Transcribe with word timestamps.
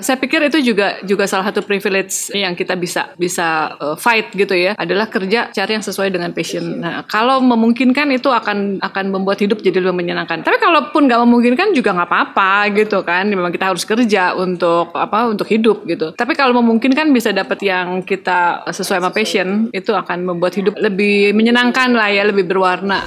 Saya 0.00 0.16
pikir 0.16 0.40
itu 0.48 0.72
juga 0.72 1.00
juga 1.04 1.24
salah 1.28 1.48
satu 1.48 1.60
privilege 1.64 2.32
yang 2.32 2.56
kita 2.56 2.74
bisa 2.76 3.12
bisa 3.16 3.76
uh, 3.76 3.96
fight 3.96 4.32
gitu 4.32 4.52
ya, 4.56 4.72
adalah 4.76 5.06
kerja 5.08 5.52
cari 5.52 5.76
yang 5.76 5.84
sesuai 5.84 6.08
dengan 6.10 6.32
passion. 6.32 6.80
Nah, 6.80 7.04
kalau 7.04 7.40
memungkinkan 7.40 8.08
itu 8.12 8.28
akan 8.32 8.80
akan 8.80 9.04
membuat 9.12 9.40
hidup 9.40 9.60
jadi 9.60 9.80
lebih 9.80 9.96
menyenangkan. 9.96 10.42
Tapi 10.42 10.56
kalaupun 10.56 11.06
nggak 11.08 11.20
memungkinkan 11.24 11.76
juga 11.76 11.96
nggak 11.96 12.08
apa-apa 12.08 12.52
gitu 12.76 13.04
kan. 13.04 13.28
Memang 13.28 13.52
kita 13.52 13.72
harus 13.72 13.84
kerja 13.84 14.34
untuk 14.36 14.92
apa? 14.96 15.30
Untuk 15.30 15.46
hidup 15.48 15.84
gitu. 15.86 16.12
Tapi 16.16 16.32
kalau 16.36 16.58
memungkinkan 16.60 17.12
bisa 17.14 17.30
dapat 17.30 17.60
yang 17.62 18.02
kita 18.04 18.64
sesuai 18.68 19.00
sama 19.00 19.10
passion, 19.12 19.68
itu 19.72 19.92
akan 19.92 20.24
membuat 20.24 20.56
hidup 20.56 20.76
lebih 20.80 21.32
menyenangkan 21.36 21.92
lah 21.92 22.08
ya, 22.08 22.24
lebih 22.26 22.48
berwarna. 22.48 23.04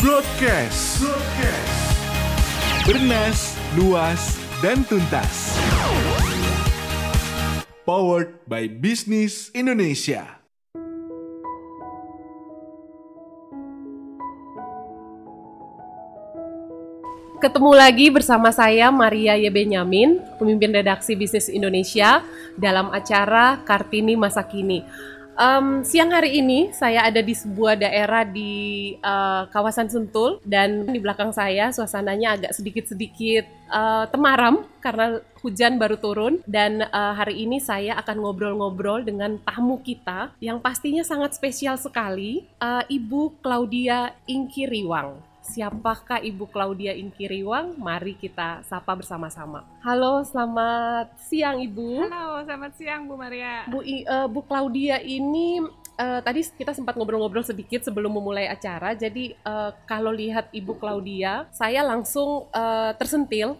Broadcast. 0.00 1.04
Broadcast. 1.04 1.68
Bernas, 2.88 3.54
luas, 3.76 4.39
dan 4.60 4.84
tuntas. 4.84 5.56
Powered 7.88 8.44
by 8.44 8.68
Business 8.68 9.48
Indonesia. 9.56 10.36
Ketemu 17.40 17.72
lagi 17.72 18.12
bersama 18.12 18.52
saya 18.52 18.92
Maria 18.92 19.32
Y. 19.40 19.48
Benyamin, 19.48 20.20
pemimpin 20.36 20.76
redaksi 20.76 21.16
Bisnis 21.16 21.48
Indonesia 21.48 22.20
dalam 22.52 22.92
acara 22.92 23.64
Kartini 23.64 24.12
Masa 24.12 24.44
Kini. 24.44 24.84
Um, 25.38 25.86
siang 25.86 26.10
hari 26.10 26.42
ini 26.42 26.74
saya 26.74 27.06
ada 27.06 27.22
di 27.22 27.32
sebuah 27.32 27.78
daerah 27.78 28.26
di 28.26 28.94
uh, 29.00 29.46
kawasan 29.48 29.86
Sentul 29.86 30.42
dan 30.42 30.90
di 30.90 30.98
belakang 30.98 31.30
saya 31.30 31.70
suasananya 31.70 32.36
agak 32.36 32.52
sedikit-sedikit 32.56 33.46
uh, 33.70 34.10
temaram 34.10 34.66
karena 34.82 35.22
hujan 35.40 35.80
baru 35.80 35.96
turun 35.96 36.34
dan 36.44 36.84
uh, 36.84 37.14
hari 37.16 37.46
ini 37.46 37.62
saya 37.62 37.96
akan 38.02 38.20
ngobrol-ngobrol 38.20 39.00
dengan 39.06 39.40
tamu 39.46 39.80
kita 39.80 40.34
yang 40.42 40.60
pastinya 40.60 41.06
sangat 41.06 41.32
spesial 41.32 41.80
sekali, 41.80 42.44
uh, 42.60 42.84
Ibu 42.90 43.40
Claudia 43.40 44.12
Ingkiriwang. 44.28 45.29
Siapakah 45.40 46.20
Ibu 46.20 46.52
Claudia 46.52 46.92
Inkiriwang? 46.92 47.80
Mari 47.80 48.12
kita 48.16 48.60
sapa 48.68 48.92
bersama-sama. 48.92 49.64
Halo, 49.80 50.20
selamat 50.20 51.16
siang 51.16 51.64
Ibu. 51.64 52.04
Halo, 52.04 52.44
selamat 52.44 52.72
siang 52.76 53.08
Bu 53.08 53.16
Maria. 53.16 53.64
Bu, 53.64 53.80
uh, 53.80 54.28
Bu 54.28 54.44
Claudia 54.44 55.00
ini 55.00 55.64
uh, 56.00 56.20
tadi 56.20 56.44
kita 56.44 56.76
sempat 56.76 56.92
ngobrol-ngobrol 56.96 57.44
sedikit 57.44 57.84
sebelum 57.84 58.12
memulai 58.12 58.48
acara. 58.52 58.92
Jadi 58.92 59.36
uh, 59.44 59.72
kalau 59.88 60.12
lihat 60.12 60.52
Ibu 60.52 60.76
Claudia, 60.76 61.48
saya 61.52 61.84
langsung 61.84 62.48
uh, 62.52 62.92
tersentil 62.96 63.56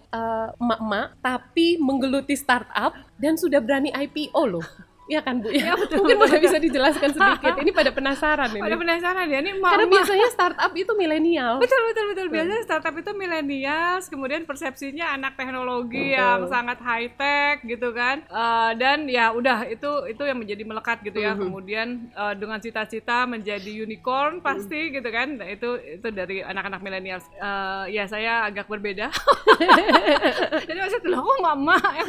emak-emak, 0.61 1.09
uh, 1.13 1.17
tapi 1.21 1.81
menggeluti 1.81 2.37
startup 2.37 2.93
dan 3.21 3.41
sudah 3.41 3.61
berani 3.61 3.89
IPO 3.93 4.43
loh. 4.49 4.67
Iya 5.11 5.21
kan 5.27 5.43
Bu? 5.43 5.51
Ya, 5.51 5.75
betul, 5.83 6.07
Mungkin 6.07 6.23
betul, 6.23 6.39
bisa 6.39 6.59
dijelaskan 6.63 7.11
sedikit. 7.11 7.55
Ini 7.59 7.71
pada 7.75 7.91
penasaran 7.91 8.49
ini. 8.55 8.63
Pada 8.63 8.77
penasaran 8.79 9.27
ya. 9.27 9.39
Ini 9.43 9.51
Karena 9.59 9.87
biasanya 9.91 10.29
startup 10.31 10.73
itu 10.79 10.93
milenial. 10.95 11.59
Betul 11.59 11.81
betul 11.91 12.05
betul. 12.15 12.27
Biasanya 12.31 12.63
startup 12.63 12.95
itu 12.95 13.11
milenial, 13.19 13.99
kemudian 14.07 14.47
persepsinya 14.47 15.19
anak 15.19 15.35
teknologi 15.35 16.15
betul. 16.15 16.19
yang 16.23 16.39
sangat 16.47 16.79
high 16.79 17.11
tech 17.19 17.67
gitu 17.67 17.91
kan. 17.91 18.23
Uh, 18.31 18.71
dan 18.79 19.11
ya 19.11 19.35
udah 19.35 19.67
itu 19.67 20.07
itu 20.07 20.23
yang 20.23 20.39
menjadi 20.39 20.63
melekat 20.63 21.03
gitu 21.03 21.19
ya. 21.19 21.35
Uh 21.35 21.43
-huh. 21.43 21.43
Kemudian 21.51 21.89
uh, 22.15 22.35
dengan 22.39 22.63
cita-cita 22.63 23.27
menjadi 23.27 23.83
unicorn 23.83 24.39
pasti 24.39 24.79
uh 24.79 24.83
-huh. 24.87 24.95
gitu 25.03 25.09
kan. 25.11 25.29
Nah, 25.43 25.49
itu 25.51 25.75
itu 25.99 26.07
dari 26.15 26.47
anak-anak 26.47 26.81
milenial. 26.87 27.19
Uh, 27.43 27.91
ya 27.91 28.07
saya 28.07 28.47
agak 28.47 28.71
berbeda. 28.71 29.11
Jadi 30.71 30.79
maksudnya 30.79 31.11
loh 31.11 31.27
kok 31.27 31.39
mama 31.43 31.77
yang, 31.99 32.09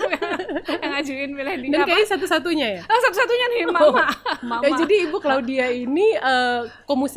yang 0.69 0.91
ngajuin 0.93 1.31
milenial. 1.33 1.73
Dan 1.73 1.89
kayak 1.89 2.05
satu-satunya 2.05 2.67
ya? 2.77 2.83
Oh, 2.91 2.99
satu-satunya 3.07 3.45
nih 3.55 3.61
mama. 3.71 3.87
Oh. 3.87 3.95
mama. 4.43 4.63
Ya, 4.67 4.69
jadi 4.83 4.95
Ibu 5.07 5.17
Claudia 5.23 5.71
ini 5.71 6.19
uh, 6.19 6.67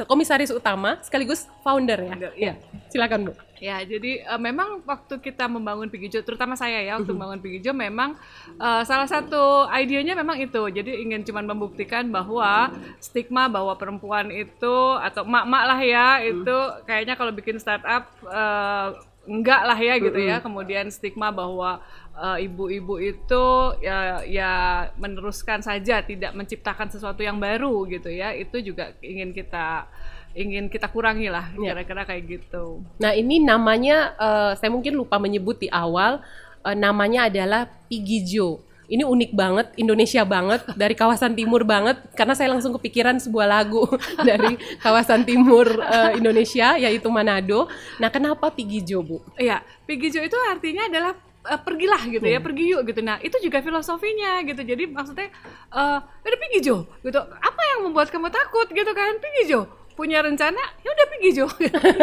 komisaris 0.07 0.55
utama 0.55 1.03
sekaligus 1.03 1.51
founder 1.67 1.99
ya. 1.99 2.11
Founder, 2.15 2.33
ya. 2.39 2.53
Silakan 2.95 3.21
Bu. 3.27 3.33
Ya, 3.59 3.81
jadi 3.83 4.23
uh, 4.29 4.39
memang 4.39 4.87
waktu 4.87 5.19
kita 5.19 5.51
membangun 5.51 5.91
Pigijo, 5.91 6.21
terutama 6.23 6.55
saya 6.55 6.79
ya, 6.85 6.95
untuk 7.01 7.19
membangun 7.19 7.43
Pigijo 7.43 7.75
memang 7.75 8.15
uh, 8.61 8.87
salah 8.87 9.09
satu 9.09 9.67
idenya 9.73 10.15
memang 10.15 10.39
itu. 10.39 10.63
Jadi 10.71 11.03
ingin 11.03 11.27
cuma 11.27 11.43
membuktikan 11.43 12.07
bahwa 12.07 12.71
stigma 13.03 13.51
bahwa 13.51 13.75
perempuan 13.75 14.31
itu 14.31 14.77
atau 15.01 15.27
mak-mak 15.27 15.65
lah 15.65 15.81
ya, 15.81 16.09
itu 16.23 16.57
kayaknya 16.87 17.19
kalau 17.19 17.33
bikin 17.35 17.59
startup 17.59 18.07
uh, 18.29 18.95
enggak 19.25 19.65
lah 19.65 19.79
ya 19.81 19.97
gitu 19.97 20.19
ya. 20.21 20.45
Kemudian 20.45 20.93
stigma 20.93 21.33
bahwa 21.33 21.81
ibu-ibu 22.15 22.95
uh, 22.95 23.03
itu 23.03 23.45
ya 23.83 24.23
ya 24.23 24.53
meneruskan 24.95 25.67
saja 25.67 25.99
tidak 26.07 26.31
menciptakan 26.31 26.87
sesuatu 26.87 27.27
yang 27.27 27.43
baru 27.43 27.83
gitu 27.91 28.07
ya 28.07 28.31
itu 28.31 28.63
juga 28.63 28.95
ingin 29.03 29.35
kita 29.35 29.91
ingin 30.35 30.67
kita 30.67 30.91
kurangi 30.91 31.31
lah 31.31 31.51
ya. 31.55 31.73
kira-kira 31.73 32.03
kayak 32.07 32.23
gitu. 32.27 32.83
Nah 32.99 33.15
ini 33.15 33.39
namanya 33.43 34.19
uh, 34.19 34.53
saya 34.59 34.71
mungkin 34.71 34.99
lupa 34.99 35.19
menyebut 35.19 35.63
di 35.63 35.71
awal 35.71 36.23
uh, 36.67 36.77
namanya 36.77 37.31
adalah 37.31 37.71
Pigijo. 37.87 38.63
Ini 38.85 39.01
unik 39.01 39.33
banget, 39.33 39.67
Indonesia 39.81 40.21
banget, 40.29 40.61
dari 40.77 40.93
kawasan 40.93 41.33
timur 41.33 41.65
banget, 41.65 42.05
karena 42.13 42.37
saya 42.37 42.53
langsung 42.53 42.77
kepikiran 42.77 43.17
sebuah 43.17 43.49
lagu 43.49 43.89
dari 44.29 44.61
kawasan 44.85 45.25
timur 45.25 45.65
uh, 45.81 46.13
Indonesia, 46.13 46.77
yaitu 46.77 47.09
Manado. 47.09 47.65
Nah, 47.97 48.13
kenapa 48.13 48.53
Pigijo, 48.53 49.01
Bu? 49.01 49.25
Iya, 49.41 49.65
Pigijo 49.89 50.21
itu 50.21 50.37
artinya 50.53 50.85
adalah 50.85 51.17
uh, 51.45 51.61
pergilah 51.61 52.03
gitu 52.09 52.25
ya, 52.25 52.41
hmm. 52.41 52.47
pergi 52.47 52.65
yuk 52.73 52.83
gitu. 52.89 53.01
Nah, 53.05 53.17
itu 53.21 53.37
juga 53.45 53.61
filosofinya 53.61 54.41
gitu. 54.43 54.63
Jadi 54.65 54.85
maksudnya 54.89 55.29
uh, 55.71 56.01
udah 56.01 56.39
pergi 56.41 56.59
Jo 56.65 56.89
gitu. 57.05 57.21
Apa 57.21 57.63
yang 57.75 57.79
membuat 57.89 58.09
kamu 58.09 58.33
takut 58.33 58.69
gitu 58.73 58.91
kan? 58.97 59.21
Pergi 59.21 59.53
Jo. 59.53 59.69
Punya 59.95 60.27
rencana, 60.27 60.59
ya 60.83 60.91
udah 60.91 61.07
pergi 61.07 61.31
Jo. 61.39 61.47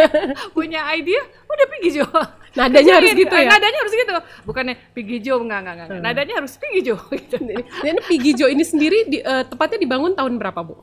Punya 0.55 0.87
ide, 0.95 1.19
udah 1.43 1.65
pergi 1.67 1.89
Jo. 1.99 2.07
Nadanya 2.55 2.99
harus 2.99 3.11
gitu 3.15 3.35
ya. 3.35 3.47
Nadanya 3.51 3.79
harus 3.83 3.93
gitu. 3.95 4.11
Bukannya 4.47 4.75
pergi 4.95 5.17
Jo 5.19 5.35
enggak 5.43 5.59
enggak 5.63 5.75
enggak. 5.75 5.89
Hmm. 5.91 6.03
Nadanya 6.03 6.33
harus 6.39 6.53
pergi 6.55 6.79
Jo 6.87 6.95
gitu. 7.19 7.37
Dan 7.83 7.95
pergi 7.99 8.31
Jo 8.35 8.45
ini 8.47 8.63
sendiri 8.63 9.11
di, 9.11 9.17
uh, 9.19 9.43
tepatnya 9.43 9.79
dibangun 9.83 10.15
tahun 10.15 10.39
berapa, 10.39 10.59
Bu? 10.63 10.79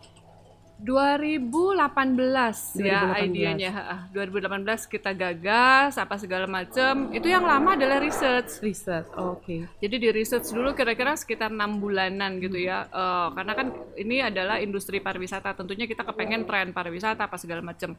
2018, 0.78 2.78
2018 2.78 2.86
ya 2.86 3.18
idenya. 3.18 3.70
2018 4.14 4.86
kita 4.86 5.10
gagas 5.10 5.98
apa 5.98 6.14
segala 6.22 6.46
macam. 6.46 7.10
Itu 7.10 7.26
yang 7.26 7.42
lama 7.42 7.74
adalah 7.74 7.98
research. 7.98 8.62
Research, 8.62 9.10
oke. 9.18 9.42
Okay. 9.42 9.66
Jadi 9.82 9.94
di 9.98 10.08
research 10.14 10.54
dulu 10.54 10.78
kira-kira 10.78 11.18
sekitar 11.18 11.50
enam 11.50 11.82
bulanan 11.82 12.38
gitu 12.38 12.62
ya. 12.62 12.86
Uh, 12.94 13.34
karena 13.34 13.52
kan 13.58 13.66
ini 13.98 14.22
adalah 14.22 14.62
industri 14.62 15.02
pariwisata. 15.02 15.50
Tentunya 15.58 15.90
kita 15.90 16.06
kepengen 16.06 16.46
tren 16.46 16.70
pariwisata 16.70 17.26
apa 17.26 17.34
segala 17.42 17.58
macam. 17.58 17.98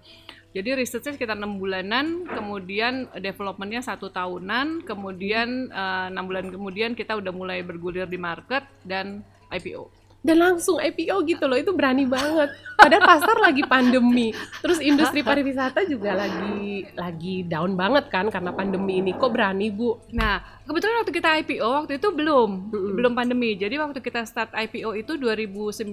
Jadi 0.55 0.69
researchnya 0.79 1.19
sekitar 1.19 1.35
enam 1.35 1.59
bulanan, 1.59 2.23
kemudian 2.31 3.11
developmentnya 3.19 3.83
satu 3.83 4.07
tahunan, 4.07 4.87
kemudian 4.87 5.67
eh, 5.67 6.07
enam 6.15 6.23
uh, 6.23 6.27
bulan 6.31 6.45
kemudian 6.47 6.91
kita 6.95 7.19
udah 7.19 7.35
mulai 7.35 7.59
bergulir 7.59 8.07
di 8.07 8.17
market 8.17 8.63
dan 8.87 9.19
IPO 9.51 9.98
dan 10.19 10.35
langsung 10.35 10.83
IPO 10.83 11.23
gitu 11.23 11.43
loh 11.47 11.55
itu 11.55 11.71
berani 11.71 12.03
banget. 12.03 12.51
Padahal 12.75 13.03
pasar 13.07 13.39
lagi 13.39 13.63
pandemi. 13.63 14.35
Terus 14.59 14.83
industri 14.83 15.23
pariwisata 15.23 15.87
juga 15.87 16.15
lagi 16.15 16.83
lagi 16.95 17.47
down 17.47 17.79
banget 17.79 18.11
kan 18.11 18.27
karena 18.27 18.51
pandemi 18.51 18.99
ini. 18.99 19.15
Kok 19.15 19.31
berani 19.31 19.71
bu? 19.71 19.95
Nah 20.11 20.43
kebetulan 20.67 21.03
waktu 21.03 21.13
kita 21.15 21.29
IPO 21.43 21.67
waktu 21.71 21.93
itu 22.03 22.07
belum. 22.11 22.49
Mm 22.51 22.71
-hmm. 22.71 22.93
belum 22.99 23.13
pandemi. 23.15 23.49
Jadi 23.55 23.75
waktu 23.79 23.99
kita 24.03 24.27
start 24.27 24.51
IPO 24.51 24.99
itu 24.99 25.15
2019 25.15 25.87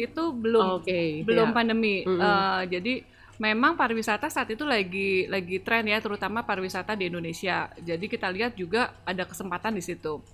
itu 0.00 0.22
belum. 0.32 0.80
Okay, 0.80 1.20
belum 1.28 1.52
yeah. 1.52 1.56
pandemi. 1.56 1.96
Mm 2.08 2.08
-hmm. 2.08 2.20
uh, 2.24 2.62
jadi 2.64 2.94
memang 3.36 3.76
pariwisata 3.76 4.32
saat 4.32 4.48
itu 4.48 4.64
lagi 4.64 5.28
lagi 5.28 5.60
tren 5.60 5.84
ya 5.88 6.00
terutama 6.00 6.40
pariwisata 6.40 6.96
di 6.96 7.12
Indonesia. 7.12 7.68
Jadi 7.76 8.08
kita 8.08 8.32
lihat 8.32 8.56
juga 8.56 8.96
ada 9.04 9.28
kesempatan 9.28 9.76
di 9.76 9.84
situ 9.84 10.24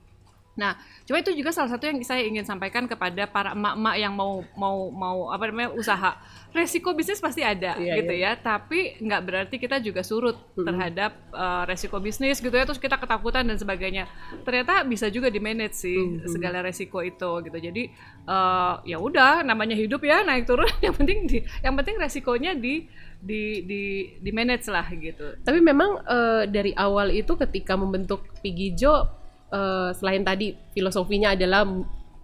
Nah, 0.58 0.75
coba 1.06 1.22
itu 1.22 1.31
juga 1.38 1.55
salah 1.55 1.70
satu 1.70 1.87
yang 1.87 2.02
saya 2.02 2.26
ingin 2.26 2.43
sampaikan 2.43 2.90
kepada 2.90 3.31
para 3.31 3.55
emak-emak 3.55 3.94
yang 3.94 4.10
mau 4.10 4.43
mau 4.58 4.90
mau 4.90 5.31
apa 5.31 5.55
namanya 5.55 5.70
usaha. 5.78 6.19
Resiko 6.50 6.96
bisnis 6.99 7.22
pasti 7.22 7.44
ada 7.46 7.78
iya, 7.78 8.02
gitu 8.02 8.10
iya. 8.10 8.34
ya, 8.34 8.43
tapi 8.43 8.99
nggak 8.99 9.22
berarti 9.22 9.56
kita 9.62 9.78
juga 9.78 10.02
surut 10.02 10.34
hmm. 10.34 10.66
terhadap 10.66 11.12
uh, 11.31 11.62
resiko 11.69 12.02
bisnis 12.02 12.43
gitu 12.43 12.50
ya. 12.50 12.66
Terus 12.66 12.82
kita 12.82 12.99
ketakutan 12.99 13.46
dan 13.46 13.55
sebagainya. 13.55 14.10
Ternyata 14.43 14.82
bisa 14.82 15.06
juga 15.14 15.31
di 15.31 15.38
manage 15.38 15.78
sih 15.78 15.94
hmm. 15.94 16.26
segala 16.26 16.58
resiko 16.58 16.99
itu 17.06 17.31
gitu. 17.46 17.58
Jadi 17.62 17.94
uh, 18.26 18.82
ya 18.82 18.99
udah 18.99 19.46
namanya 19.46 19.78
hidup 19.78 20.02
ya 20.02 20.26
naik 20.26 20.50
turun. 20.50 20.66
Yang 20.84 20.94
penting 20.99 21.19
di, 21.28 21.38
yang 21.62 21.75
penting 21.78 21.96
resikonya 22.00 22.52
di 22.56 22.88
di 23.19 23.66
di 23.66 23.82
di 24.19 24.31
manage 24.34 24.66
lah 24.70 24.87
gitu. 24.94 25.38
Tapi 25.43 25.58
memang 25.62 26.02
uh, 26.06 26.43
dari 26.46 26.75
awal 26.75 27.14
itu 27.14 27.34
ketika 27.34 27.75
membentuk 27.75 28.26
Pigijo 28.43 29.18
uh, 29.52 29.90
selain 29.96 30.22
tadi 30.24 30.56
filosofinya 30.72 31.32
adalah 31.34 31.64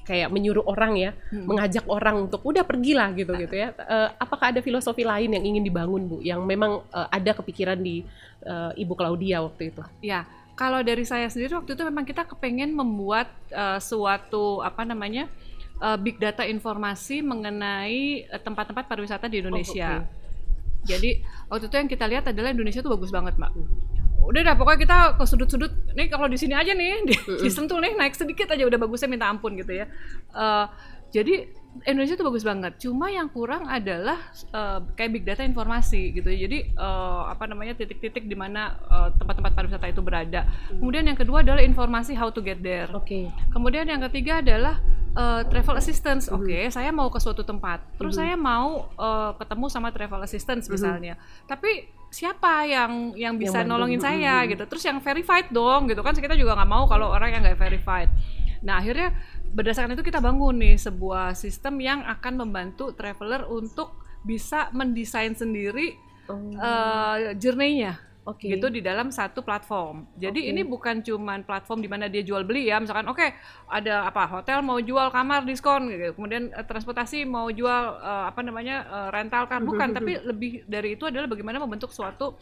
kayak 0.05 0.29
menyuruh 0.29 0.69
orang 0.69 1.01
ya, 1.01 1.11
hmm. 1.33 1.49
mengajak 1.49 1.85
orang 1.89 2.29
untuk 2.29 2.45
udah 2.45 2.61
pergilah 2.61 3.09
gitu 3.17 3.33
gitu 3.41 3.57
ya. 3.57 3.73
Uh, 3.73 4.13
apakah 4.21 4.53
ada 4.53 4.61
filosofi 4.61 5.01
lain 5.01 5.33
yang 5.33 5.45
ingin 5.45 5.65
dibangun 5.65 6.05
bu, 6.05 6.21
yang 6.21 6.45
memang 6.45 6.85
uh, 6.93 7.09
ada 7.09 7.33
kepikiran 7.33 7.81
di 7.81 8.05
uh, 8.45 8.77
Ibu 8.77 8.93
Claudia 8.93 9.41
waktu 9.41 9.73
itu? 9.73 9.81
Ya, 10.05 10.29
kalau 10.55 10.85
dari 10.85 11.09
saya 11.09 11.27
sendiri 11.33 11.57
waktu 11.57 11.73
itu 11.73 11.83
memang 11.89 12.05
kita 12.05 12.29
kepengen 12.29 12.77
membuat 12.77 13.33
uh, 13.49 13.81
suatu 13.81 14.61
apa 14.61 14.85
namanya 14.85 15.25
uh, 15.81 15.97
big 15.97 16.21
data 16.21 16.45
informasi 16.45 17.25
mengenai 17.25 18.29
tempat-tempat 18.45 18.85
pariwisata 18.85 19.27
di 19.33 19.41
Indonesia. 19.41 20.05
Oh, 20.05 20.05
okay. 20.05 20.23
Jadi 20.85 21.11
waktu 21.49 21.65
itu 21.73 21.77
yang 21.81 21.89
kita 21.89 22.05
lihat 22.05 22.25
adalah 22.29 22.53
Indonesia 22.53 22.85
itu 22.85 22.93
bagus 22.93 23.09
banget, 23.09 23.41
Mbak. 23.41 23.53
Udah 24.25 24.41
dah 24.43 24.55
pokoknya 24.57 24.81
kita 24.85 24.99
ke 25.21 25.25
sudut-sudut. 25.29 25.73
Nih 25.95 26.09
kalau 26.09 26.27
di 26.27 26.41
sini 26.41 26.57
aja 26.57 26.73
nih 26.73 27.05
di, 27.05 27.15
di 27.45 27.51
Sentul 27.53 27.85
nih 27.85 27.95
naik 27.95 28.17
sedikit 28.17 28.51
aja 28.51 28.65
udah 28.65 28.79
bagusnya 28.81 29.09
minta 29.09 29.29
ampun 29.29 29.55
gitu 29.55 29.73
ya. 29.77 29.87
Uh, 30.33 30.67
jadi 31.15 31.49
Indonesia 31.83 32.15
tuh 32.15 32.31
bagus 32.31 32.47
banget. 32.47 32.79
Cuma 32.79 33.11
yang 33.11 33.27
kurang 33.27 33.67
adalah 33.67 34.23
uh, 34.55 34.79
kayak 34.95 35.11
big 35.11 35.25
data 35.27 35.43
informasi 35.43 36.15
gitu. 36.15 36.31
Ya. 36.31 36.47
Jadi 36.47 36.71
uh, 36.79 37.27
apa 37.27 37.51
namanya 37.51 37.75
titik-titik 37.75 38.31
di 38.31 38.39
mana 38.39 38.79
uh, 38.87 39.11
tempat-tempat 39.19 39.53
pariwisata 39.59 39.91
itu 39.91 39.99
berada. 39.99 40.47
Hmm. 40.47 40.79
Kemudian 40.79 41.05
yang 41.11 41.19
kedua 41.19 41.43
adalah 41.43 41.67
informasi 41.67 42.15
how 42.15 42.31
to 42.31 42.39
get 42.39 42.63
there. 42.63 42.87
Oke. 42.95 43.07
Okay. 43.11 43.25
Kemudian 43.51 43.91
yang 43.91 43.99
ketiga 44.07 44.39
adalah 44.39 44.79
uh, 45.19 45.43
travel 45.51 45.75
assistance. 45.75 46.31
Hmm. 46.31 46.39
Oke, 46.39 46.55
okay, 46.55 46.65
saya 46.71 46.95
mau 46.95 47.11
ke 47.11 47.19
suatu 47.19 47.43
tempat. 47.43 47.83
Terus 47.99 48.15
hmm. 48.15 48.21
saya 48.23 48.35
mau 48.39 48.91
uh, 48.95 49.35
ketemu 49.35 49.67
sama 49.67 49.91
travel 49.91 50.23
assistance 50.23 50.71
misalnya. 50.71 51.19
Hmm. 51.19 51.59
Tapi 51.59 51.91
siapa 52.15 52.63
yang 52.63 53.11
yang 53.19 53.35
bisa 53.35 53.67
yang 53.67 53.75
nolongin 53.75 53.99
saya 53.99 54.47
gitu. 54.47 54.63
Terus 54.71 54.87
yang 54.87 55.03
verified 55.03 55.51
dong 55.51 55.91
gitu 55.91 55.99
kan 56.07 56.15
kita 56.15 56.39
juga 56.39 56.55
nggak 56.55 56.71
mau 56.71 56.87
kalau 56.87 57.11
orang 57.11 57.35
yang 57.35 57.43
nggak 57.43 57.59
verified. 57.59 58.07
Nah, 58.65 58.81
akhirnya 58.81 59.13
berdasarkan 59.53 59.95
itu 59.95 60.03
kita 60.03 60.19
bangun 60.25 60.57
nih 60.57 60.81
sebuah 60.81 61.37
sistem 61.37 61.79
yang 61.85 62.01
akan 62.03 62.41
membantu 62.41 62.97
traveler 62.97 63.45
untuk 63.47 64.01
bisa 64.25 64.73
mendesain 64.73 65.37
sendiri 65.37 66.01
oh. 66.33 66.57
uh, 66.57 67.37
journey-nya 67.37 68.01
okay. 68.25 68.57
gitu 68.57 68.73
di 68.73 68.81
dalam 68.81 69.13
satu 69.13 69.45
platform. 69.45 70.09
Jadi 70.17 70.49
okay. 70.49 70.51
ini 70.51 70.65
bukan 70.65 71.05
cuman 71.05 71.45
platform 71.45 71.85
di 71.85 71.89
mana 71.93 72.09
dia 72.09 72.25
jual 72.25 72.43
beli 72.43 72.73
ya, 72.73 72.81
misalkan 72.81 73.05
oke 73.07 73.21
okay, 73.21 73.37
ada 73.69 74.09
apa 74.09 74.25
hotel 74.27 74.65
mau 74.65 74.81
jual 74.81 75.13
kamar 75.13 75.45
diskon 75.45 75.93
gitu, 75.93 76.17
kemudian 76.17 76.49
uh, 76.57 76.65
transportasi 76.65 77.29
mau 77.29 77.53
jual 77.53 78.01
uh, 78.01 78.25
apa 78.33 78.41
namanya 78.41 78.89
uh, 78.89 79.09
rental 79.13 79.45
car 79.45 79.61
bukan, 79.61 79.93
tapi 79.93 80.17
lebih 80.25 80.65
dari 80.65 80.97
itu 80.97 81.05
adalah 81.05 81.29
bagaimana 81.29 81.61
membentuk 81.61 81.93
suatu 81.93 82.35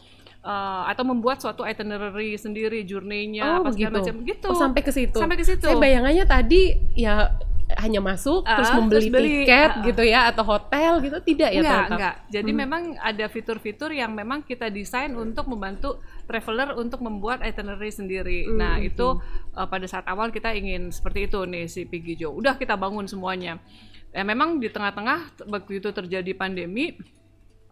uh, 0.43 0.83
atau 0.91 1.03
membuat 1.07 1.39
suatu 1.39 1.63
itinerary 1.63 2.35
sendiri, 2.35 2.83
journey-nya 2.83 3.59
oh, 3.59 3.65
apa 3.65 3.69
segala 3.73 4.03
macam 4.03 4.15
gitu. 4.27 4.47
Oh, 4.51 4.59
sampai 4.59 4.81
ke 4.83 4.91
situ. 4.91 5.17
Sampai 5.17 5.39
ke 5.39 5.45
situ. 5.47 5.65
Saya 5.65 5.79
bayangannya 5.79 6.25
tadi 6.27 6.75
ya 6.93 7.31
hanya 7.79 8.03
masuk 8.03 8.43
uh, 8.43 8.59
terus 8.59 8.71
membeli 8.75 9.07
terus 9.07 9.07
beli, 9.09 9.29
tiket 9.47 9.71
uh, 9.71 9.83
gitu 9.87 10.03
ya 10.03 10.29
atau 10.29 10.43
hotel 10.45 10.99
gitu 10.99 11.17
tidak 11.23 11.49
ya 11.55 11.61
enggak, 11.63 11.85
enggak. 11.89 12.15
Jadi 12.29 12.51
hmm. 12.51 12.59
memang 12.59 12.83
ada 12.99 13.25
fitur-fitur 13.31 13.89
yang 13.95 14.11
memang 14.13 14.43
kita 14.45 14.67
desain 14.69 15.15
untuk 15.15 15.47
membantu 15.49 16.03
traveler 16.27 16.75
untuk 16.77 17.01
membuat 17.01 17.41
itinerary 17.41 17.89
sendiri. 17.89 18.39
Hmm. 18.45 18.59
Nah, 18.59 18.75
itu 18.83 19.17
uh, 19.55 19.67
pada 19.67 19.87
saat 19.89 20.05
awal 20.05 20.29
kita 20.29 20.53
ingin 20.53 20.91
seperti 20.91 21.31
itu 21.31 21.39
nih 21.47 21.65
si 21.65 21.87
Pigijo. 21.87 22.29
Udah 22.35 22.59
kita 22.59 22.77
bangun 22.77 23.07
semuanya. 23.09 23.57
Ya 24.13 24.21
memang 24.21 24.61
di 24.61 24.69
tengah-tengah 24.69 25.49
begitu 25.49 25.89
terjadi 25.89 26.37
pandemi 26.37 26.93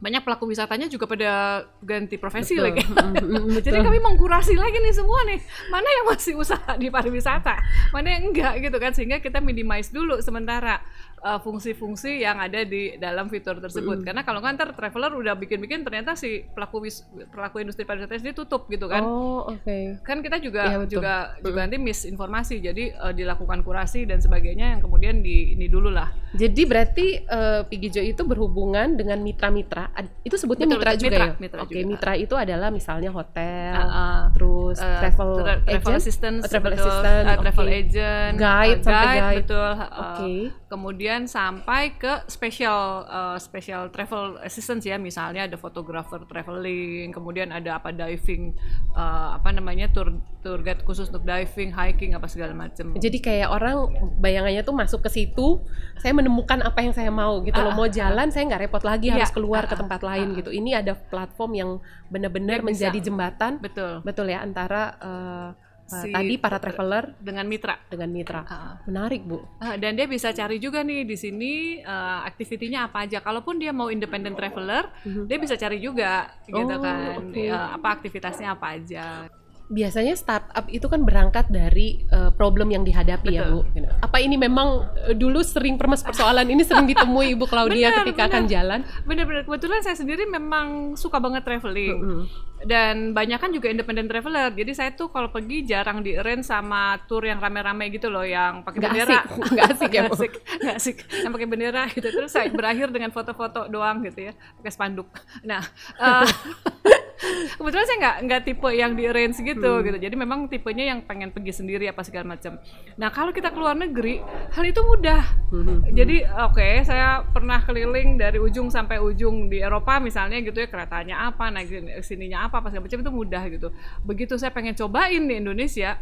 banyak 0.01 0.25
pelaku 0.25 0.49
wisatanya 0.49 0.89
juga 0.89 1.05
pada 1.05 1.61
ganti 1.85 2.17
profesi 2.17 2.57
betul. 2.57 2.73
lagi. 2.73 2.81
Jadi 3.69 3.79
kami 3.85 4.01
mengkurasi 4.01 4.57
lagi 4.57 4.81
nih 4.81 4.93
semua 4.97 5.21
nih, 5.29 5.37
mana 5.69 5.85
yang 5.85 6.05
masih 6.09 6.33
usaha 6.33 6.73
di 6.73 6.89
pariwisata, 6.89 7.53
mana 7.93 8.17
yang 8.17 8.33
enggak 8.33 8.65
gitu 8.65 8.77
kan, 8.81 8.97
sehingga 8.97 9.21
kita 9.21 9.37
minimize 9.37 9.93
dulu 9.93 10.17
sementara 10.25 10.81
uh, 11.21 11.37
fungsi-fungsi 11.37 12.25
yang 12.25 12.41
ada 12.41 12.65
di 12.65 12.97
dalam 12.97 13.29
fitur 13.29 13.61
tersebut. 13.61 14.01
Mm. 14.01 14.05
Karena 14.09 14.21
kalau 14.25 14.41
ngantar 14.41 14.73
traveler 14.73 15.13
udah 15.21 15.37
bikin-bikin 15.37 15.85
ternyata 15.85 16.17
si 16.17 16.49
pelaku 16.49 16.89
wis, 16.89 17.05
pelaku 17.29 17.61
industri 17.61 17.85
pariwisata 17.85 18.17
ini 18.17 18.33
tutup 18.33 18.65
gitu 18.73 18.89
kan. 18.89 19.05
Oh, 19.05 19.53
oke. 19.53 19.61
Okay. 19.61 20.01
Kan 20.01 20.25
kita 20.25 20.41
juga 20.41 20.65
ya, 20.65 20.77
juga 20.89 21.37
mm. 21.37 21.45
juga 21.45 21.59
nanti 21.61 21.77
misinformasi. 21.77 22.57
Jadi 22.57 22.89
uh, 22.97 23.13
dilakukan 23.13 23.61
kurasi 23.61 24.09
dan 24.09 24.17
sebagainya 24.17 24.77
yang 24.77 24.81
kemudian 24.81 25.21
di 25.21 25.53
ini 25.53 25.69
dulu 25.69 25.93
lah. 25.93 26.09
Jadi 26.31 26.61
berarti 26.63 27.07
uh, 27.27 27.67
Pigijo 27.67 27.99
itu 27.99 28.23
berhubungan 28.23 28.95
dengan 28.95 29.19
mitra-mitra. 29.19 29.91
Itu 30.23 30.39
sebutnya 30.39 30.65
betul, 30.67 30.79
mitra 30.79 30.91
betul, 30.95 31.01
juga 31.03 31.11
mitra, 31.11 31.25
ya? 31.25 31.33
Mitra 31.37 31.59
oke, 31.59 31.71
okay, 31.71 31.81
mitra 31.83 32.13
itu 32.15 32.35
adalah 32.39 32.69
misalnya 32.71 33.11
hotel, 33.11 33.75
uh, 33.75 33.83
uh, 33.83 34.21
terus 34.31 34.77
uh, 34.79 34.99
travel 35.03 35.29
tra 35.43 35.53
travel 35.59 35.91
agent, 35.91 36.01
assistant, 36.01 36.37
oh, 36.39 36.47
travel 36.47 36.71
betul, 36.71 36.87
assistant, 36.87 37.25
uh, 37.27 37.37
travel 37.43 37.67
okay. 37.67 37.79
agent, 37.83 38.33
guide, 38.39 38.81
uh, 38.81 38.87
guide, 38.87 39.19
guide, 39.19 39.37
betul. 39.43 39.59
Uh, 39.59 39.75
oke. 39.75 39.91
Okay. 40.15 40.37
Kemudian 40.71 41.19
sampai 41.27 41.83
ke 41.99 42.13
special 42.31 43.03
uh, 43.11 43.35
special 43.35 43.91
travel 43.91 44.39
assistance 44.39 44.87
ya 44.87 44.95
misalnya 44.95 45.45
ada 45.45 45.59
fotografer 45.59 46.23
traveling 46.25 47.11
kemudian 47.11 47.51
ada 47.51 47.77
apa 47.77 47.91
diving 47.91 48.55
uh, 48.95 49.35
apa 49.35 49.51
namanya 49.51 49.91
tour 49.91 50.15
tour 50.41 50.63
guide 50.63 50.81
khusus 50.87 51.11
untuk 51.11 51.27
diving 51.27 51.75
hiking 51.75 52.15
apa 52.15 52.25
segala 52.31 52.55
macam 52.55 52.95
jadi 52.97 53.17
kayak 53.19 53.49
orang 53.51 53.91
bayangannya 54.17 54.63
tuh 54.63 54.73
masuk 54.73 55.03
ke 55.05 55.09
situ 55.11 55.61
saya 55.99 56.15
menemukan 56.21 56.59
apa 56.61 56.79
yang 56.85 56.93
saya 56.93 57.09
mau 57.09 57.41
gitu 57.41 57.57
uh, 57.57 57.65
loh 57.65 57.73
mau 57.73 57.89
jalan 57.89 58.29
uh, 58.29 58.33
saya 58.33 58.43
nggak 58.45 58.61
repot 58.69 58.83
lagi 58.85 59.09
iya, 59.09 59.19
harus 59.19 59.33
keluar 59.33 59.65
uh, 59.65 59.69
ke 59.69 59.75
tempat 59.75 60.01
lain 60.05 60.27
uh, 60.31 60.35
gitu. 60.37 60.49
Ini 60.53 60.85
ada 60.85 60.93
platform 60.93 61.51
yang 61.57 61.69
benar-benar 62.07 62.61
menjadi 62.61 62.95
jembatan. 63.01 63.57
Betul. 63.57 64.05
Betul 64.05 64.29
ya 64.29 64.45
antara 64.45 64.95
uh, 65.01 65.49
si 65.91 66.13
tadi 66.13 66.39
para 66.39 66.61
traveler 66.61 67.17
dengan 67.19 67.45
mitra. 67.49 67.75
dengan 67.89 68.09
mitra. 68.13 68.41
Uh, 68.47 68.73
menarik 68.87 69.27
bu. 69.27 69.43
Uh, 69.59 69.75
dan 69.75 69.97
dia 69.97 70.07
bisa 70.07 70.31
cari 70.31 70.61
juga 70.61 70.85
nih 70.85 71.03
di 71.03 71.17
sini 71.19 71.53
uh, 71.83 72.23
aktivitinya 72.23 72.87
apa 72.87 73.03
aja. 73.03 73.19
Kalaupun 73.19 73.59
dia 73.59 73.75
mau 73.75 73.91
independent 73.91 74.37
traveler 74.37 74.87
uh-huh. 74.87 75.25
dia 75.27 75.37
bisa 75.41 75.59
cari 75.59 75.81
juga 75.81 76.31
gitu 76.47 76.77
oh, 76.77 76.79
kan. 76.79 77.19
okay. 77.33 77.51
uh, 77.51 77.75
apa 77.75 77.87
aktivitasnya 77.99 78.55
apa 78.55 78.79
aja 78.79 79.27
biasanya 79.71 80.19
startup 80.19 80.67
itu 80.67 80.83
kan 80.91 81.07
berangkat 81.07 81.47
dari 81.47 82.03
uh, 82.11 82.29
problem 82.35 82.75
yang 82.75 82.83
dihadapi 82.83 83.31
ya, 83.31 83.47
Betul. 83.47 83.63
ya 83.71 83.87
Bu. 83.87 84.03
Apa 84.03 84.17
ini 84.19 84.35
memang 84.35 84.83
uh, 84.83 85.15
dulu 85.15 85.39
sering 85.41 85.79
permas 85.79 86.03
persoalan 86.03 86.43
ini 86.51 86.67
sering 86.67 86.83
ditemui 86.91 87.31
Ibu 87.39 87.47
Claudia 87.47 87.89
bener, 87.89 87.97
ketika 88.03 88.27
bener. 88.27 88.31
akan 88.35 88.43
jalan? 88.51 88.79
Benar-benar 89.07 89.41
kebetulan 89.47 89.79
saya 89.79 89.95
sendiri 89.95 90.27
memang 90.27 90.99
suka 90.99 91.23
banget 91.23 91.47
traveling. 91.47 91.97
Mm 91.97 92.11
-hmm. 92.11 92.25
Dan 92.61 93.17
banyak 93.17 93.41
kan 93.41 93.49
juga 93.49 93.73
independent 93.73 94.05
traveler. 94.05 94.53
Jadi 94.53 94.71
saya 94.77 94.93
tuh 94.93 95.09
kalau 95.09 95.33
pergi 95.33 95.65
jarang 95.65 96.05
di 96.05 96.13
arrange 96.13 96.45
sama 96.45 97.01
tour 97.09 97.25
yang 97.25 97.41
rame-rame 97.41 97.89
gitu 97.89 98.13
loh 98.13 98.21
yang 98.21 98.61
pakai 98.61 98.85
bendera. 98.85 99.25
Asik. 99.25 99.49
Nggak 99.49 99.67
asik 99.73 99.89
ya, 99.89 100.01
Gak 100.05 100.13
asik. 100.13 100.31
Gak 100.61 100.75
asik. 100.77 100.97
Yang 101.25 101.31
pakai 101.33 101.47
bendera 101.49 101.83
gitu. 101.89 102.07
Terus 102.13 102.29
saya 102.29 102.53
berakhir 102.53 102.93
dengan 102.93 103.09
foto-foto 103.09 103.65
doang 103.65 104.05
gitu 104.05 104.29
ya, 104.29 104.33
pakai 104.61 104.71
spanduk. 104.71 105.09
Nah, 105.41 105.65
uh, 105.97 106.27
kebetulan 107.57 107.85
saya 107.85 107.97
nggak 108.01 108.15
nggak 108.27 108.41
tipe 108.45 108.69
yang 108.73 108.91
di 108.97 109.03
arrange 109.05 109.39
gitu 109.41 109.71
hmm. 109.71 109.83
gitu 109.85 109.97
jadi 110.01 110.15
memang 110.17 110.49
tipenya 110.49 110.95
yang 110.95 110.99
pengen 111.05 111.29
pergi 111.29 111.53
sendiri 111.53 111.85
apa 111.89 112.01
segala 112.01 112.33
macam 112.35 112.57
nah 112.97 113.09
kalau 113.13 113.31
kita 113.31 113.53
keluar 113.53 113.77
negeri 113.77 114.21
hal 114.53 114.63
itu 114.65 114.81
mudah 114.81 115.21
hmm. 115.53 115.93
jadi 115.93 116.15
oke 116.49 116.57
okay, 116.57 116.81
saya 116.85 117.21
pernah 117.29 117.61
keliling 117.61 118.17
dari 118.17 118.41
ujung 118.41 118.73
sampai 118.73 118.97
ujung 118.97 119.47
di 119.47 119.61
Eropa 119.61 120.01
misalnya 120.01 120.41
gitu 120.41 120.57
ya 120.57 120.67
keretanya 120.67 121.29
apa 121.29 121.53
naik 121.53 122.01
sininya 122.01 122.49
apa 122.49 122.59
apa 122.61 122.73
segala 122.73 122.89
macam 122.89 122.99
itu 123.01 123.11
mudah 123.13 123.43
gitu 123.49 123.67
begitu 124.05 124.33
saya 124.35 124.49
pengen 124.53 124.73
cobain 124.73 125.23
di 125.25 125.37
Indonesia 125.37 125.97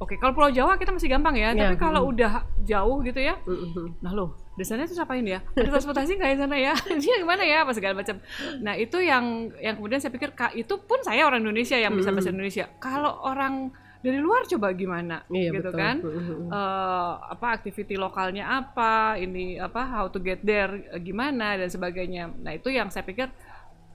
Oke, 0.00 0.16
kalau 0.16 0.32
Pulau 0.32 0.48
Jawa 0.48 0.80
kita 0.80 0.96
masih 0.96 1.12
gampang 1.12 1.36
ya, 1.36 1.52
yeah. 1.52 1.60
tapi 1.60 1.76
kalau 1.76 2.08
hmm. 2.08 2.12
udah 2.16 2.32
jauh 2.64 3.04
gitu 3.04 3.20
ya, 3.20 3.36
mm-hmm. 3.44 4.00
nah 4.00 4.16
loh, 4.16 4.32
di 4.60 4.66
sana 4.68 4.84
tuh 4.84 4.92
siapain 4.92 5.24
ya? 5.24 5.40
Ada 5.56 5.72
transportasi 5.72 6.20
nggak 6.20 6.30
di 6.36 6.40
sana 6.44 6.56
ya? 6.60 6.76
Dia 7.00 7.14
gimana 7.16 7.42
ya? 7.48 7.64
Apa 7.64 7.72
segala 7.72 7.96
macam. 7.96 8.20
Nah 8.60 8.76
itu 8.76 9.00
yang 9.00 9.48
yang 9.56 9.80
kemudian 9.80 10.04
saya 10.04 10.12
pikir, 10.12 10.36
kak 10.36 10.52
itu 10.52 10.76
pun 10.84 11.00
saya 11.00 11.24
orang 11.24 11.40
Indonesia 11.40 11.80
yang 11.80 11.96
bisa 11.96 12.12
bahasa 12.12 12.28
Indonesia. 12.28 12.68
Kalau 12.76 13.24
orang 13.24 13.72
dari 14.00 14.16
luar 14.16 14.48
coba 14.48 14.72
gimana, 14.72 15.24
iya, 15.28 15.52
gitu 15.52 15.72
betul. 15.72 15.80
kan? 15.80 15.96
uh, 16.48 17.12
apa 17.36 17.60
aktiviti 17.60 18.00
lokalnya 18.00 18.48
apa, 18.48 19.20
ini 19.20 19.60
apa 19.60 19.84
how 19.84 20.08
to 20.08 20.20
get 20.20 20.40
there 20.44 21.00
gimana 21.00 21.56
dan 21.56 21.68
sebagainya. 21.68 22.32
Nah 22.40 22.56
itu 22.56 22.72
yang 22.72 22.88
saya 22.88 23.04
pikir 23.04 23.28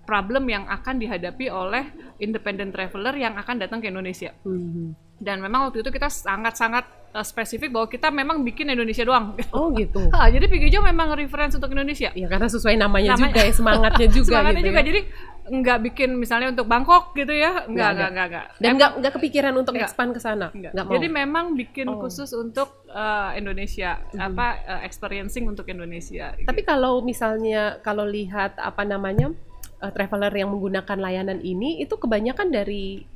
problem 0.05 0.45
yang 0.45 0.69
akan 0.69 1.01
dihadapi 1.01 1.49
oleh 1.49 1.89
independent 2.21 2.69
traveler 2.69 3.17
yang 3.17 3.33
akan 3.33 3.57
datang 3.57 3.81
ke 3.81 3.89
Indonesia. 3.89 4.33
Mm-hmm 4.45 5.04
dan 5.15 5.39
memang 5.39 5.71
waktu 5.71 5.79
itu 5.79 5.89
kita 5.95 6.11
sangat-sangat 6.11 6.83
uh, 7.15 7.23
spesifik 7.23 7.71
bahwa 7.71 7.87
kita 7.87 8.11
memang 8.11 8.43
bikin 8.43 8.67
Indonesia 8.67 9.07
doang. 9.07 9.39
Oh 9.55 9.71
gitu. 9.71 10.11
ha, 10.11 10.27
jadi 10.35 10.51
Pigijo 10.51 10.83
memang 10.83 11.15
reference 11.15 11.55
untuk 11.55 11.71
Indonesia. 11.71 12.11
Ya 12.11 12.27
karena 12.27 12.51
sesuai 12.51 12.75
namanya, 12.75 13.15
namanya 13.15 13.31
juga 13.31 13.39
ya 13.39 13.53
semangatnya 13.63 14.07
juga. 14.11 14.27
semangatnya 14.27 14.61
gitu 14.61 14.69
juga. 14.69 14.81
Ya. 14.83 14.87
Jadi 14.91 15.01
nggak 15.45 15.79
bikin 15.87 16.09
misalnya 16.17 16.47
untuk 16.51 16.65
Bangkok 16.67 17.15
gitu 17.15 17.31
ya, 17.31 17.63
nggak 17.69 17.89
nggak 17.95 18.09
nggak 18.11 18.27
nggak. 18.27 18.45
Dan 18.59 18.71
nggak 18.75 18.91
nggak 18.99 19.13
kepikiran 19.15 19.53
untuk 19.55 19.73
enggak. 19.77 19.87
expand 19.87 20.11
ke 20.11 20.19
sana. 20.19 20.47
Jadi 20.73 21.07
memang 21.07 21.55
bikin 21.55 21.87
oh. 21.87 22.01
khusus 22.03 22.35
untuk 22.35 22.83
uh, 22.91 23.31
Indonesia, 23.37 24.03
hmm. 24.11 24.19
apa 24.19 24.47
uh, 24.67 24.81
experiencing 24.83 25.47
untuk 25.47 25.69
Indonesia. 25.71 26.35
Tapi 26.35 26.61
gitu. 26.65 26.67
kalau 26.67 26.99
misalnya 26.99 27.79
kalau 27.79 28.03
lihat 28.03 28.59
apa 28.59 28.83
namanya 28.83 29.31
uh, 29.79 29.91
traveler 29.93 30.33
yang 30.33 30.51
menggunakan 30.51 30.97
layanan 30.99 31.39
ini 31.39 31.79
itu 31.79 31.95
kebanyakan 31.95 32.51
dari 32.51 33.14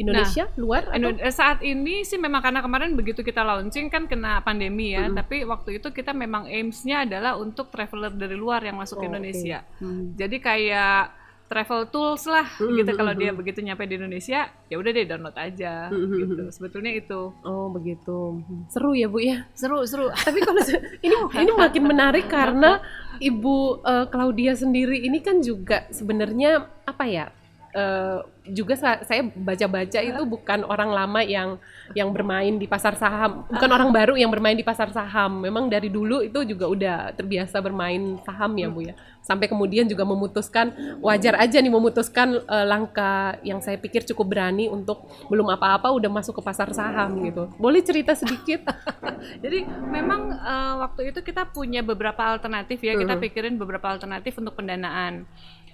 Indonesia 0.00 0.48
nah, 0.48 0.58
luar 0.58 0.82
atau? 0.88 1.10
Eh, 1.12 1.34
saat 1.34 1.58
ini 1.60 2.02
sih 2.08 2.16
memang 2.16 2.40
karena 2.40 2.64
kemarin 2.64 2.96
begitu 2.96 3.20
kita 3.20 3.44
launching 3.44 3.92
kan 3.92 4.08
kena 4.08 4.40
pandemi 4.40 4.96
ya, 4.96 5.06
-hmm. 5.08 5.16
tapi 5.16 5.44
waktu 5.44 5.78
itu 5.78 5.92
kita 5.92 6.16
memang 6.16 6.48
aimsnya 6.48 7.04
adalah 7.04 7.36
untuk 7.36 7.68
traveler 7.68 8.12
dari 8.16 8.36
luar 8.36 8.64
yang 8.64 8.80
masuk 8.80 8.98
oh, 8.98 9.00
ke 9.04 9.06
Indonesia. 9.12 9.60
Okay. 9.60 9.84
Hmm. 9.84 10.04
Jadi 10.16 10.36
kayak 10.40 11.20
travel 11.50 11.90
tools 11.90 12.30
lah 12.30 12.46
mm-hmm. 12.46 12.78
gitu 12.78 12.92
kalau 12.94 13.10
dia 13.10 13.34
begitu 13.34 13.58
nyampe 13.58 13.82
di 13.90 13.98
Indonesia 13.98 14.46
ya 14.70 14.78
udah 14.78 14.90
deh 14.94 15.02
download 15.02 15.34
aja 15.34 15.90
mm-hmm. 15.90 16.18
gitu 16.22 16.42
sebetulnya 16.54 16.94
itu 16.94 17.34
oh 17.42 17.66
begitu 17.74 18.38
seru 18.70 18.94
ya 18.94 19.10
bu 19.10 19.18
ya 19.18 19.50
seru 19.58 19.82
seru 19.82 20.14
tapi 20.30 20.38
kalau 20.46 20.62
ini 21.02 21.16
ini 21.42 21.50
makin 21.58 21.82
menarik 21.90 22.30
karena 22.30 22.78
ibu 23.18 23.82
uh, 23.82 24.06
Claudia 24.06 24.54
sendiri 24.54 25.02
ini 25.02 25.18
kan 25.18 25.42
juga 25.42 25.90
sebenarnya 25.90 26.70
apa 26.86 27.04
ya 27.10 27.34
uh, 27.74 28.22
juga 28.50 28.74
saya 28.74 29.22
baca-baca 29.30 30.00
itu 30.02 30.22
bukan 30.26 30.66
orang 30.66 30.90
lama 30.90 31.20
yang 31.22 31.60
yang 31.94 32.10
bermain 32.10 32.58
di 32.58 32.66
pasar 32.66 32.98
saham, 32.98 33.46
bukan 33.46 33.70
orang 33.70 33.90
baru 33.90 34.14
yang 34.18 34.30
bermain 34.30 34.58
di 34.58 34.66
pasar 34.66 34.90
saham. 34.90 35.42
Memang 35.42 35.70
dari 35.70 35.90
dulu 35.90 36.22
itu 36.22 36.42
juga 36.46 36.66
udah 36.66 36.96
terbiasa 37.14 37.58
bermain 37.62 38.18
saham 38.26 38.52
ya 38.58 38.68
Bu 38.70 38.90
ya. 38.90 38.94
Sampai 39.20 39.46
kemudian 39.46 39.86
juga 39.86 40.02
memutuskan 40.02 40.72
wajar 41.04 41.38
aja 41.38 41.62
nih 41.62 41.70
memutuskan 41.70 42.42
uh, 42.46 42.66
langkah 42.66 43.38
yang 43.46 43.62
saya 43.62 43.78
pikir 43.78 44.02
cukup 44.08 44.34
berani 44.34 44.66
untuk 44.66 45.06
belum 45.30 45.50
apa-apa 45.54 45.92
udah 45.94 46.10
masuk 46.10 46.38
ke 46.38 46.42
pasar 46.42 46.70
saham 46.74 47.22
gitu. 47.22 47.50
Boleh 47.60 47.84
cerita 47.84 48.16
sedikit? 48.16 48.66
Jadi 49.44 49.66
memang 49.86 50.32
uh, 50.32 50.74
waktu 50.88 51.14
itu 51.14 51.20
kita 51.22 51.46
punya 51.52 51.84
beberapa 51.84 52.22
alternatif 52.24 52.80
ya, 52.82 52.96
kita 52.96 53.20
pikirin 53.20 53.60
beberapa 53.60 53.92
alternatif 53.92 54.38
untuk 54.40 54.56
pendanaan 54.58 55.28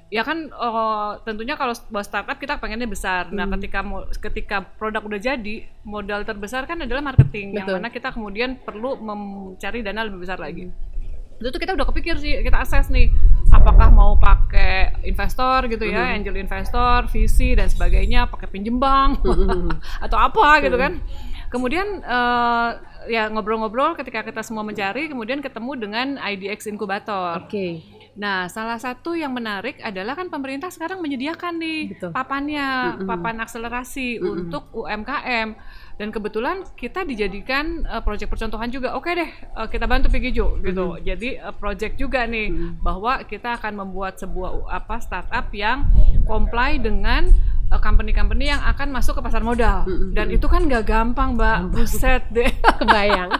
ya 0.07 0.23
kan 0.23 0.55
uh, 0.55 1.19
tentunya 1.27 1.59
kalau 1.59 1.75
buat 1.91 2.07
startup 2.07 2.39
kita 2.39 2.63
pengennya 2.63 2.87
besar. 2.87 3.27
Nah, 3.35 3.47
hmm. 3.47 3.59
Ketika 3.59 3.81
ketika 4.31 4.57
produk 4.79 5.03
udah 5.03 5.19
jadi, 5.19 5.67
modal 5.83 6.23
terbesar 6.23 6.67
kan 6.71 6.79
adalah 6.79 7.03
marketing 7.03 7.55
Betul. 7.55 7.59
yang 7.59 7.67
mana 7.83 7.89
kita 7.91 8.15
kemudian 8.15 8.63
perlu 8.63 8.99
mencari 9.03 9.83
dana 9.83 10.07
lebih 10.07 10.23
besar 10.23 10.39
lagi. 10.39 10.71
Hmm. 10.71 11.43
Itu 11.43 11.53
tuh 11.53 11.61
kita 11.61 11.75
udah 11.75 11.87
kepikir 11.91 12.17
sih, 12.23 12.39
kita 12.41 12.63
akses 12.63 12.89
nih 12.89 13.11
apakah 13.53 13.91
mau 13.93 14.15
pakai 14.17 15.05
investor 15.05 15.67
gitu 15.67 15.85
ya, 15.85 16.07
hmm. 16.07 16.17
angel 16.23 16.37
investor, 16.39 17.11
VC 17.11 17.59
dan 17.59 17.67
sebagainya, 17.67 18.31
pakai 18.31 18.47
pinjem 18.47 18.79
bank 18.79 19.27
hmm. 19.27 19.75
atau 20.07 20.19
apa 20.23 20.63
gitu 20.63 20.79
kan. 20.79 21.03
Kemudian 21.51 22.03
uh, 22.03 22.79
ya 23.11 23.27
ngobrol-ngobrol 23.31 23.99
ketika 23.99 24.23
kita 24.23 24.47
semua 24.47 24.63
mencari, 24.63 25.11
kemudian 25.11 25.43
ketemu 25.43 25.73
dengan 25.79 26.07
IDX 26.23 26.71
Inkubator. 26.71 27.43
Oke. 27.43 27.51
Okay 27.51 27.96
Nah, 28.17 28.49
salah 28.49 28.81
satu 28.81 29.13
yang 29.13 29.37
menarik 29.37 29.77
adalah 29.85 30.17
kan 30.17 30.33
pemerintah 30.33 30.73
sekarang 30.73 31.05
menyediakan 31.05 31.61
nih 31.61 31.81
Betul. 31.93 32.11
papannya, 32.17 32.69
mm 32.69 32.93
-hmm. 32.97 33.09
papan 33.13 33.37
akselerasi 33.45 34.09
mm 34.17 34.21
-hmm. 34.21 34.33
untuk 34.33 34.65
UMKM. 34.73 35.49
Dan 35.97 36.09
kebetulan 36.13 36.65
kita 36.77 37.05
dijadikan 37.09 37.85
uh, 37.89 38.01
proyek 38.05 38.29
percontohan 38.29 38.69
juga. 38.69 38.97
Oke 38.97 39.17
deh, 39.17 39.31
uh, 39.57 39.69
kita 39.69 39.85
bantu 39.85 40.09
Pigijo 40.09 40.57
gitu. 40.65 40.93
Mm 40.93 40.97
-hmm. 40.97 41.05
Jadi 41.05 41.29
uh, 41.41 41.53
proyek 41.57 42.01
juga 42.01 42.25
nih 42.25 42.49
mm 42.49 42.57
-hmm. 42.57 42.73
bahwa 42.81 43.21
kita 43.29 43.61
akan 43.61 43.85
membuat 43.85 44.17
sebuah 44.17 44.65
apa 44.73 44.97
startup 45.01 45.53
yang 45.53 45.85
comply 46.25 46.81
dengan 46.81 47.29
Eh, 47.29 47.46
company-company 47.75 48.55
yang 48.55 48.63
akan 48.63 48.95
masuk 48.95 49.19
ke 49.19 49.23
pasar 49.27 49.43
modal. 49.43 49.83
Mm-hmm. 49.87 50.11
dan 50.15 50.27
itu 50.31 50.47
kan 50.47 50.65
nggak 50.67 50.87
gampang 50.87 51.35
mbak. 51.35 51.75
Buset 51.75 52.23
deh. 52.31 52.47
Kebayang. 52.81 53.31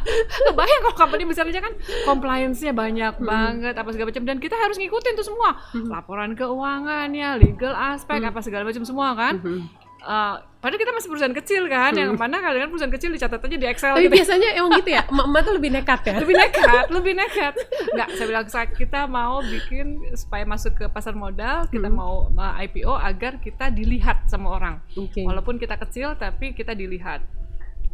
Kebayang 0.51 0.81
kalau 0.83 0.97
company 0.99 1.23
besar 1.25 1.47
aja 1.47 1.63
kan 1.63 1.75
compliance-nya 2.03 2.75
banyak 2.75 3.15
mm-hmm. 3.17 3.31
banget 3.31 3.75
apa 3.79 3.89
segala 3.95 4.11
macam. 4.11 4.25
Dan 4.27 4.37
kita 4.43 4.55
harus 4.59 4.77
ngikutin 4.83 5.15
tuh 5.15 5.27
semua. 5.27 5.51
Mm-hmm. 5.57 5.89
laporan 5.91 6.31
keuangannya 6.35 7.29
legal 7.39 7.75
aspek 7.75 8.19
mm-hmm. 8.19 8.31
apa 8.35 8.41
segala 8.43 8.63
macam 8.67 8.85
semua 8.85 9.09
kan. 9.15 9.35
Mm-hmm 9.41 9.87
Uh, 10.07 10.39
padahal 10.67 10.83
kita 10.83 10.95
masih 10.99 11.09
perusahaan 11.15 11.37
kecil 11.39 11.63
kan, 11.71 11.95
hmm. 11.95 12.01
yang 12.03 12.11
mana 12.19 12.43
kadang 12.43 12.75
perusahaan 12.75 12.91
kecil 12.91 13.15
dicatat 13.15 13.39
aja 13.39 13.55
di 13.55 13.67
Excel. 13.71 13.95
Tapi 13.95 14.11
gitu. 14.11 14.19
biasanya 14.19 14.49
emang 14.59 14.73
gitu 14.83 14.91
ya, 14.99 15.03
emak 15.15 15.41
tuh 15.47 15.55
lebih 15.55 15.71
nekat 15.71 16.01
ya. 16.03 16.15
lebih 16.19 16.35
nekat, 16.35 16.87
lebih 16.91 17.13
nekat. 17.15 17.55
Enggak, 17.95 18.09
saya 18.19 18.27
bilang 18.27 18.47
kita 18.75 19.01
mau 19.07 19.35
bikin 19.47 19.87
supaya 20.19 20.43
masuk 20.43 20.75
ke 20.75 20.91
pasar 20.91 21.15
modal, 21.15 21.71
kita 21.71 21.87
hmm. 21.87 21.95
mau 21.95 22.27
IPO 22.35 22.99
agar 22.99 23.39
kita 23.39 23.71
dilihat 23.71 24.27
sama 24.27 24.59
orang. 24.59 24.83
Okay. 24.91 25.23
Walaupun 25.23 25.63
kita 25.63 25.79
kecil, 25.79 26.19
tapi 26.19 26.51
kita 26.51 26.75
dilihat. 26.75 27.23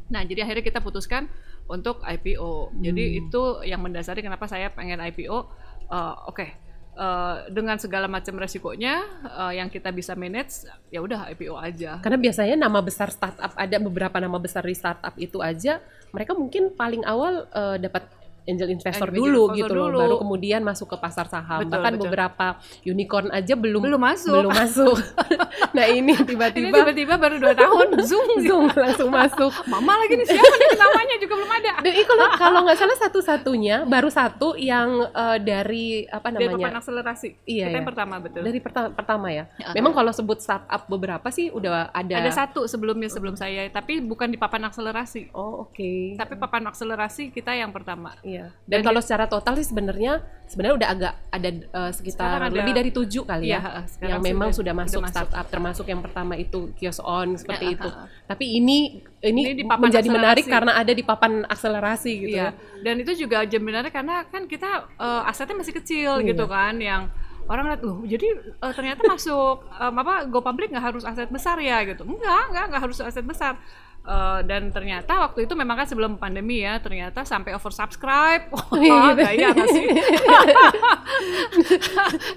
Nah, 0.09 0.25
jadi 0.25 0.49
akhirnya 0.49 0.64
kita 0.64 0.81
putuskan 0.81 1.29
untuk 1.69 2.00
IPO. 2.00 2.73
Hmm. 2.73 2.81
Jadi 2.81 3.21
itu 3.21 3.61
yang 3.69 3.85
mendasari 3.85 4.25
kenapa 4.25 4.49
saya 4.49 4.73
pengen 4.73 4.97
IPO. 4.97 5.45
Uh, 5.93 6.17
Oke. 6.25 6.41
Okay 6.41 6.72
uh, 7.02 7.35
dengan 7.50 7.76
segala 7.82 8.06
macam 8.06 8.38
resikonya 8.38 9.02
uh, 9.26 9.52
yang 9.52 9.66
kita 9.66 9.90
bisa 9.90 10.14
manage 10.14 10.71
ya 10.94 11.02
udah 11.02 11.26
IPO 11.35 11.59
aja. 11.59 11.99
Karena 11.99 12.18
biasanya 12.23 12.56
nama 12.56 12.78
besar 12.78 13.11
startup 13.11 13.50
ada 13.59 13.76
beberapa 13.82 14.16
nama 14.23 14.38
besar 14.38 14.62
di 14.62 14.76
startup 14.78 15.14
itu 15.18 15.42
aja 15.42 15.82
mereka 16.14 16.37
mungkin 16.37 16.71
paling 16.76 17.02
awal 17.02 17.49
uh, 17.50 17.76
dapat 17.80 18.06
angel 18.42 18.68
investor 18.75 19.08
angel 19.08 19.18
dulu 19.22 19.42
investor 19.50 19.58
gitu 19.58 19.75
dulu. 19.75 19.87
loh, 19.94 20.00
baru 20.02 20.16
kemudian 20.18 20.61
masuk 20.66 20.87
ke 20.90 20.96
pasar 20.99 21.26
saham. 21.30 21.62
Betul, 21.62 21.72
Bahkan 21.78 21.92
betul. 21.94 22.02
beberapa 22.08 22.46
unicorn 22.82 23.28
aja 23.30 23.54
belum 23.54 23.82
belum 23.82 24.02
masuk. 24.02 24.34
Belum 24.42 24.52
masuk. 24.52 24.96
nah 25.76 25.84
ini 25.87 26.12
tiba-tiba 26.18 26.75
tiba-tiba 26.75 27.14
baru 27.18 27.37
dua 27.38 27.54
tahun 27.54 27.87
zoom 28.08 28.28
zoom 28.42 28.64
langsung 28.75 29.11
masuk. 29.11 29.52
Mama 29.72 29.94
lagi 30.02 30.18
nih 30.18 30.26
siapa 30.26 30.54
nih 30.58 30.68
namanya 30.75 31.16
juga 31.22 31.34
belum 31.38 31.52
ada. 31.52 31.70
Dan 31.82 31.92
ini 31.94 32.04
kalau 32.06 32.26
kalau 32.34 32.58
nggak 32.66 32.78
salah 32.78 32.96
satu-satunya 32.99 33.76
baru 33.87 34.11
satu 34.11 34.58
yang 34.58 35.06
uh, 35.14 35.38
dari 35.38 36.06
apa 36.11 36.34
namanya? 36.34 36.75
Dari 36.75 36.78
akselerasi. 36.82 37.28
Iya. 37.46 37.66
Kita 37.70 37.70
ya. 37.70 37.78
yang 37.78 37.88
pertama 37.88 38.14
betul. 38.18 38.42
Dari 38.42 38.58
perta 38.58 38.80
pertama 38.90 39.26
ya. 39.30 39.44
ya 39.58 39.70
Memang 39.78 39.94
kalau 39.94 40.11
sebut 40.11 40.42
startup 40.42 40.82
beberapa 40.90 41.30
sih 41.30 41.54
udah 41.54 41.94
ada. 41.94 42.14
Ada 42.18 42.30
satu 42.46 42.66
sebelumnya 42.66 43.06
sebelum 43.06 43.38
saya, 43.38 43.66
tapi 43.70 44.02
bukan 44.02 44.28
di 44.30 44.38
papan 44.38 44.66
akselerasi. 44.66 45.30
Oh 45.34 45.66
oke. 45.66 45.78
Okay. 45.78 46.18
Tapi 46.18 46.34
papan 46.34 46.66
akselerasi 46.66 47.30
kita 47.30 47.54
yang 47.54 47.70
pertama. 47.70 48.18
Iya. 48.32 48.46
Dan, 48.64 48.80
kalau 48.80 49.00
secara 49.04 49.28
total 49.28 49.60
sih 49.60 49.68
sebenarnya 49.68 50.24
sebenarnya 50.48 50.76
udah 50.80 50.88
agak 50.88 51.12
ada 51.28 51.48
uh, 51.72 51.92
sekitar 51.92 52.40
ada, 52.40 52.52
lebih 52.52 52.72
dari 52.72 52.90
tujuh 52.92 53.24
kali 53.28 53.52
ya, 53.52 53.84
ya 54.00 54.16
yang 54.16 54.20
memang 54.24 54.52
sudah, 54.52 54.72
sudah 54.72 54.74
masuk 54.76 55.00
sudah 55.00 55.12
startup 55.12 55.36
masuk. 55.36 55.52
termasuk 55.52 55.86
yang 55.88 56.00
pertama 56.00 56.34
itu 56.36 56.60
kios 56.76 57.00
on 57.04 57.36
seperti 57.36 57.72
ya, 57.72 57.76
itu. 57.76 57.88
Uh, 57.88 58.08
Tapi 58.28 58.44
ini 58.56 58.78
ini, 59.20 59.40
ini 59.52 59.62
menjadi 59.64 60.08
akselerasi. 60.08 60.16
menarik 60.16 60.44
karena 60.48 60.72
ada 60.76 60.92
di 60.92 61.02
papan 61.04 61.32
akselerasi 61.44 62.12
gitu 62.24 62.36
ya. 62.36 62.50
ya. 62.52 62.80
Dan 62.80 62.94
itu 63.04 63.12
juga 63.28 63.44
menarik 63.44 63.92
karena 63.92 64.24
kan 64.28 64.48
kita 64.48 64.88
uh, 64.96 65.28
asetnya 65.28 65.60
masih 65.60 65.76
kecil 65.76 66.20
iya. 66.20 66.28
gitu 66.32 66.44
kan 66.48 66.74
yang 66.80 67.12
orang 67.50 67.74
lihat 67.74 67.82
loh 67.82 67.98
jadi 68.06 68.28
uh, 68.62 68.72
ternyata 68.74 69.02
masuk 69.06 69.66
um, 69.66 69.94
apa 69.98 70.30
go 70.30 70.40
public 70.44 70.70
nggak 70.70 70.94
harus 70.94 71.02
aset 71.02 71.26
besar 71.30 71.58
ya 71.58 71.82
gitu 71.82 72.06
enggak 72.06 72.42
enggak 72.54 72.64
enggak 72.70 72.82
harus 72.86 72.98
aset 73.02 73.24
besar 73.26 73.58
Uh, 74.02 74.42
dan 74.42 74.66
ternyata 74.75 75.14
waktu 75.14 75.47
itu 75.47 75.54
memang 75.54 75.78
kan 75.78 75.87
sebelum 75.87 76.18
pandemi 76.18 76.66
ya 76.66 76.75
ternyata 76.82 77.23
sampai 77.23 77.54
oversubscribe. 77.54 78.50
Oh, 78.50 78.75
iya, 78.75 79.14
gaya 79.14 79.54
gak 79.54 79.68
sih? 79.71 79.87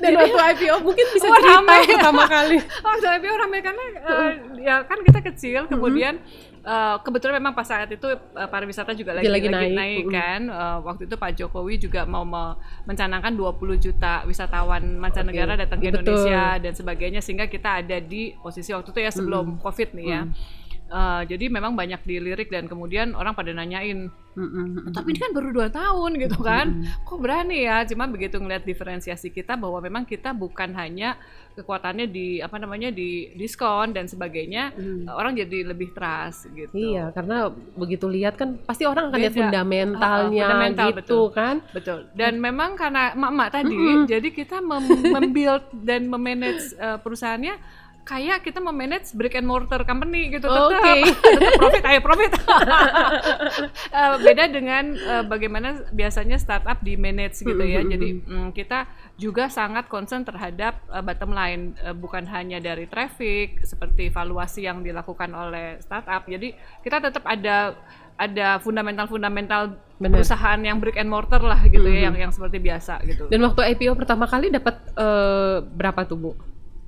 Dan 0.02 0.14
Jadi, 0.14 0.30
waktu 0.30 0.62
IPO 0.62 0.78
mungkin 0.86 1.06
bisa 1.10 1.26
cerita 1.26 1.58
rame. 1.58 1.90
pertama 1.90 2.24
kali. 2.30 2.62
Waktu 2.86 3.06
IPO 3.18 3.34
ramai 3.34 3.60
karena 3.66 3.86
uh, 4.06 4.32
ya 4.62 4.86
kan 4.86 5.02
kita 5.02 5.26
kecil 5.26 5.66
kemudian 5.66 6.22
uh, 6.62 7.02
kebetulan 7.02 7.42
memang 7.42 7.58
pas 7.58 7.66
saat 7.66 7.90
itu 7.90 8.14
uh, 8.14 8.46
pariwisata 8.46 8.94
juga 8.94 9.18
lagi, 9.18 9.26
lagi, 9.26 9.50
lagi 9.50 9.74
naik, 9.74 9.74
naik 9.74 10.06
kan. 10.14 10.42
Uh, 10.46 10.78
waktu 10.86 11.10
itu 11.10 11.18
Pak 11.18 11.34
Jokowi 11.34 11.82
juga 11.82 12.06
mau 12.06 12.22
me 12.22 12.62
mencanangkan 12.86 13.34
20 13.34 13.82
juta 13.82 14.22
wisatawan 14.30 14.86
mancanegara 15.02 15.58
okay. 15.58 15.66
datang 15.66 15.82
ke 15.82 15.90
Indonesia 15.90 16.62
dan 16.62 16.78
sebagainya 16.78 17.26
sehingga 17.26 17.50
kita 17.50 17.82
ada 17.82 17.98
di 17.98 18.38
posisi 18.38 18.70
waktu 18.70 18.94
itu 18.94 19.02
ya 19.02 19.10
sebelum 19.10 19.58
mm. 19.58 19.60
COVID 19.66 19.90
nih 19.98 20.08
ya. 20.14 20.24
Mm 20.30 20.64
Uh, 20.86 21.26
jadi 21.26 21.50
memang 21.50 21.74
banyak 21.74 21.98
dilirik 22.06 22.54
dan 22.54 22.70
kemudian 22.70 23.18
orang 23.18 23.34
pada 23.34 23.50
nanyain, 23.50 24.06
mm-hmm. 24.38 24.94
tapi 24.94 25.18
ini 25.18 25.20
kan 25.20 25.34
baru 25.34 25.50
dua 25.50 25.74
tahun 25.74 26.14
gitu 26.22 26.46
kan, 26.46 26.78
mm-hmm. 26.78 27.02
kok 27.02 27.20
berani 27.26 27.66
ya? 27.66 27.82
Cuma 27.90 28.06
begitu 28.06 28.38
ngeliat 28.38 28.62
diferensiasi 28.70 29.34
kita 29.34 29.58
bahwa 29.58 29.82
memang 29.82 30.06
kita 30.06 30.30
bukan 30.38 30.78
hanya 30.78 31.18
kekuatannya 31.58 32.06
di 32.06 32.38
apa 32.38 32.62
namanya 32.62 32.94
di 32.94 33.34
diskon 33.34 33.98
dan 33.98 34.06
sebagainya, 34.06 34.78
mm. 34.78 35.10
orang 35.10 35.34
jadi 35.34 35.74
lebih 35.74 35.90
trust 35.98 36.54
gitu. 36.54 36.78
Iya, 36.78 37.10
karena 37.18 37.50
begitu 37.74 38.06
lihat 38.06 38.38
kan 38.38 38.62
pasti 38.62 38.86
orang 38.86 39.10
akan 39.10 39.18
Beda. 39.18 39.26
lihat 39.26 39.36
fundamentalnya 39.42 40.44
uh, 40.46 40.50
fundamental, 40.54 40.86
gitu 40.86 40.98
betul. 41.02 41.26
kan. 41.34 41.56
Betul. 41.74 42.00
Dan 42.14 42.38
mm. 42.38 42.42
memang 42.46 42.70
karena 42.78 43.04
emak-emak 43.18 43.50
tadi, 43.50 43.74
mm-hmm. 43.74 44.06
jadi 44.06 44.28
kita 44.30 44.62
mem- 44.62 45.02
membuild 45.18 45.66
dan 45.82 46.06
memanage 46.06 46.78
uh, 46.78 47.02
perusahaannya 47.02 47.58
kayak 48.06 48.46
kita 48.46 48.62
memanage 48.62 49.10
brick 49.18 49.34
and 49.34 49.50
mortar 49.50 49.82
company 49.82 50.30
gitu 50.30 50.46
tetap, 50.46 50.70
okay. 50.70 51.02
tetap 51.10 51.58
profit 51.58 51.84
ayo 51.90 52.00
profit 52.06 52.32
uh, 52.38 54.16
beda 54.26 54.46
dengan 54.54 54.94
uh, 54.94 55.24
bagaimana 55.26 55.90
biasanya 55.90 56.38
startup 56.38 56.78
di 56.86 56.94
manage 57.02 57.42
gitu 57.42 57.66
ya 57.66 57.82
mm-hmm. 57.82 57.94
jadi 57.98 58.10
um, 58.30 58.50
kita 58.54 58.86
juga 59.18 59.50
sangat 59.50 59.90
concern 59.90 60.22
terhadap 60.22 60.86
uh, 60.94 61.02
bottom 61.02 61.34
line 61.34 61.74
uh, 61.82 61.98
bukan 61.98 62.30
hanya 62.30 62.62
dari 62.62 62.86
traffic 62.86 63.66
seperti 63.66 64.14
valuasi 64.14 64.70
yang 64.70 64.86
dilakukan 64.86 65.34
oleh 65.34 65.82
startup 65.82 66.30
jadi 66.30 66.54
kita 66.86 67.02
tetap 67.02 67.26
ada 67.26 67.74
ada 68.16 68.64
fundamental-fundamental 68.64 69.76
perusahaan 70.00 70.56
yang 70.64 70.80
brick 70.80 70.96
and 70.96 71.12
mortar 71.12 71.42
lah 71.44 71.60
gitu 71.68 71.84
mm 71.84 71.92
-hmm. 71.92 72.00
ya 72.00 72.06
yang 72.08 72.16
yang 72.16 72.32
seperti 72.32 72.64
biasa 72.64 73.04
gitu. 73.04 73.28
Dan 73.28 73.44
waktu 73.44 73.76
IPO 73.76 73.92
pertama 74.00 74.24
kali 74.24 74.48
dapat 74.48 74.80
uh, 74.96 75.60
berapa 75.60 76.08
tuh 76.08 76.16
Bu? 76.16 76.32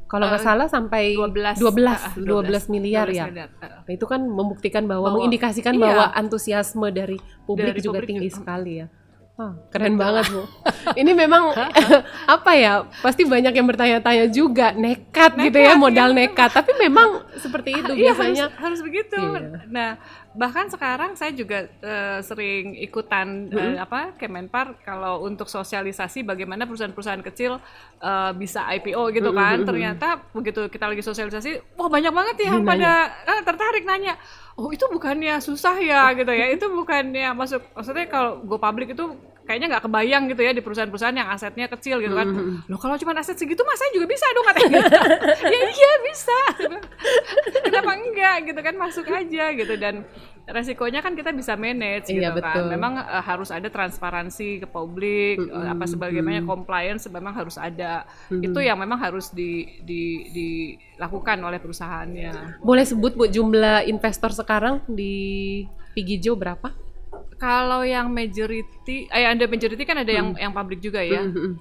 Kalau 0.07 0.25
nggak 0.31 0.39
uh, 0.41 0.47
salah 0.47 0.67
sampai 0.71 1.19
12 1.19 1.59
12 1.59 1.59
uh, 1.59 2.15
12, 2.23 2.71
12 2.71 2.73
miliar 2.73 3.07
12 3.11 3.19
ya. 3.19 3.25
Miliar. 3.27 3.49
Uh. 3.59 3.91
Itu 3.91 4.07
kan 4.07 4.23
membuktikan 4.23 4.87
bahwa, 4.87 5.11
bahwa 5.11 5.19
mengindikasikan 5.19 5.75
iya, 5.75 5.83
bahwa 5.83 6.05
antusiasme 6.15 6.87
dari 6.95 7.19
publik 7.43 7.75
dari 7.75 7.81
juga 7.83 7.99
publik 7.99 8.09
tinggi 8.15 8.29
uh, 8.31 8.35
sekali 8.39 8.73
ya. 8.83 8.87
Oh, 9.37 9.53
keren 9.69 9.93
gitu. 9.93 10.01
banget 10.01 10.25
bu. 10.33 10.41
Ini 11.05 11.11
memang 11.13 11.53
apa 12.39 12.51
ya? 12.57 12.89
Pasti 13.05 13.21
banyak 13.21 13.53
yang 13.53 13.67
bertanya-tanya 13.69 14.25
juga 14.33 14.73
nekat, 14.73 15.37
nekat 15.37 15.45
gitu 15.53 15.57
ya 15.61 15.77
modal 15.77 16.09
ya. 16.09 16.25
nekat. 16.25 16.49
Tapi 16.57 16.71
memang 16.81 17.21
seperti 17.37 17.69
itu 17.77 17.91
iya, 17.93 18.17
biasanya. 18.17 18.45
Harus, 18.49 18.57
harus 18.65 18.79
begitu. 18.81 19.21
Iya. 19.21 19.69
Nah 19.69 19.89
bahkan 20.37 20.69
sekarang 20.69 21.17
saya 21.17 21.33
juga 21.33 21.65
uh, 21.81 22.21
sering 22.21 22.77
ikutan 22.77 23.49
mm 23.49 23.57
-hmm. 23.57 23.73
uh, 23.73 23.77
apa 23.81 24.01
Kemenpar 24.21 24.77
kalau 24.85 25.25
untuk 25.25 25.49
sosialisasi 25.49 26.21
bagaimana 26.21 26.69
perusahaan-perusahaan 26.69 27.25
kecil 27.25 27.57
uh, 28.05 28.31
bisa 28.37 28.61
IPO 28.77 29.17
gitu 29.17 29.33
kan. 29.33 29.57
Mm 29.57 29.61
-hmm. 29.65 29.69
Ternyata 29.73 30.07
begitu 30.31 30.69
kita 30.69 30.85
lagi 30.85 31.01
sosialisasi, 31.01 31.73
wah 31.73 31.89
banyak 31.89 32.13
banget 32.13 32.35
ya 32.45 32.47
yang 32.53 32.61
pada 32.61 33.09
uh, 33.25 33.41
tertarik 33.41 33.83
nanya 33.83 34.13
oh 34.57 34.73
itu 34.73 34.85
bukannya 34.89 35.37
susah 35.41 35.77
ya 35.77 36.09
gitu 36.19 36.33
ya 36.33 36.49
itu 36.53 36.65
bukannya 36.69 37.33
masuk 37.37 37.61
maksudnya 37.77 38.05
kalau 38.09 38.41
go 38.41 38.57
public 38.57 38.97
itu 38.97 39.13
kayaknya 39.47 39.67
nggak 39.71 39.83
kebayang 39.87 40.23
gitu 40.27 40.41
ya 40.43 40.51
di 40.51 40.59
perusahaan-perusahaan 40.59 41.15
yang 41.15 41.31
asetnya 41.31 41.71
kecil 41.71 42.03
gitu 42.03 42.13
kan 42.13 42.27
mm-hmm. 42.27 42.67
loh 42.67 42.79
kalau 42.79 42.99
cuma 42.99 43.15
aset 43.15 43.39
segitu 43.39 43.63
mas 43.63 43.79
saya 43.79 43.91
juga 43.95 44.05
bisa 44.11 44.25
dong 44.35 44.45
katanya 44.51 44.79
ya 45.55 45.61
iya 45.71 45.93
bisa 46.03 46.39
kenapa 47.63 47.91
enggak 47.95 48.37
gitu 48.51 48.59
kan 48.59 48.75
masuk 48.75 49.07
aja 49.07 49.45
gitu 49.55 49.73
dan 49.79 50.03
resikonya 50.47 51.03
kan 51.03 51.11
kita 51.11 51.35
bisa 51.35 51.59
manage 51.59 52.07
iya, 52.07 52.31
gitu 52.31 52.39
kan. 52.39 52.55
betul. 52.55 52.63
kan. 52.63 52.71
Memang 52.71 52.93
uh, 53.03 53.23
harus 53.23 53.51
ada 53.51 53.67
transparansi 53.67 54.63
ke 54.63 54.67
publik, 54.67 55.43
mm 55.43 55.51
-hmm. 55.51 55.73
apa 55.75 55.83
sebagaimana 55.85 56.39
mm 56.39 56.43
-hmm. 56.47 56.51
compliance 56.55 57.03
memang 57.11 57.35
harus 57.35 57.59
ada. 57.59 58.07
Mm 58.31 58.39
-hmm. 58.39 58.47
Itu 58.47 58.59
yang 58.63 58.79
memang 58.79 58.99
harus 58.99 59.35
di, 59.35 59.83
di 59.83 60.31
dilakukan 60.31 61.43
oleh 61.43 61.59
perusahaannya. 61.59 62.63
Boleh 62.63 62.85
sebut 62.87 63.13
Bu 63.19 63.27
jumlah 63.27 63.83
investor 63.91 64.31
sekarang 64.31 64.79
di 64.87 65.67
Pigijo 65.91 66.39
berapa? 66.39 66.86
Kalau 67.37 67.85
yang 67.85 68.09
majority, 68.09 69.05
eh 69.13 69.25
ada 69.29 69.45
majority 69.45 69.83
kan 69.85 70.01
ada 70.01 70.09
yang 70.09 70.33
mm. 70.33 70.41
yang 70.41 70.53
publik 70.53 70.81
juga 70.81 71.05
ya. 71.05 71.21
Mm 71.21 71.31
-hmm. 71.33 71.51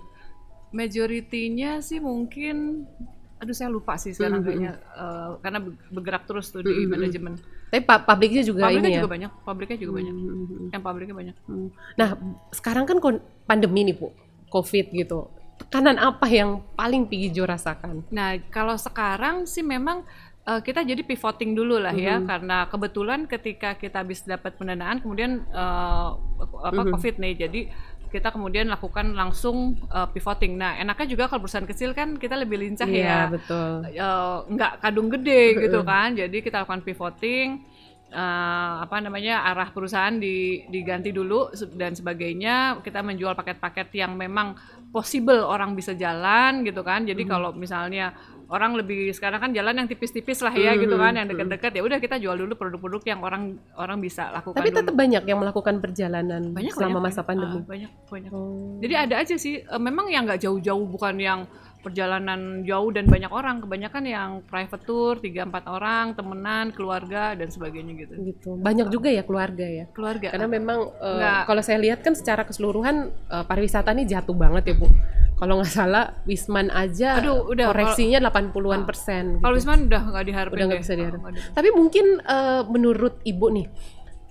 Majoritinya 0.72 1.80
sih 1.84 2.00
mungkin 2.00 2.88
aduh 3.36 3.52
saya 3.52 3.68
lupa 3.68 4.00
sih 4.00 4.16
sekarang 4.16 4.40
mm 4.40 4.48
-hmm. 4.48 4.48
kayaknya 4.48 4.72
uh, 4.96 5.36
karena 5.44 5.58
bergerak 5.92 6.24
terus 6.24 6.48
tuh 6.48 6.64
di 6.64 6.72
mm 6.72 6.76
-hmm. 6.80 6.92
manajemen. 6.96 7.32
Tapi 7.68 7.82
publiknya 7.84 8.42
juga 8.46 8.60
publiknya 8.64 8.88
ini 8.88 8.96
juga 8.96 9.08
ya? 9.08 9.14
banyak, 9.14 9.32
publiknya 9.44 9.78
juga 9.78 9.92
banyak. 10.00 10.14
Mm 10.14 10.24
-hmm. 10.24 10.66
Yang 10.72 10.82
publiknya 10.82 11.14
banyak. 11.14 11.36
Mm. 11.44 11.68
Nah, 12.00 12.08
sekarang 12.54 12.84
kan 12.88 12.98
pandemi 13.44 13.84
nih, 13.84 13.96
Bu. 13.98 14.08
Covid 14.46 14.94
gitu. 14.94 15.28
Tekanan 15.56 15.96
apa 15.96 16.28
yang 16.28 16.62
paling 16.76 17.08
Jo 17.32 17.48
rasakan? 17.48 18.04
Nah, 18.12 18.36
kalau 18.52 18.76
sekarang 18.76 19.48
sih 19.48 19.64
memang 19.64 20.04
uh, 20.46 20.60
kita 20.62 20.86
jadi 20.86 21.02
pivoting 21.02 21.52
dulu 21.58 21.82
lah 21.82 21.92
ya, 21.92 22.16
mm 22.16 22.22
-hmm. 22.22 22.30
karena 22.30 22.56
kebetulan 22.70 23.20
ketika 23.26 23.74
kita 23.74 24.00
habis 24.06 24.22
dapat 24.22 24.54
pendanaan, 24.54 25.02
kemudian 25.02 25.44
uh, 25.50 26.16
apa 26.62 26.72
mm 26.72 26.86
-hmm. 26.86 26.92
COVID 26.94 27.14
nih, 27.18 27.34
jadi 27.46 27.60
kita 28.06 28.32
kemudian 28.32 28.70
lakukan 28.70 29.12
langsung 29.12 29.76
uh, 29.90 30.06
pivoting. 30.08 30.56
Nah, 30.56 30.78
enaknya 30.78 31.06
juga 31.10 31.24
kalau 31.26 31.44
perusahaan 31.44 31.66
kecil 31.66 31.90
kan 31.92 32.14
kita 32.14 32.38
lebih 32.38 32.62
lincah 32.62 32.86
yeah, 32.86 33.28
ya. 33.28 33.34
betul. 33.34 33.70
Uh, 33.92 34.38
nggak 34.56 34.72
kadung 34.80 35.08
gede 35.10 35.42
gitu 35.66 35.82
kan. 35.82 36.14
Jadi 36.14 36.40
kita 36.40 36.62
lakukan 36.62 36.86
pivoting 36.86 37.66
uh, 38.14 38.86
apa 38.86 39.02
namanya 39.02 39.42
arah 39.50 39.68
perusahaan 39.74 40.14
di, 40.14 40.64
diganti 40.70 41.10
dulu 41.10 41.50
dan 41.74 41.98
sebagainya. 41.98 42.80
Kita 42.80 43.02
menjual 43.02 43.34
paket-paket 43.34 43.90
yang 43.98 44.14
memang 44.14 44.54
possible 44.94 45.42
orang 45.42 45.74
bisa 45.74 45.92
jalan 45.92 46.62
gitu 46.62 46.86
kan. 46.86 47.04
Jadi 47.04 47.26
hmm. 47.26 47.30
kalau 47.30 47.50
misalnya 47.52 48.14
orang 48.46 48.78
lebih 48.78 49.10
sekarang 49.10 49.42
kan 49.42 49.50
jalan 49.50 49.74
yang 49.74 49.88
tipis-tipis 49.90 50.38
lah 50.38 50.54
ya 50.54 50.70
mm 50.70 50.74
-hmm. 50.74 50.82
gitu 50.86 50.96
kan 50.96 51.12
yang 51.18 51.26
dekat-dekat 51.26 51.72
ya 51.74 51.82
udah 51.82 51.98
kita 51.98 52.16
jual 52.22 52.36
dulu 52.38 52.54
produk-produk 52.54 53.02
yang 53.02 53.20
orang 53.26 53.58
orang 53.74 53.98
bisa 53.98 54.30
lakukan 54.30 54.62
tapi 54.62 54.70
tetap 54.70 54.94
banyak 54.94 55.22
yang 55.26 55.38
melakukan 55.42 55.82
perjalanan 55.82 56.54
banyak, 56.54 56.72
selama 56.74 57.02
banyak, 57.02 57.06
masa 57.10 57.20
pandemi. 57.26 57.58
Uh, 57.58 57.66
banyak 57.66 57.90
banyak. 58.06 58.30
Oh. 58.30 58.78
jadi 58.78 58.94
ada 59.10 59.14
aja 59.18 59.34
sih 59.34 59.62
uh, 59.66 59.82
memang 59.82 60.06
yang 60.14 60.30
nggak 60.30 60.46
jauh-jauh 60.46 60.86
bukan 60.86 61.14
yang 61.18 61.40
perjalanan 61.86 62.66
jauh 62.66 62.90
dan 62.90 63.06
banyak 63.06 63.30
orang 63.30 63.62
kebanyakan 63.62 64.02
yang 64.10 64.30
private 64.42 64.82
tour 64.82 65.22
tiga 65.22 65.46
empat 65.46 65.70
orang 65.70 66.18
temenan 66.18 66.74
keluarga 66.74 67.38
dan 67.38 67.46
sebagainya 67.46 67.94
gitu. 67.94 68.14
Gitu. 68.26 68.50
Banyak 68.58 68.90
juga 68.90 69.06
ya 69.06 69.22
keluarga 69.22 69.62
ya? 69.62 69.86
Keluarga. 69.94 70.34
Karena 70.34 70.50
memang 70.50 70.90
uh, 70.98 71.46
kalau 71.46 71.62
saya 71.62 71.78
lihat 71.78 72.02
kan 72.02 72.18
secara 72.18 72.42
keseluruhan 72.42 73.14
uh, 73.30 73.46
pariwisata 73.46 73.94
ini 73.94 74.02
jatuh 74.02 74.34
banget 74.34 74.74
ya 74.74 74.74
bu 74.74 74.90
kalau 75.36 75.60
nggak 75.60 75.72
salah 75.72 76.16
Wisman 76.24 76.72
aja 76.72 77.20
Aduh, 77.20 77.52
udah, 77.52 77.68
koreksinya 77.68 78.24
delapan 78.24 78.48
puluhan 78.56 78.82
ah. 78.82 78.86
persen. 78.88 79.24
Gitu. 79.36 79.44
Kalau 79.44 79.54
Wisman 79.54 79.80
udah 79.84 80.02
nggak 80.08 80.24
diharapin. 80.24 80.56
Udah 80.56 80.66
nggak 80.72 80.82
bisa 80.82 80.94
diharapin. 80.96 81.32
Oh, 81.36 81.52
Tapi 81.52 81.68
mungkin 81.76 82.06
uh, 82.24 82.62
menurut 82.72 83.20
Ibu 83.20 83.46
nih, 83.52 83.66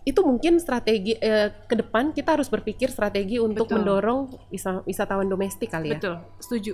itu 0.05 0.19
mungkin 0.25 0.57
strategi 0.57 1.13
uh, 1.17 1.49
ke 1.65 1.75
depan 1.77 2.09
kita 2.09 2.37
harus 2.37 2.49
berpikir 2.49 2.89
strategi 2.89 3.37
untuk 3.37 3.69
Betul. 3.69 3.85
mendorong 3.85 4.33
wisatawan 4.85 5.29
domestik 5.29 5.69
kali 5.69 5.93
ya. 5.93 6.01
Betul, 6.01 6.15
setuju 6.41 6.73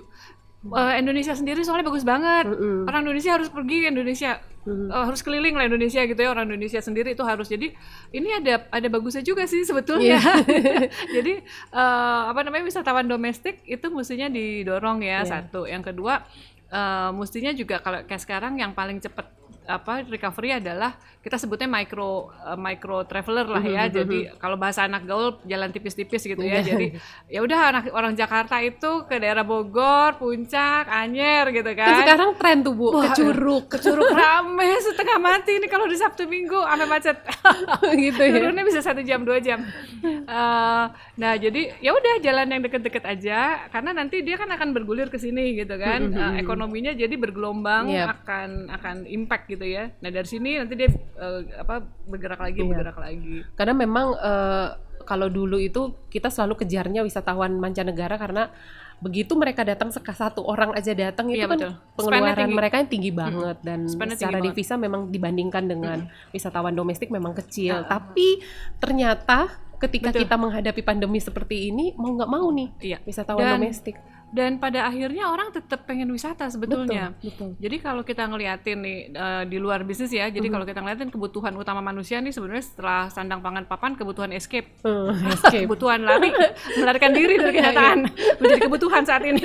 uh, 0.69 0.93
Indonesia 0.93 1.34
sendiri 1.34 1.65
soalnya 1.65 1.89
bagus 1.89 2.06
banget. 2.06 2.45
Mm 2.45 2.58
-hmm. 2.58 2.89
Orang 2.89 3.02
Indonesia 3.10 3.32
harus 3.34 3.50
pergi 3.50 3.78
ke 3.82 3.88
Indonesia, 3.89 4.38
mm 4.38 4.69
-hmm. 4.69 4.88
uh, 4.93 5.04
harus 5.10 5.21
keliling 5.26 5.56
lah 5.58 5.65
Indonesia 5.65 6.02
gitu 6.06 6.19
ya. 6.21 6.30
Orang 6.30 6.45
Indonesia 6.54 6.80
sendiri 6.84 7.17
itu 7.17 7.24
harus. 7.26 7.50
Jadi 7.50 7.74
ini 8.13 8.30
ada 8.30 8.69
ada 8.69 8.88
bagusnya 8.91 9.26
juga 9.26 9.50
sih 9.50 9.65
sebetulnya. 9.65 10.21
Yeah. 10.21 10.38
Jadi 11.17 11.34
uh, 11.74 12.30
apa 12.30 12.45
namanya 12.45 12.69
wisatawan 12.69 13.10
domestik 13.10 13.65
itu 13.65 13.89
mestinya 13.89 14.30
didorong 14.30 15.02
ya 15.02 15.21
yeah. 15.21 15.24
satu. 15.26 15.65
Yang 15.65 15.93
kedua 15.93 16.21
uh, 16.69 17.10
mestinya 17.13 17.52
juga 17.52 17.82
kalau 17.82 18.06
kayak 18.06 18.21
sekarang 18.21 18.62
yang 18.62 18.78
paling 18.78 19.02
cepat 19.02 19.40
apa 19.69 20.02
recovery 20.10 20.58
adalah 20.58 20.97
kita 21.21 21.38
sebutnya 21.38 21.69
micro 21.69 22.34
uh, 22.34 22.58
micro 22.58 23.06
traveler 23.06 23.45
lah 23.45 23.62
ya. 23.62 23.86
Mm-hmm. 23.86 23.93
Jadi 23.93 24.19
kalau 24.41 24.58
bahasa 24.58 24.89
anak 24.89 25.06
gaul 25.06 25.38
jalan 25.45 25.69
tipis-tipis 25.69 26.26
gitu 26.26 26.41
ya. 26.41 26.65
Iya. 26.65 26.74
Jadi 26.74 26.86
ya 27.30 27.39
udah 27.45 27.60
anak 27.69 27.84
orang 27.93 28.17
Jakarta 28.17 28.58
itu 28.58 29.06
ke 29.06 29.21
daerah 29.21 29.45
Bogor, 29.45 30.17
Puncak, 30.17 30.89
Anyer 30.89 31.54
gitu 31.54 31.71
kan. 31.78 31.93
Dan 31.93 31.97
sekarang 32.02 32.30
tren 32.41 32.58
tuh 32.65 32.74
Bu, 32.74 32.89
Wah, 32.89 33.13
ke 33.13 33.21
Curug. 33.21 33.63
Ke 33.69 33.78
Curug 33.78 34.10
rame 34.21 34.69
setengah 34.82 35.17
mati 35.21 35.62
ini 35.62 35.69
kalau 35.69 35.86
di 35.86 35.97
Sabtu 36.02 36.26
Minggu 36.26 36.58
ame 36.58 36.89
macet. 36.89 37.21
gitu 38.10 38.21
ya. 38.26 38.41
Turunnya 38.41 38.65
bisa 38.65 38.82
satu 38.82 39.06
jam 39.06 39.21
dua 39.21 39.38
jam. 39.38 39.62
Uh, 40.02 40.89
nah 41.21 41.38
jadi 41.38 41.78
ya 41.86 41.93
udah 41.93 42.17
jalan 42.26 42.50
yang 42.50 42.62
deket-deket 42.65 43.06
aja 43.06 43.69
karena 43.69 43.93
nanti 43.93 44.26
dia 44.26 44.41
kan 44.41 44.50
akan 44.50 44.74
bergulir 44.74 45.13
ke 45.13 45.21
sini 45.21 45.54
gitu 45.54 45.78
kan. 45.78 46.10
Uh, 46.10 46.34
ekonominya 46.41 46.97
jadi 46.97 47.13
bergelombang 47.13 47.93
yep. 47.93 48.26
akan 48.26 48.74
akan 48.74 49.06
impact 49.06 49.51
gitu 49.52 49.66
ya. 49.68 49.92
Nah 50.00 50.10
dari 50.10 50.28
sini 50.28 50.56
nanti 50.56 50.74
dia 50.80 50.90
uh, 51.20 51.44
apa 51.60 51.84
bergerak 52.08 52.40
lagi 52.40 52.60
iya. 52.64 52.70
bergerak 52.72 52.98
lagi 52.98 53.36
karena 53.60 53.74
memang 53.76 54.08
uh, 54.16 54.70
kalau 55.04 55.28
dulu 55.28 55.58
itu 55.60 55.98
kita 56.08 56.32
selalu 56.32 56.64
kejarnya 56.64 57.04
wisatawan 57.04 57.58
mancanegara 57.58 58.16
karena 58.16 58.54
begitu 59.02 59.34
mereka 59.34 59.66
datang 59.66 59.90
satu 59.90 60.46
orang 60.46 60.78
aja 60.78 60.94
datang 60.94 61.34
itu 61.34 61.42
iya, 61.42 61.50
kan 61.50 61.58
betul. 61.58 61.74
pengeluaran 61.98 62.54
mereka 62.54 62.76
yang 62.78 62.90
tinggi 62.90 63.10
banget 63.10 63.58
hmm. 63.58 63.66
dan 63.66 63.80
Spendnya 63.90 64.14
secara 64.14 64.38
divisa 64.38 64.78
banget. 64.78 64.86
memang 64.86 65.02
dibandingkan 65.10 65.64
dengan 65.66 65.98
hmm. 66.06 66.34
wisatawan 66.38 66.74
domestik 66.78 67.10
memang 67.10 67.34
kecil. 67.34 67.82
Uh, 67.82 67.90
Tapi 67.90 68.46
ternyata 68.78 69.50
ketika 69.82 70.14
betul. 70.14 70.22
kita 70.22 70.36
menghadapi 70.38 70.82
pandemi 70.86 71.18
seperti 71.18 71.74
ini 71.74 71.98
mau 71.98 72.14
nggak 72.14 72.30
mau 72.30 72.46
nih 72.54 72.70
iya. 72.86 72.98
wisatawan 73.02 73.42
dan, 73.42 73.58
domestik 73.58 73.98
dan 74.32 74.63
pada 74.63 74.88
akhirnya 74.88 75.28
orang 75.28 75.52
tetap 75.52 75.84
pengen 75.84 76.08
wisata 76.08 76.48
sebetulnya. 76.48 77.12
Betul, 77.20 77.28
betul. 77.36 77.50
Jadi 77.60 77.76
kalau 77.84 78.02
kita 78.08 78.24
ngeliatin 78.32 78.80
nih 78.80 79.00
uh, 79.12 79.44
di 79.44 79.60
luar 79.60 79.84
bisnis 79.84 80.08
ya, 80.15 80.32
jadi 80.32 80.48
mm. 80.48 80.54
kalau 80.56 80.65
kita 80.65 80.80
ngeliatin 80.80 81.12
kebutuhan 81.12 81.54
utama 81.60 81.84
manusia 81.84 82.24
nih 82.24 82.32
sebenarnya 82.32 82.63
setelah 82.63 83.12
sandang 83.12 83.44
pangan 83.44 83.67
papan 83.67 84.00
kebutuhan 84.00 84.32
escape, 84.32 84.72
uh, 84.88 85.12
escape. 85.36 85.67
kebutuhan 85.67 86.08
lari, 86.08 86.32
melarikan 86.80 87.12
diri 87.12 87.36
dari 87.36 87.54
kenyataan 87.60 88.00
menjadi 88.39 88.62
kebutuhan 88.72 89.04
saat 89.04 89.24
ini. 89.28 89.44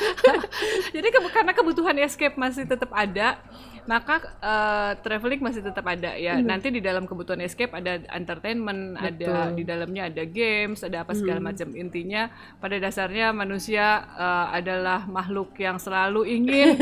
jadi 0.96 1.06
ke 1.12 1.18
karena 1.28 1.52
kebutuhan 1.52 1.96
escape 2.00 2.40
masih 2.40 2.64
tetap 2.64 2.88
ada, 2.96 3.36
maka 3.84 4.38
uh, 4.38 4.92
traveling 5.02 5.42
masih 5.42 5.62
tetap 5.62 5.82
ada 5.90 6.14
ya. 6.14 6.38
Hmm. 6.38 6.46
Nanti 6.46 6.70
di 6.70 6.78
dalam 6.78 7.04
kebutuhan 7.04 7.42
escape 7.42 7.74
ada 7.74 7.98
entertainment, 8.14 8.94
Betul. 8.94 9.08
ada 9.10 9.34
di 9.50 9.62
dalamnya 9.66 10.02
ada 10.06 10.22
games, 10.22 10.86
ada 10.86 11.02
apa 11.02 11.12
segala 11.18 11.42
hmm. 11.42 11.48
macam. 11.50 11.68
Intinya 11.74 12.30
pada 12.62 12.78
dasarnya 12.78 13.34
manusia 13.34 14.06
uh, 14.14 14.54
adalah 14.54 15.04
makhluk 15.10 15.58
yang 15.58 15.82
selalu 15.82 16.30
ingin 16.30 16.78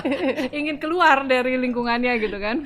ingin 0.58 0.76
keluar 0.78 1.26
dari 1.26 1.58
lingkungannya 1.58 2.14
gitu 2.22 2.38
kan. 2.38 2.62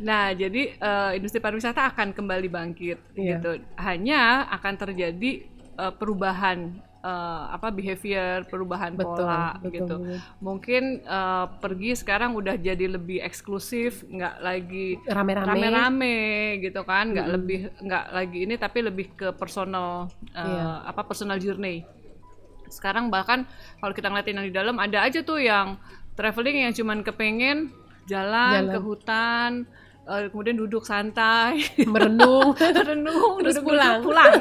Nah, 0.00 0.32
jadi 0.32 0.78
uh, 0.80 1.10
industri 1.12 1.44
pariwisata 1.44 1.92
akan 1.92 2.16
kembali 2.16 2.48
bangkit 2.48 2.98
yeah. 3.12 3.36
gitu. 3.36 3.60
Hanya 3.76 4.48
akan 4.48 4.74
terjadi 4.80 5.44
uh, 5.76 5.92
perubahan 5.92 6.87
uh, 7.02 7.52
apa 7.54 7.70
behavior 7.70 8.46
perubahan 8.46 8.94
betul, 8.94 9.22
pola 9.22 9.58
betul, 9.58 9.70
gitu 9.74 9.96
betul. 9.98 10.18
mungkin 10.42 10.82
uh, 11.06 11.46
pergi 11.58 11.90
sekarang 11.98 12.34
udah 12.34 12.58
jadi 12.58 12.86
lebih 12.98 13.22
eksklusif 13.22 14.06
nggak 14.08 14.34
lagi 14.42 14.98
rame-rame 15.06 16.58
gitu 16.62 16.82
kan 16.82 17.14
nggak 17.14 17.26
hmm. 17.26 17.34
lebih 17.34 17.60
nggak 17.82 18.04
lagi 18.10 18.38
ini 18.46 18.54
tapi 18.58 18.78
lebih 18.82 19.06
ke 19.14 19.28
personal 19.34 20.10
uh, 20.34 20.42
yeah. 20.42 20.74
apa 20.86 21.06
personal 21.06 21.38
journey 21.38 21.86
sekarang 22.68 23.08
bahkan 23.08 23.48
kalau 23.80 23.96
kita 23.96 24.12
ngeliatin 24.12 24.38
yang 24.38 24.48
di 24.48 24.54
dalam 24.54 24.76
ada 24.76 25.00
aja 25.00 25.24
tuh 25.24 25.40
yang 25.40 25.80
traveling 26.14 26.68
yang 26.68 26.74
cuman 26.76 27.00
kepengen 27.00 27.72
jalan, 28.04 28.68
jalan. 28.68 28.72
ke 28.72 28.78
hutan 28.80 29.50
uh, 30.08 30.24
kemudian 30.32 30.56
duduk 30.56 30.82
santai 30.82 31.64
merenung 31.84 32.56
merenung 32.76 33.44
terus 33.44 33.60
pulang 33.60 34.00
pulang 34.00 34.32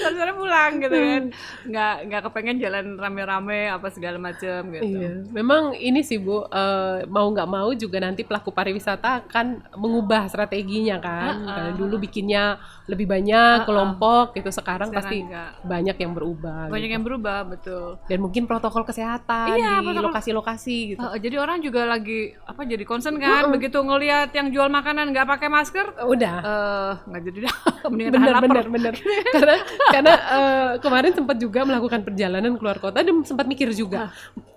sore 0.00 0.32
pulang 0.32 0.72
gitu 0.80 0.96
kan 0.96 1.22
nggak 1.68 1.94
nggak 2.08 2.20
kepengen 2.28 2.56
jalan 2.62 2.86
rame-rame 2.96 3.70
apa 3.70 3.88
segala 3.92 4.18
macam 4.18 4.60
gitu 4.72 4.86
iya. 4.86 5.12
memang 5.30 5.76
ini 5.76 6.00
sih 6.02 6.18
bu 6.18 6.44
uh, 6.46 7.04
mau 7.06 7.26
nggak 7.30 7.48
mau 7.48 7.70
juga 7.76 8.02
nanti 8.02 8.24
pelaku 8.26 8.50
pariwisata 8.50 9.26
akan 9.26 9.62
mengubah 9.76 10.28
strateginya 10.28 10.96
kan 10.98 11.34
uh, 11.44 11.50
uh. 11.50 11.70
dulu 11.76 12.02
bikinnya 12.02 12.58
lebih 12.90 13.06
banyak 13.06 13.62
uh, 13.62 13.62
uh. 13.62 13.66
kelompok 13.68 14.34
gitu 14.38 14.50
sekarang, 14.50 14.90
sekarang 14.90 15.06
pasti 15.06 15.16
enggak. 15.22 15.50
banyak 15.62 15.96
yang 15.96 16.12
berubah 16.12 16.62
banyak 16.68 16.88
gitu. 16.90 16.96
yang 16.98 17.04
berubah 17.04 17.38
betul 17.46 17.88
dan 18.10 18.18
mungkin 18.18 18.42
protokol 18.44 18.82
kesehatan 18.82 19.54
iya, 19.56 19.78
di 19.78 20.00
lokasi-lokasi 20.02 20.76
gitu 20.96 21.00
uh, 21.02 21.16
jadi 21.18 21.36
orang 21.38 21.62
juga 21.62 21.86
lagi 21.86 22.34
apa 22.42 22.62
jadi 22.66 22.84
concern 22.84 23.16
kan 23.22 23.46
uh, 23.46 23.48
uh. 23.48 23.52
begitu 23.54 23.78
ngelihat 23.78 24.34
yang 24.34 24.50
jual 24.50 24.68
makanan 24.72 25.14
nggak 25.14 25.28
pakai 25.28 25.48
masker 25.48 25.86
udah 26.02 26.36
uh, 26.42 26.92
nggak 27.06 27.22
jadi 27.30 27.38
dah 27.46 27.56
mendingan 27.92 28.12
bener, 28.12 28.34
bener, 28.40 28.64
bener. 28.68 28.94
karena 29.34 29.56
karena 29.90 30.14
uh, 30.14 30.72
kemarin 30.78 31.12
sempat 31.16 31.36
juga 31.40 31.66
melakukan 31.66 32.00
perjalanan 32.06 32.54
keluar 32.54 32.78
kota 32.78 33.02
dan 33.02 33.24
sempat 33.26 33.48
mikir 33.48 33.72
juga 33.74 34.12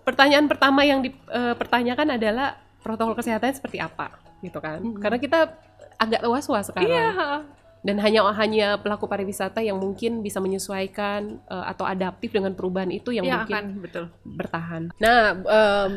pertanyaan 0.06 0.46
pertama 0.46 0.86
yang 0.86 1.02
dipertanyakan 1.02 2.14
uh, 2.14 2.16
adalah 2.20 2.48
protokol 2.86 3.18
kesehatannya 3.18 3.56
seperti 3.58 3.82
apa 3.82 4.14
gitu 4.46 4.62
kan 4.62 4.84
hmm. 4.84 5.02
karena 5.02 5.18
kita 5.18 5.40
agak 5.98 6.22
was-was 6.28 6.70
sekarang 6.70 6.92
iya. 6.92 7.42
dan 7.86 7.98
hanya 8.02 8.26
hanya 8.36 8.68
pelaku 8.78 9.08
pariwisata 9.08 9.64
yang 9.64 9.80
mungkin 9.80 10.20
bisa 10.22 10.44
menyesuaikan 10.44 11.40
uh, 11.48 11.66
atau 11.72 11.88
adaptif 11.88 12.34
dengan 12.36 12.54
perubahan 12.54 12.92
itu 12.92 13.16
yang 13.16 13.26
ya, 13.26 13.42
mungkin 13.42 13.56
akan, 13.56 13.66
betul. 13.80 14.06
bertahan. 14.26 14.84
Nah, 14.98 15.38
um, 15.38 15.92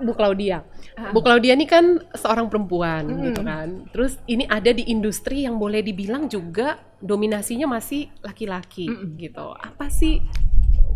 Bu 0.00 0.12
Claudia. 0.16 0.64
Uh. 0.96 1.12
Bu 1.12 1.20
Claudia 1.20 1.54
ini 1.54 1.68
kan 1.68 2.00
seorang 2.16 2.48
perempuan 2.48 3.06
hmm. 3.06 3.22
gitu 3.30 3.40
kan. 3.44 3.68
Terus 3.92 4.16
ini 4.26 4.44
ada 4.48 4.72
di 4.72 4.88
industri 4.88 5.44
yang 5.44 5.60
boleh 5.60 5.84
dibilang 5.84 6.26
juga 6.26 6.80
dominasinya 7.00 7.68
masih 7.68 8.08
laki-laki 8.24 8.88
hmm. 8.88 9.16
gitu. 9.20 9.46
Apa 9.54 9.88
sih 9.92 10.20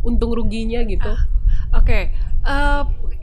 untung 0.04 0.32
ruginya 0.32 0.84
gitu? 0.84 1.12
Uh, 1.12 1.80
Oke. 1.80 1.86
Okay. 1.86 2.02
Uh, 2.44 2.52
eh, 2.52 2.82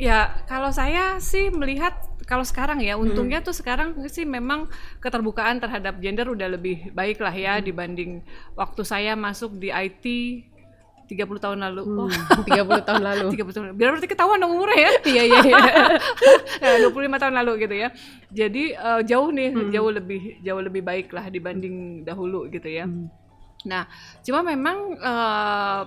ya 0.10 0.46
kalau 0.50 0.74
saya 0.74 1.22
sih 1.22 1.54
melihat 1.54 1.94
kalau 2.26 2.48
sekarang 2.48 2.80
ya 2.80 2.96
untungnya 2.96 3.44
hmm. 3.44 3.48
tuh 3.52 3.56
sekarang 3.56 3.94
sih 4.08 4.24
memang 4.24 4.72
keterbukaan 5.04 5.60
terhadap 5.60 6.00
gender 6.00 6.32
udah 6.32 6.48
lebih 6.48 6.90
baik 6.96 7.20
lah 7.20 7.36
ya 7.36 7.60
hmm. 7.60 7.66
dibanding 7.68 8.12
waktu 8.56 8.82
saya 8.88 9.20
masuk 9.20 9.60
di 9.60 9.68
IT 9.68 10.06
30 11.12 11.44
tahun 11.44 11.60
lalu. 11.60 11.84
Hmm, 11.84 12.00
oh. 12.08 12.10
30 12.48 12.88
tahun 12.88 13.04
lalu. 13.04 13.28
30 13.36 13.52
tahun. 13.52 13.66
Biar 13.76 13.92
berarti 13.92 14.08
ketahuan 14.08 14.40
dong 14.40 14.56
umurnya 14.56 14.80
ya. 14.80 14.92
iya 15.12 15.24
iya 15.28 15.40
iya. 15.44 15.60
25 16.88 17.22
tahun 17.22 17.36
lalu 17.44 17.52
gitu 17.68 17.76
ya. 17.76 17.90
Jadi 18.32 18.64
uh, 18.80 19.04
jauh 19.04 19.30
nih, 19.36 19.52
hmm. 19.52 19.70
jauh 19.76 19.92
lebih 19.92 20.40
jauh 20.40 20.62
lebih 20.64 20.82
baik 20.88 21.12
lah 21.12 21.28
dibanding 21.28 22.08
dahulu 22.08 22.48
gitu 22.48 22.72
ya. 22.72 22.88
Hmm. 22.88 23.12
Nah, 23.68 23.86
cuma 24.24 24.42
memang 24.42 24.96
uh, 24.98 25.82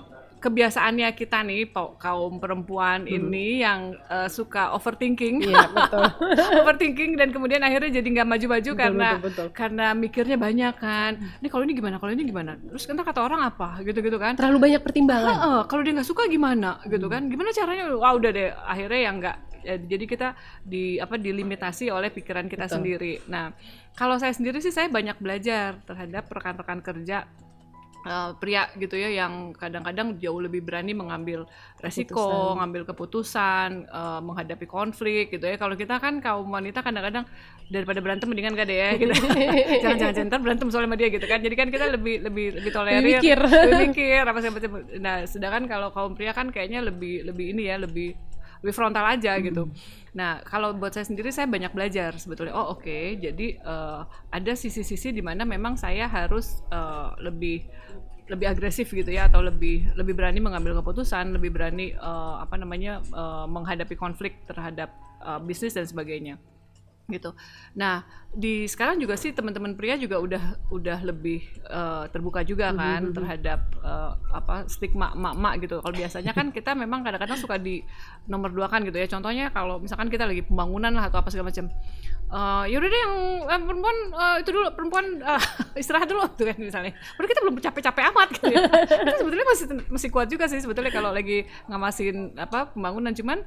kebiasaannya 0.45 1.09
kita 1.17 1.41
nih 1.41 1.73
kaum 1.73 2.37
perempuan 2.37 3.09
hmm. 3.09 3.17
ini 3.17 3.65
yang 3.65 3.97
uh, 4.13 4.29
suka 4.29 4.77
overthinking, 4.77 5.41
iya, 5.41 5.65
betul. 5.73 6.05
overthinking 6.61 7.17
dan 7.17 7.33
kemudian 7.33 7.65
akhirnya 7.65 8.05
jadi 8.05 8.09
nggak 8.21 8.29
maju-maju 8.29 8.71
karena 8.77 9.09
betul, 9.17 9.25
betul. 9.33 9.47
karena 9.57 9.87
mikirnya 9.97 10.37
banyak 10.37 10.75
kan. 10.77 11.17
Ini 11.41 11.49
kalau 11.49 11.65
ini 11.65 11.73
gimana, 11.73 11.97
kalau 11.97 12.13
ini 12.13 12.29
gimana. 12.29 12.61
Terus 12.61 12.85
kan 12.85 13.01
kata 13.01 13.25
orang 13.25 13.41
apa, 13.41 13.81
gitu-gitu 13.81 14.21
kan. 14.21 14.37
Terlalu 14.37 14.59
banyak 14.61 14.81
pertimbangan. 14.85 15.33
Uh, 15.33 15.41
uh, 15.41 15.61
kalau 15.65 15.81
dia 15.81 15.97
nggak 15.97 16.09
suka 16.09 16.29
gimana, 16.29 16.77
gitu 16.85 17.09
kan. 17.09 17.25
Gimana 17.33 17.49
caranya? 17.57 17.85
Wah 17.97 18.13
udah 18.13 18.31
deh, 18.31 18.53
akhirnya 18.53 19.01
yang 19.01 19.17
nggak 19.25 19.37
ya, 19.65 19.77
jadi 19.81 20.05
kita 20.05 20.29
di 20.61 21.01
apa 21.01 21.17
dilimitasi 21.17 21.89
oleh 21.89 22.13
pikiran 22.13 22.53
kita 22.53 22.69
Betul. 22.69 22.77
sendiri. 22.77 23.13
Nah, 23.33 23.57
kalau 23.97 24.21
saya 24.21 24.37
sendiri 24.37 24.61
sih 24.61 24.75
saya 24.75 24.93
banyak 24.93 25.17
belajar 25.17 25.81
terhadap 25.89 26.29
rekan-rekan 26.29 26.85
kerja 26.85 27.25
uh, 28.05 28.31
pria 28.39 28.69
gitu 28.77 28.95
ya 28.95 29.11
yang 29.11 29.57
kadang-kadang 29.57 30.21
jauh 30.21 30.39
lebih 30.39 30.63
berani 30.63 30.93
mengambil 30.93 31.49
resiko, 31.81 32.15
keputusan. 32.15 32.57
ngambil 32.61 32.83
keputusan, 32.89 33.71
uh, 33.91 34.21
menghadapi 34.21 34.67
konflik 34.69 35.33
gitu 35.33 35.45
ya. 35.49 35.57
Kalau 35.57 35.75
kita 35.75 35.99
kan 35.99 36.21
kaum 36.21 36.49
wanita 36.49 36.85
kadang-kadang 36.85 37.25
daripada 37.73 37.99
berantem 38.05 38.29
mendingan 38.29 38.53
gak 38.55 38.69
deh 38.69 38.79
ya 38.79 38.91
gitu. 39.01 39.13
Jangan-jangan 39.83 40.15
jangan 40.15 40.41
berantem 40.45 40.69
soalnya 40.69 40.89
sama 40.93 40.97
dia 41.01 41.09
gitu 41.09 41.27
kan. 41.27 41.41
Jadi 41.41 41.55
kan 41.57 41.69
kita 41.73 41.85
lebih 41.91 42.17
lebih 42.23 42.47
lebih 42.61 42.71
tolerir, 42.71 43.01
lebih 43.01 43.15
mikir, 43.19 43.39
lebih 43.41 43.81
mikir 43.91 44.23
apa 44.25 44.39
sih 44.41 44.51
Nah, 45.01 45.17
sedangkan 45.25 45.65
kalau 45.67 45.89
kaum 45.91 46.13
pria 46.13 46.37
kan 46.37 46.53
kayaknya 46.53 46.85
lebih 46.85 47.25
lebih 47.25 47.57
ini 47.57 47.73
ya, 47.73 47.81
lebih 47.81 48.15
lebih 48.65 48.73
frontal 48.73 49.05
aja 49.05 49.37
hmm. 49.37 49.45
gitu. 49.45 49.63
Nah, 50.17 50.41
kalau 50.41 50.73
buat 50.73 50.97
saya 50.97 51.05
sendiri 51.05 51.29
saya 51.29 51.45
banyak 51.45 51.77
belajar 51.77 52.17
sebetulnya. 52.17 52.57
Oh, 52.57 52.73
oke. 52.73 52.81
Okay. 52.81 53.21
Jadi 53.21 53.61
uh, 53.61 54.09
ada 54.33 54.53
sisi-sisi 54.57 55.13
di 55.13 55.21
mana 55.21 55.45
memang 55.45 55.77
saya 55.77 56.09
harus 56.09 56.65
uh, 56.73 57.13
lebih 57.21 57.69
lebih 58.25 58.49
agresif 58.49 58.89
gitu 58.89 59.13
ya 59.13 59.29
atau 59.29 59.45
lebih 59.45 59.93
lebih 60.01 60.17
berani 60.17 60.41
mengambil 60.41 60.81
keputusan, 60.81 61.37
lebih 61.37 61.53
berani 61.53 61.93
uh, 62.01 62.41
apa 62.41 62.57
namanya 62.57 63.05
uh, 63.13 63.45
menghadapi 63.45 63.93
konflik 64.01 64.41
terhadap 64.49 64.89
uh, 65.21 65.37
bisnis 65.37 65.77
dan 65.77 65.85
sebagainya 65.85 66.41
gitu. 67.05 67.37
Nah 67.77 68.05
di 68.35 68.65
sekarang 68.67 68.99
juga 68.99 69.15
sih 69.15 69.31
teman-teman 69.31 69.77
pria 69.77 69.95
juga 69.95 70.19
udah 70.19 70.73
udah 70.73 70.99
lebih 71.05 71.45
uh, 71.69 72.09
terbuka 72.09 72.43
juga 72.43 72.73
mm-hmm, 72.73 72.81
kan 72.81 73.01
mm 73.01 73.07
-hmm. 73.07 73.17
terhadap 73.21 73.61
uh, 73.85 74.17
apa 74.33 74.65
stigma 74.73 75.13
emak-emak 75.13 75.55
gitu. 75.69 75.77
Kalau 75.85 75.95
biasanya 75.95 76.33
kan 76.33 76.49
kita 76.49 76.73
memang 76.73 77.05
kadang-kadang 77.05 77.37
suka 77.37 77.61
di 77.61 77.85
nomor 78.25 78.51
dua 78.51 78.73
kan 78.73 78.81
gitu 78.89 78.97
ya. 78.97 79.05
Contohnya 79.05 79.53
kalau 79.53 79.79
misalkan 79.79 80.09
kita 80.09 80.25
lagi 80.25 80.43
pembangunan 80.43 80.97
lah 80.97 81.13
atau 81.13 81.21
apa 81.21 81.29
segala 81.29 81.53
macam. 81.53 81.69
Uh, 82.35 82.65
yaudah 82.67 82.89
deh 82.89 82.99
yang 82.99 83.15
eh, 83.47 83.61
perempuan 83.63 83.97
uh, 84.17 84.37
itu 84.41 84.51
dulu 84.51 84.67
perempuan 84.75 85.07
uh, 85.23 85.39
istirahat 85.81 86.09
dulu 86.09 86.25
tuh 86.33 86.49
kan 86.49 86.57
misalnya. 86.57 86.97
Udah 87.21 87.29
kita 87.29 87.41
belum 87.45 87.61
capek-capek 87.61 88.05
amat 88.11 88.29
gitu 88.33 88.49
ya. 88.49 88.65
itu 88.65 89.17
sebetulnya 89.21 89.47
masih 89.47 89.67
masih 89.93 90.09
kuat 90.09 90.27
juga 90.33 90.49
sih 90.49 90.59
sebetulnya 90.59 90.91
kalau 90.91 91.13
lagi 91.13 91.45
ngamasin 91.69 92.35
apa 92.41 92.73
pembangunan 92.73 93.13
cuman 93.13 93.45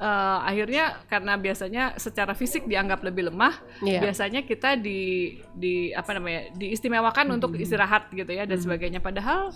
uh, 0.00 0.38
akhirnya 0.44 1.00
karena 1.08 1.36
biasanya 1.36 1.84
secara 1.96 2.32
fisik 2.36 2.68
dianggap 2.68 3.00
lebih 3.04 3.32
lemah, 3.32 3.54
yeah. 3.84 4.00
biasanya 4.00 4.44
kita 4.44 4.76
di 4.76 5.36
di 5.56 5.90
apa 5.92 6.16
namanya 6.16 6.52
diistimewakan 6.56 7.26
hmm. 7.32 7.36
untuk 7.40 7.52
istirahat 7.56 8.12
gitu 8.12 8.28
ya 8.32 8.44
dan 8.44 8.56
hmm. 8.60 8.64
sebagainya. 8.64 9.00
Padahal 9.00 9.52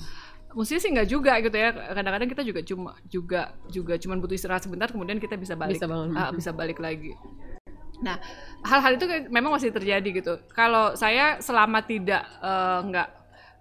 mestinya 0.50 0.81
sih 0.83 0.90
nggak 0.90 1.09
juga 1.09 1.33
gitu 1.44 1.57
ya. 1.57 1.70
Kadang-kadang 1.72 2.29
kita 2.31 2.42
juga 2.42 2.61
cuma 2.64 2.90
juga 3.07 3.42
juga 3.70 3.94
cuma 4.00 4.14
butuh 4.18 4.37
istirahat 4.37 4.64
sebentar, 4.64 4.88
kemudian 4.90 5.20
kita 5.20 5.37
bisa 5.37 5.55
balik 5.55 5.79
bisa, 5.79 5.87
uh, 5.88 6.31
bisa 6.35 6.50
balik 6.50 6.81
lagi. 6.81 7.14
Nah, 8.00 8.16
hal-hal 8.64 8.96
itu 8.96 9.05
memang 9.29 9.53
masih 9.53 9.76
terjadi 9.76 10.09
gitu. 10.09 10.40
Kalau 10.57 10.96
saya 10.96 11.37
selama 11.44 11.85
tidak 11.85 12.24
uh, 12.40 12.81
nggak 12.88 13.19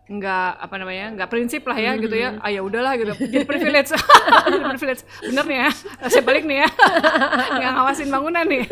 nggak 0.10 0.50
apa 0.58 0.76
namanya 0.82 1.06
nggak 1.14 1.30
prinsip 1.30 1.62
lah 1.70 1.78
ya 1.78 1.94
mm 1.94 1.94
-hmm. 1.94 2.04
gitu 2.10 2.16
ya 2.18 2.30
ah 2.42 2.50
ya 2.50 2.62
udahlah 2.66 2.98
gitu 2.98 3.14
jadi 3.34 3.46
privilege 3.46 3.94
jadi 4.50 4.66
privilege 4.66 5.02
bener 5.22 5.46
nih 5.46 5.58
ya 5.62 5.70
saya 6.10 6.24
balik 6.26 6.44
nih 6.50 6.66
ya 6.66 6.70
nggak 7.62 7.72
ngawasin 7.78 8.10
bangunan 8.10 8.46
nih 8.50 8.66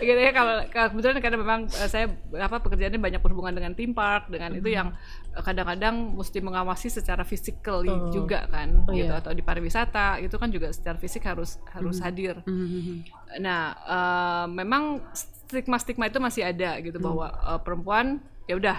gitu 0.00 0.20
ya 0.24 0.32
kalau 0.32 0.64
kebetulan 0.72 1.20
karena 1.20 1.36
memang 1.36 1.60
eh, 1.68 1.88
saya 1.92 2.08
apa 2.40 2.56
pekerjaannya 2.64 2.96
banyak 2.96 3.20
berhubungan 3.20 3.52
dengan 3.52 3.76
theme 3.76 3.92
park 3.92 4.32
dengan 4.32 4.56
mm 4.56 4.56
-hmm. 4.56 4.64
itu 4.64 4.68
yang 4.72 4.88
eh, 5.36 5.42
kadang-kadang 5.44 6.16
mesti 6.16 6.38
mengawasi 6.40 6.88
secara 6.88 7.20
fisikal 7.28 7.84
oh. 7.84 8.08
juga 8.08 8.48
kan 8.48 8.88
oh, 8.88 8.96
gitu 8.96 9.12
iya. 9.12 9.20
atau 9.20 9.36
di 9.36 9.44
pariwisata 9.44 10.24
itu 10.24 10.40
kan 10.40 10.48
juga 10.48 10.72
secara 10.72 10.96
fisik 10.96 11.20
harus 11.28 11.60
harus 11.76 12.00
mm 12.00 12.00
-hmm. 12.00 12.06
hadir 12.08 12.34
mm 12.48 12.64
-hmm. 12.64 12.96
nah 13.44 13.62
uh, 13.84 14.46
memang 14.48 15.04
stigma 15.12 15.76
stigma 15.76 16.08
itu 16.08 16.16
masih 16.16 16.48
ada 16.48 16.80
gitu 16.80 16.96
mm. 16.96 17.04
bahwa 17.04 17.28
uh, 17.44 17.60
perempuan 17.60 18.24
ya 18.48 18.56
udah 18.56 18.78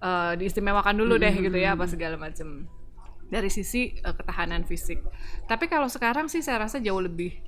uh, 0.00 0.32
diistimewakan 0.36 0.96
dulu 0.96 1.20
deh 1.20 1.32
gitu 1.32 1.56
ya 1.56 1.76
apa 1.76 1.86
hmm. 1.86 1.92
segala 1.92 2.16
macam 2.16 2.66
dari 3.30 3.48
sisi 3.48 3.94
uh, 4.02 4.16
ketahanan 4.16 4.66
fisik. 4.66 5.00
Tapi 5.46 5.70
kalau 5.70 5.86
sekarang 5.86 6.26
sih 6.26 6.42
saya 6.42 6.66
rasa 6.66 6.82
jauh 6.82 7.00
lebih 7.00 7.38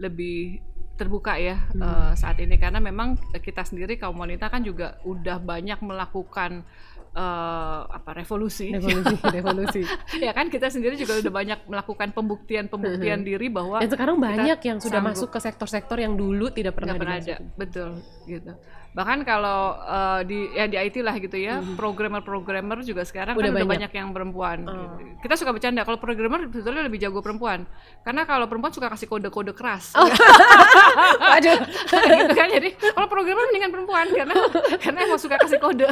lebih 0.00 0.64
terbuka 1.00 1.40
ya 1.40 1.56
hmm. 1.56 1.80
uh, 1.80 2.12
saat 2.12 2.36
ini 2.44 2.60
karena 2.60 2.76
memang 2.76 3.16
kita 3.40 3.64
sendiri 3.64 3.96
kaum 3.96 4.20
wanita 4.20 4.52
kan 4.52 4.60
juga 4.60 5.00
udah 5.08 5.40
banyak 5.40 5.80
melakukan 5.80 6.68
uh, 7.16 7.88
apa 7.88 8.20
revolusi 8.20 8.70
revolusi 8.70 9.16
revolusi 9.40 9.82
ya 10.20 10.36
kan 10.36 10.52
kita 10.52 10.68
sendiri 10.68 11.00
juga 11.00 11.18
udah 11.18 11.32
banyak 11.32 11.60
melakukan 11.66 12.12
pembuktian 12.12 12.68
pembuktian 12.68 13.24
diri 13.24 13.48
bahwa 13.48 13.80
dan 13.80 13.90
sekarang 13.90 14.16
banyak 14.20 14.60
yang 14.60 14.78
sudah 14.78 15.00
sanggup. 15.00 15.16
masuk 15.16 15.28
ke 15.32 15.38
sektor-sektor 15.40 15.98
yang 15.98 16.14
dulu 16.14 16.52
tidak 16.52 16.76
pernah, 16.76 16.94
pernah 16.94 17.16
ada 17.18 17.36
betul 17.56 17.98
gitu 18.28 18.52
bahkan 18.90 19.22
kalau 19.22 19.78
uh, 19.86 20.20
di 20.26 20.50
ya 20.50 20.66
di 20.66 20.74
IT 20.74 20.98
lah 21.06 21.14
gitu 21.22 21.38
ya 21.38 21.62
mm-hmm. 21.62 21.78
programmer-programmer 21.78 22.82
juga 22.82 23.06
sekarang 23.06 23.38
udah 23.38 23.46
kan 23.46 23.54
banyak. 23.54 23.62
udah 23.62 23.74
banyak 23.78 23.92
yang 23.94 24.08
perempuan 24.10 24.58
oh. 24.66 24.74
gitu. 24.74 25.22
kita 25.22 25.34
suka 25.38 25.50
bercanda 25.54 25.86
kalau 25.86 25.98
programmer 26.02 26.50
sebetulnya 26.50 26.82
lebih 26.82 26.98
jago 26.98 27.22
perempuan 27.22 27.70
karena 28.02 28.26
kalau 28.26 28.50
perempuan 28.50 28.74
suka 28.74 28.90
kasih 28.90 29.06
kode-kode 29.06 29.54
keras 29.54 29.94
oh. 29.94 30.02
Aduh. 31.38 31.58
gitu 31.86 32.34
kan 32.34 32.48
jadi 32.50 32.68
kalau 32.74 33.06
programmer 33.06 33.46
mendingan 33.46 33.70
perempuan 33.70 34.06
karena 34.10 34.34
karena 34.82 34.98
emang 35.06 35.20
suka 35.22 35.38
kasih 35.38 35.62
kode 35.62 35.86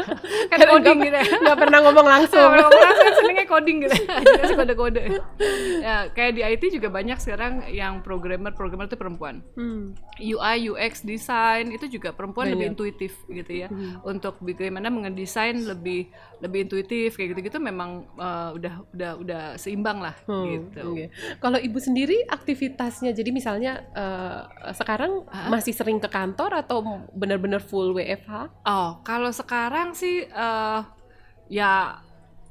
kan 0.50 0.58
coding 0.58 0.98
gitu 1.06 1.16
ya 1.22 1.26
nggak 1.46 1.58
pernah 1.58 1.78
ngomong 1.86 2.06
langsung 2.06 2.34
nggak 2.34 2.50
pernah 2.50 2.66
ngomong 2.66 2.82
langsung 2.82 3.14
seringnya 3.22 3.46
coding 3.46 3.76
gitu 3.86 3.96
kasih 4.42 4.56
kode-kode 4.58 5.02
ya 5.86 5.96
kayak 6.10 6.32
di 6.34 6.42
IT 6.42 6.62
juga 6.82 6.88
banyak 6.90 7.18
sekarang 7.22 7.52
yang 7.70 8.02
programmer 8.02 8.50
programmer 8.50 8.90
itu 8.90 8.98
perempuan 8.98 9.38
hmm. 9.54 9.94
UI 10.18 10.56
UX 10.66 11.06
design 11.06 11.70
itu 11.70 11.86
juga 11.86 12.10
perempuan 12.10 12.39
banyak. 12.44 12.52
lebih 12.56 12.66
intuitif 12.72 13.12
gitu 13.28 13.52
ya 13.52 13.68
hmm. 13.68 14.04
untuk 14.04 14.40
bagaimana 14.40 14.88
mengedesain 14.88 15.56
lebih 15.60 16.08
lebih 16.40 16.68
intuitif 16.68 17.16
kayak 17.16 17.36
gitu-gitu 17.36 17.60
memang 17.60 18.08
uh, 18.16 18.56
udah 18.56 18.74
udah 18.96 19.12
udah 19.20 19.42
seimbang 19.60 20.00
lah 20.00 20.16
hmm. 20.24 20.44
gitu 20.48 20.88
okay. 20.96 21.08
kalau 21.38 21.60
ibu 21.60 21.78
sendiri 21.78 22.24
aktivitasnya 22.26 23.12
jadi 23.12 23.30
misalnya 23.30 23.72
uh, 23.94 24.72
sekarang 24.72 25.26
uh 25.28 25.48
masih 25.50 25.74
sering 25.74 25.98
ke 25.98 26.06
kantor 26.06 26.62
atau 26.62 26.78
benar-benar 27.10 27.58
full 27.58 27.90
WFH 27.96 28.62
oh 28.70 29.02
kalau 29.02 29.34
sekarang 29.34 29.98
sih 29.98 30.22
uh, 30.30 30.84
ya 31.50 31.98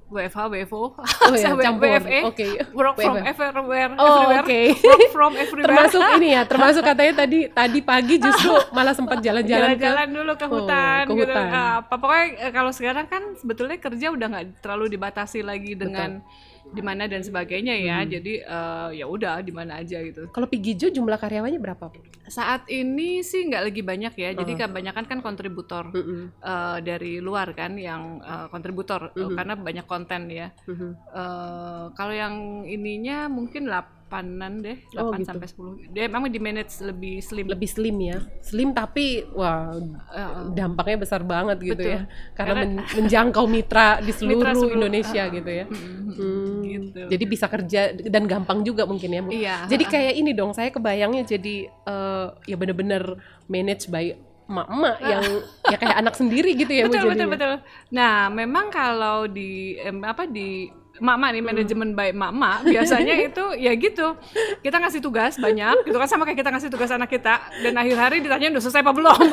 WFH, 0.10 0.40
WFO, 0.50 0.82
oh, 0.98 1.34
ya, 1.38 1.54
campur. 1.54 1.86
WFE, 1.86 2.20
okay. 2.34 2.52
work 2.74 2.98
from 2.98 3.22
everywhere, 3.22 3.90
oh, 3.94 4.10
everywhere, 4.10 4.42
okay. 4.42 4.66
work 4.74 5.10
from 5.14 5.34
everywhere. 5.46 5.70
termasuk 5.70 6.02
ini 6.18 6.30
ya, 6.34 6.42
termasuk 6.50 6.84
katanya 6.90 7.14
tadi 7.22 7.40
tadi 7.54 7.80
pagi 7.86 8.16
justru 8.18 8.58
malah 8.74 8.98
sempat 8.98 9.22
jalan-jalan 9.22 9.78
jalan-jalan 9.78 10.08
dulu 10.10 10.34
ke 10.34 10.46
hutan, 10.50 11.02
oh, 11.06 11.14
ke 11.14 11.14
gitu. 11.14 11.30
hutan. 11.30 11.46
gitu. 11.46 11.62
Uh, 11.62 11.78
pokoknya 12.02 12.26
eh, 12.42 12.52
kalau 12.52 12.72
sekarang 12.74 13.06
kan 13.06 13.22
sebetulnya 13.38 13.78
kerja 13.78 14.08
udah 14.10 14.28
nggak 14.34 14.46
terlalu 14.66 14.86
dibatasi 14.98 15.46
lagi 15.46 15.78
dengan 15.78 16.26
Betul 16.26 16.49
di 16.70 16.82
mana 16.86 17.10
dan 17.10 17.26
sebagainya 17.26 17.76
ya. 17.78 17.98
Hmm. 18.02 18.10
Jadi 18.10 18.34
uh, 18.46 18.90
ya 18.94 19.06
udah 19.10 19.42
di 19.42 19.54
mana 19.54 19.82
aja 19.82 20.00
gitu. 20.02 20.30
Kalau 20.30 20.46
Pigijo 20.46 20.90
jumlah 20.90 21.18
karyawannya 21.18 21.58
berapa? 21.58 21.90
Saat 22.30 22.70
ini 22.70 23.26
sih 23.26 23.50
nggak 23.50 23.64
lagi 23.70 23.82
banyak 23.82 24.14
ya. 24.14 24.30
Jadi 24.38 24.54
kebanyakan 24.54 25.06
kan 25.10 25.20
kontributor 25.26 25.90
uh 25.90 25.98
-uh. 25.98 26.24
Uh, 26.40 26.78
dari 26.86 27.18
luar 27.18 27.58
kan 27.58 27.74
yang 27.76 28.22
uh, 28.22 28.48
kontributor 28.54 29.10
uh 29.14 29.18
-uh. 29.18 29.34
karena 29.34 29.54
banyak 29.58 29.86
konten 29.90 30.30
ya. 30.30 30.54
Uh 30.70 30.72
-huh. 30.72 30.92
uh, 31.14 31.84
kalau 31.98 32.14
yang 32.14 32.66
ininya 32.70 33.26
mungkin 33.26 33.66
lah 33.66 33.99
delapanan 34.10 34.66
deh, 34.66 34.78
8 34.90 34.98
oh, 34.98 35.14
gitu. 35.14 35.30
sampai 35.30 35.48
10. 35.86 35.94
Dia 35.94 36.04
memang 36.10 36.34
di 36.34 36.42
manage 36.42 36.82
lebih 36.82 37.22
slim. 37.22 37.46
Lebih 37.46 37.70
slim 37.70 37.98
ya. 38.02 38.18
Slim 38.42 38.74
tapi 38.74 39.22
wah 39.38 39.78
uh, 39.78 40.50
dampaknya 40.50 40.98
besar 41.06 41.22
banget 41.22 41.62
gitu 41.62 41.78
betul. 41.78 41.94
ya. 41.94 42.02
Karena, 42.34 42.66
Karena 42.66 42.82
men 42.82 42.98
menjangkau 42.98 43.46
mitra 43.46 44.02
di 44.02 44.10
seluruh 44.10 44.42
mitra 44.42 44.52
seluruh, 44.58 44.76
Indonesia 44.82 45.24
uh, 45.30 45.30
gitu 45.30 45.52
ya. 45.54 45.66
Hmm, 45.70 46.58
gitu. 46.66 47.02
Jadi 47.06 47.24
bisa 47.30 47.46
kerja 47.46 47.82
dan 47.94 48.24
gampang 48.26 48.66
juga 48.66 48.90
mungkin 48.90 49.10
ya, 49.14 49.22
Bu. 49.22 49.30
Iya. 49.30 49.56
Jadi 49.70 49.84
uh, 49.86 49.90
kayak 49.94 50.14
ini 50.18 50.32
dong, 50.34 50.52
saya 50.58 50.74
kebayangnya 50.74 51.24
jadi 51.30 51.70
uh, 51.86 52.34
ya 52.50 52.58
bener-bener 52.58 53.22
manage 53.46 53.86
by 53.94 54.18
emak-emak 54.50 54.98
yang 55.06 55.26
ya 55.70 55.78
kayak 55.78 55.98
anak 56.02 56.18
sendiri 56.18 56.58
gitu 56.58 56.74
ya 56.74 56.90
betul, 56.90 57.06
Bu 57.06 57.14
betul 57.14 57.30
betul 57.30 57.52
nah 57.94 58.34
memang 58.34 58.74
kalau 58.74 59.30
di 59.30 59.78
eh, 59.78 59.94
apa 59.94 60.26
di 60.26 60.74
mak-mak 61.00 61.30
nih 61.36 61.44
manajemen 61.44 61.90
baik 61.96 62.14
mak-mak 62.16 62.64
biasanya 62.68 63.16
itu 63.28 63.46
ya 63.58 63.72
gitu 63.76 64.16
kita 64.64 64.78
ngasih 64.80 65.02
tugas 65.02 65.36
banyak 65.40 65.88
gitu 65.88 65.98
kan 65.98 66.08
sama 66.08 66.24
kayak 66.28 66.40
kita 66.44 66.50
ngasih 66.52 66.70
tugas 66.72 66.92
anak 66.92 67.10
kita 67.10 67.40
dan 67.64 67.74
akhir 67.76 67.98
hari 67.98 68.18
ditanya 68.24 68.54
udah 68.56 68.64
selesai 68.64 68.82
apa 68.84 68.94
belum 68.94 69.20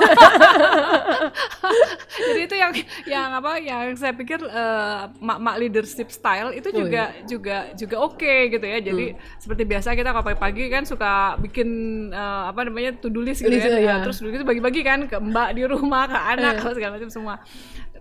jadi 2.33 2.41
itu 2.47 2.57
yang 2.57 2.73
yang 3.07 3.29
apa 3.37 3.53
yang 3.61 3.95
saya 3.99 4.13
pikir 4.15 4.41
uh, 4.43 5.11
mak-mak 5.19 5.57
leadership 5.61 6.09
style 6.11 6.55
itu 6.55 6.69
juga 6.73 7.11
oh, 7.11 7.15
iya. 7.15 7.27
juga 7.27 7.57
juga 7.75 7.97
oke 8.03 8.17
okay, 8.19 8.39
gitu 8.53 8.67
ya 8.67 8.79
jadi 8.81 9.07
hmm. 9.15 9.41
seperti 9.41 9.63
biasa 9.67 9.89
kita 9.95 10.11
kalau 10.15 10.25
pagi-pagi 10.25 10.65
kan 10.73 10.83
suka 10.87 11.37
bikin 11.43 11.69
uh, 12.13 12.51
apa 12.51 12.67
namanya 12.67 12.97
to 12.99 13.11
do 13.11 13.21
list 13.23 13.43
gitu 13.43 13.53
ya, 13.53 13.79
ya. 13.79 13.97
terus 14.03 14.23
dulu 14.23 14.35
itu 14.35 14.47
bagi-bagi 14.47 14.81
kan 14.87 15.07
ke 15.11 15.17
mbak 15.19 15.57
di 15.57 15.63
rumah 15.67 16.09
ke 16.09 16.19
anak 16.19 16.55
eh. 16.63 16.75
segala 16.75 16.93
macam 16.99 17.11
semua 17.11 17.35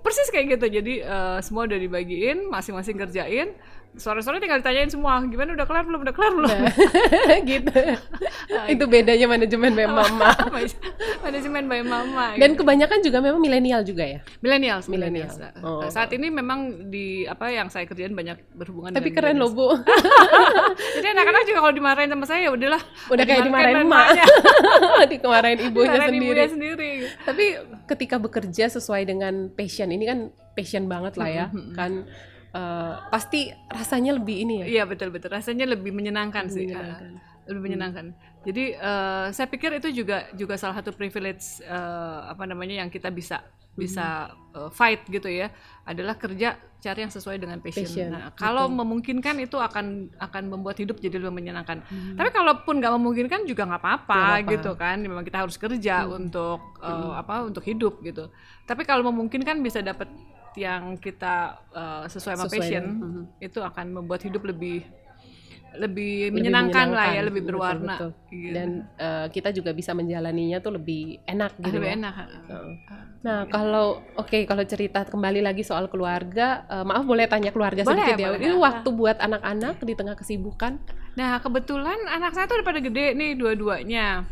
persis 0.05 0.29
kayak 0.29 0.61
gitu. 0.61 0.69
Jadi 0.69 1.01
uh, 1.01 1.41
semua 1.41 1.65
udah 1.65 1.79
dibagiin 1.81 2.45
masing-masing 2.53 3.01
kerjain 3.01 3.57
sore-sore 3.95 4.43
tinggal 4.43 4.59
ditanyain 4.59 4.91
semua 4.91 5.23
gimana 5.23 5.55
udah 5.55 5.67
kelar 5.67 5.83
belum? 5.87 5.99
Udah 6.03 6.15
kelar 6.15 6.31
belum? 6.35 6.51
Nah, 6.51 7.39
gitu. 7.51 7.71
Nah, 8.51 8.65
itu 8.67 8.83
bedanya 8.85 9.27
manajemen 9.27 9.71
by 9.71 9.87
mama. 9.87 10.35
manajemen 11.25 11.63
by 11.65 11.81
mama 11.81 12.35
dan 12.35 12.53
gitu. 12.53 12.61
kebanyakan 12.61 12.99
juga 13.01 13.17
memang 13.23 13.39
milenial 13.41 13.81
juga 13.87 14.03
ya? 14.03 14.19
Milenial 14.43 14.83
milenial. 14.85 15.31
oh. 15.63 15.87
saat 15.87 16.11
ini 16.11 16.27
memang 16.29 16.91
di 16.91 17.23
apa 17.25 17.49
yang 17.49 17.71
saya 17.71 17.87
kerjain 17.87 18.13
banyak 18.13 18.37
berhubungan 18.53 18.91
tapi 18.91 19.15
keren 19.15 19.39
loh 19.39 19.49
bu. 19.51 19.73
Jadi 20.95 21.07
anak-anak 21.15 21.43
juga 21.47 21.59
kalau 21.63 21.73
dimarahin 21.73 22.11
sama 22.11 22.25
saya 22.27 22.39
ya 22.47 22.51
udahlah 22.51 22.81
udah 23.09 23.23
kayak 23.23 23.47
dimarahin 23.47 23.87
emak. 23.87 24.07
dimarahin 25.11 25.59
ibunya 25.71 25.99
sendiri. 26.03 26.19
ibunya 26.19 26.45
sendiri. 26.51 26.91
Tapi 27.23 27.45
ketika 27.85 28.17
bekerja 28.17 28.67
sesuai 28.69 29.05
dengan 29.05 29.53
passion 29.53 29.89
ini 29.93 30.05
kan 30.05 30.19
passion 30.57 30.89
banget 30.89 31.17
lah 31.21 31.29
ya 31.29 31.45
kan 31.77 32.09
uh, 32.55 32.93
pasti 33.11 33.51
rasanya 33.69 34.15
lebih 34.15 34.47
ini 34.47 34.55
ya. 34.63 34.65
Iya 34.65 34.83
betul 34.87 35.11
betul 35.11 35.35
rasanya 35.35 35.67
lebih 35.67 35.91
menyenangkan 35.91 36.47
lebih 36.47 36.55
sih. 36.55 36.65
Menyenangkan. 36.71 37.11
Uh, 37.19 37.34
lebih 37.49 37.61
menyenangkan. 37.71 38.13
Hmm. 38.13 38.43
Jadi 38.45 38.77
uh, 38.77 39.27
saya 39.33 39.47
pikir 39.49 39.77
itu 39.77 40.03
juga 40.03 40.29
juga 40.33 40.57
salah 40.57 40.81
satu 40.81 40.93
privilege 40.93 41.61
uh, 41.65 42.29
apa 42.29 42.45
namanya 42.45 42.85
yang 42.85 42.89
kita 42.89 43.09
bisa 43.09 43.41
bisa 43.75 44.31
uh, 44.55 44.71
fight 44.71 45.03
gitu 45.11 45.27
ya 45.27 45.51
adalah 45.83 46.15
kerja 46.15 46.55
cari 46.79 46.99
yang 47.03 47.11
sesuai 47.11 47.41
dengan 47.41 47.59
passion. 47.59 47.83
passion 47.83 48.07
nah, 48.13 48.31
kalau 48.37 48.71
betul. 48.71 48.77
memungkinkan 48.85 49.35
itu 49.41 49.57
akan 49.59 50.15
akan 50.15 50.43
membuat 50.47 50.79
hidup 50.79 51.01
jadi 51.01 51.19
lebih 51.19 51.33
menyenangkan. 51.33 51.83
Hmm. 51.83 52.15
Tapi 52.15 52.29
kalaupun 52.31 52.79
nggak 52.79 52.93
memungkinkan 52.95 53.41
juga 53.43 53.67
nggak 53.67 53.81
apa-apa 53.81 54.45
gitu 54.47 54.71
kan. 54.79 55.01
Memang 55.01 55.27
kita 55.27 55.43
harus 55.43 55.59
kerja 55.59 56.07
hmm. 56.07 56.19
untuk 56.23 56.59
uh, 56.79 56.89
hmm. 57.11 57.21
apa 57.21 57.35
untuk 57.51 57.63
hidup 57.67 57.99
gitu. 58.05 58.31
Tapi 58.63 58.87
kalau 58.87 59.11
memungkinkan 59.11 59.59
bisa 59.59 59.83
dapat 59.83 60.07
yang 60.55 60.95
kita 60.95 61.59
uh, 61.75 62.07
sesuai 62.07 62.39
sama 62.39 62.47
passion 62.47 62.83
dengan, 62.85 63.27
uh, 63.27 63.43
itu 63.43 63.59
akan 63.59 63.85
membuat 63.91 64.23
hidup 64.23 64.47
lebih 64.47 64.87
lebih, 65.77 66.29
lebih 66.31 66.41
menyenangkan, 66.41 66.87
lah 66.91 67.07
ya 67.11 67.21
lebih 67.23 67.41
berwarna. 67.45 67.95
betul, 67.95 68.09
betul. 68.11 68.33
Gitu. 68.35 68.51
dan 68.51 68.69
uh, 68.99 69.27
kita 69.31 69.49
juga 69.55 69.71
bisa 69.71 69.95
menjalaninya 69.95 70.57
tuh 70.59 70.75
lebih 70.75 71.23
enak 71.23 71.55
gitu 71.63 71.77
lebih 71.79 71.89
ya. 71.91 71.95
enak. 71.99 72.13
Nah 73.23 73.39
kalau 73.47 74.03
oke 74.19 74.27
okay, 74.27 74.41
kalau 74.43 74.63
cerita 74.67 75.07
kembali 75.07 75.39
lagi 75.45 75.63
soal 75.63 75.87
keluarga 75.87 76.67
uh, 76.67 76.83
maaf 76.83 77.07
boleh 77.07 77.25
tanya 77.31 77.55
keluarga 77.55 77.87
boleh, 77.87 77.95
sedikit 77.95 78.15
ya. 78.19 78.29
ini 78.37 78.55
waktu 78.59 78.89
buat 78.91 79.17
anak-anak 79.21 79.79
di 79.81 79.93
tengah 79.95 80.15
kesibukan? 80.19 80.77
Nah 81.15 81.39
kebetulan 81.39 81.97
anak 82.11 82.35
saya 82.35 82.45
tuh 82.45 82.59
udah 82.59 82.67
pada 82.67 82.81
gede 82.83 83.15
nih 83.15 83.39
dua-duanya. 83.39 84.27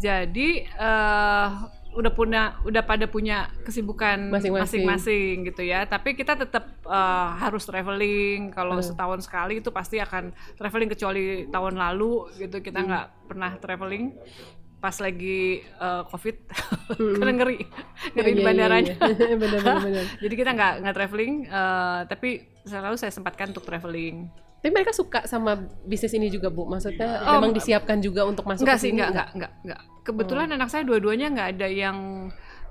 Jadi 0.00 0.64
uh, 0.80 1.79
udah 1.90 2.12
punya 2.14 2.54
udah 2.62 2.82
pada 2.86 3.10
punya 3.10 3.50
kesibukan 3.66 4.30
masing-masing 4.30 5.42
gitu 5.50 5.66
ya 5.66 5.82
tapi 5.90 6.14
kita 6.14 6.38
tetap 6.38 6.78
uh, 6.86 7.34
harus 7.34 7.66
traveling 7.66 8.54
kalau 8.54 8.78
hmm. 8.78 8.86
setahun 8.86 9.26
sekali 9.26 9.58
itu 9.58 9.74
pasti 9.74 9.98
akan 9.98 10.30
traveling 10.54 10.86
kecuali 10.86 11.50
tahun 11.50 11.74
lalu 11.74 12.30
gitu 12.38 12.62
kita 12.62 12.78
hmm. 12.78 12.86
nggak 12.86 13.06
hmm. 13.10 13.26
pernah 13.26 13.50
traveling 13.58 14.14
pas 14.80 14.96
lagi 14.96 15.60
uh, 15.76 16.06
covid 16.08 16.36
hmm. 16.96 17.14
karena 17.20 17.32
ngeri 17.36 17.58
ngeri 18.16 18.30
di 18.32 18.40
iya, 18.40 18.46
bandaranya 18.48 18.94
ya, 19.02 19.12
ya. 19.12 19.36
bener, 19.36 19.58
bener, 19.60 19.78
bener. 19.84 20.04
jadi 20.24 20.34
kita 20.38 20.50
nggak 20.56 20.72
nggak 20.86 20.94
traveling 20.96 21.32
uh, 21.52 22.00
tapi 22.08 22.30
selalu 22.64 22.96
saya 22.96 23.12
sempatkan 23.12 23.52
untuk 23.52 23.66
traveling 23.68 24.30
tapi 24.60 24.70
mereka 24.76 24.92
suka 24.92 25.24
sama 25.24 25.56
bisnis 25.88 26.12
ini 26.12 26.28
juga 26.28 26.52
bu 26.52 26.68
maksudnya 26.68 27.24
oh, 27.24 27.40
memang 27.40 27.56
disiapkan 27.56 27.96
juga 28.04 28.28
untuk 28.28 28.44
masuk 28.44 28.68
enggak 28.68 28.78
ke 28.78 28.84
sini 28.84 28.92
sih 28.92 28.96
enggak 28.96 29.08
enggak 29.10 29.28
enggak, 29.32 29.52
enggak 29.64 29.80
kebetulan 30.04 30.46
oh. 30.52 30.56
anak 30.60 30.68
saya 30.68 30.82
dua-duanya 30.84 31.26
nggak 31.32 31.48
ada 31.56 31.68
yang 31.68 31.98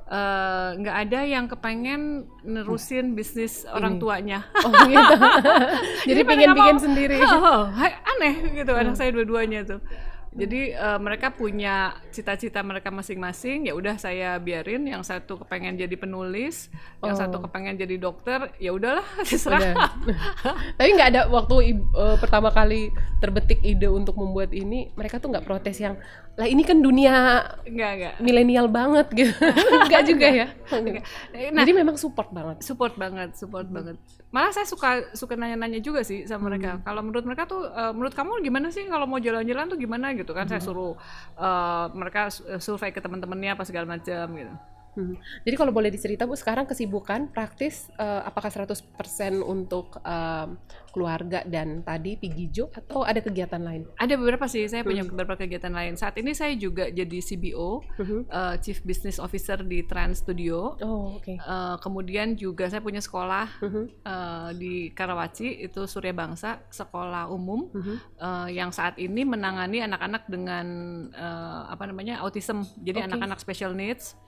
eh, 0.10 0.70
nggak 0.82 0.96
uh, 0.96 1.04
ada 1.06 1.20
yang 1.26 1.46
kepengen 1.50 2.30
nerusin 2.42 3.14
bisnis 3.14 3.62
Ini. 3.62 3.74
orang 3.78 3.94
tuanya. 4.02 4.40
Oh 4.66 4.74
gitu. 4.74 5.16
Jadi, 6.10 6.10
Jadi 6.10 6.22
pengen 6.26 6.50
bikin 6.58 6.78
mau, 6.78 6.82
sendiri. 6.82 7.18
Oh, 7.22 7.70
oh, 7.70 7.90
aneh 8.18 8.34
gitu 8.58 8.74
hmm. 8.74 8.82
anak 8.82 8.96
saya 8.98 9.14
dua-duanya 9.14 9.62
tuh 9.70 9.80
jadi 10.30 10.78
uh, 10.78 11.00
mereka 11.02 11.34
punya 11.34 11.98
cita-cita 12.14 12.62
mereka 12.62 12.94
masing-masing 12.94 13.66
ya 13.66 13.74
udah 13.74 13.98
saya 13.98 14.38
biarin 14.38 14.86
yang 14.86 15.02
satu 15.02 15.42
kepengen 15.42 15.74
jadi 15.74 15.96
penulis 15.98 16.70
oh. 17.02 17.10
yang 17.10 17.18
satu 17.18 17.42
oh. 17.42 17.50
kepengen 17.50 17.82
jadi 17.82 17.98
dokter 17.98 18.54
ya 18.62 18.70
udahlah 18.70 19.06
terserah 19.28 19.90
tapi 20.78 20.90
nggak 20.94 21.10
ada 21.18 21.22
waktu 21.34 21.82
uh, 21.98 22.18
pertama 22.22 22.54
kali 22.54 22.94
terbetik 23.18 23.58
ide 23.66 23.90
untuk 23.90 24.22
membuat 24.22 24.54
ini 24.54 24.94
mereka 24.94 25.18
tuh 25.18 25.34
nggak 25.34 25.46
protes 25.50 25.82
yang 25.82 25.98
lah 26.40 26.48
ini 26.48 26.64
kan 26.64 26.80
dunia 26.80 27.44
nggak 27.68 27.92
nggak 28.00 28.14
milenial 28.24 28.72
banget 28.72 29.12
gitu. 29.12 29.36
Nggak 29.92 30.04
juga 30.08 30.28
ya. 30.32 30.48
Nah, 31.52 31.68
jadi 31.68 31.72
memang 31.76 32.00
support 32.00 32.32
banget. 32.32 32.64
support 32.64 32.96
banget 32.96 33.36
support 33.36 33.68
hmm. 33.68 33.76
banget. 33.76 33.96
Malah 34.32 34.56
saya 34.56 34.64
suka 34.64 35.12
suka 35.12 35.36
nanya-nanya 35.36 35.84
juga 35.84 36.00
sih 36.00 36.24
sama 36.24 36.48
mereka. 36.48 36.80
Hmm. 36.80 36.84
kalau 36.88 37.02
menurut 37.04 37.28
mereka 37.28 37.44
tuh 37.44 37.68
uh, 37.68 37.92
menurut 37.92 38.16
kamu 38.16 38.40
gimana 38.40 38.72
sih 38.72 38.88
kalau 38.88 39.04
mau 39.04 39.20
jalan-jalan 39.20 39.68
tuh 39.68 39.76
gimana 39.76 40.16
gitu 40.16 40.32
kan? 40.32 40.48
Hmm. 40.48 40.56
saya 40.56 40.62
suruh 40.64 40.96
uh, 41.36 41.92
mereka 41.92 42.32
survei 42.64 42.96
ke 42.96 43.04
teman-temannya 43.04 43.60
apa 43.60 43.68
segala 43.68 44.00
macam 44.00 44.32
gitu 44.32 44.56
Hmm. 45.00 45.16
Jadi 45.48 45.56
kalau 45.56 45.72
boleh 45.72 45.88
dicerita 45.88 46.28
Bu, 46.28 46.36
sekarang 46.36 46.68
kesibukan 46.68 47.32
praktis 47.32 47.88
uh, 47.96 48.28
apakah 48.28 48.52
100% 48.52 48.84
untuk 49.40 50.04
uh, 50.04 50.52
keluarga 50.92 51.46
dan 51.48 51.80
tadi 51.88 52.20
Pigijo 52.20 52.68
atau 52.76 53.08
ada 53.08 53.24
kegiatan 53.24 53.64
lain? 53.64 53.88
Ada 53.96 54.20
beberapa 54.20 54.44
sih, 54.52 54.68
saya 54.68 54.84
punya 54.84 55.08
hmm. 55.08 55.16
beberapa 55.16 55.40
kegiatan 55.40 55.72
lain. 55.72 55.96
Saat 55.96 56.20
ini 56.20 56.36
saya 56.36 56.52
juga 56.60 56.92
jadi 56.92 57.20
CBO, 57.24 57.80
hmm. 57.96 58.22
uh, 58.28 58.56
Chief 58.60 58.76
Business 58.84 59.24
Officer 59.24 59.64
di 59.64 59.88
Trans 59.88 60.20
Studio. 60.20 60.76
Oh, 60.84 61.16
oke. 61.16 61.24
Okay. 61.24 61.38
Uh, 61.40 61.80
kemudian 61.80 62.36
juga 62.36 62.68
saya 62.68 62.84
punya 62.84 63.00
sekolah 63.00 63.48
hmm. 63.64 63.86
uh, 64.04 64.50
di 64.52 64.92
Karawaci, 64.92 65.64
itu 65.64 65.88
Surya 65.88 66.12
Bangsa, 66.12 66.60
sekolah 66.68 67.32
umum 67.32 67.72
hmm. 67.72 67.96
uh, 68.20 68.48
yang 68.52 68.76
saat 68.76 69.00
ini 69.00 69.24
menangani 69.24 69.86
anak-anak 69.86 70.28
dengan 70.28 70.68
uh, 71.16 71.72
apa 71.72 71.88
namanya 71.88 72.20
autism, 72.26 72.66
jadi 72.84 73.08
anak-anak 73.08 73.40
okay. 73.40 73.46
special 73.48 73.72
needs. 73.72 74.20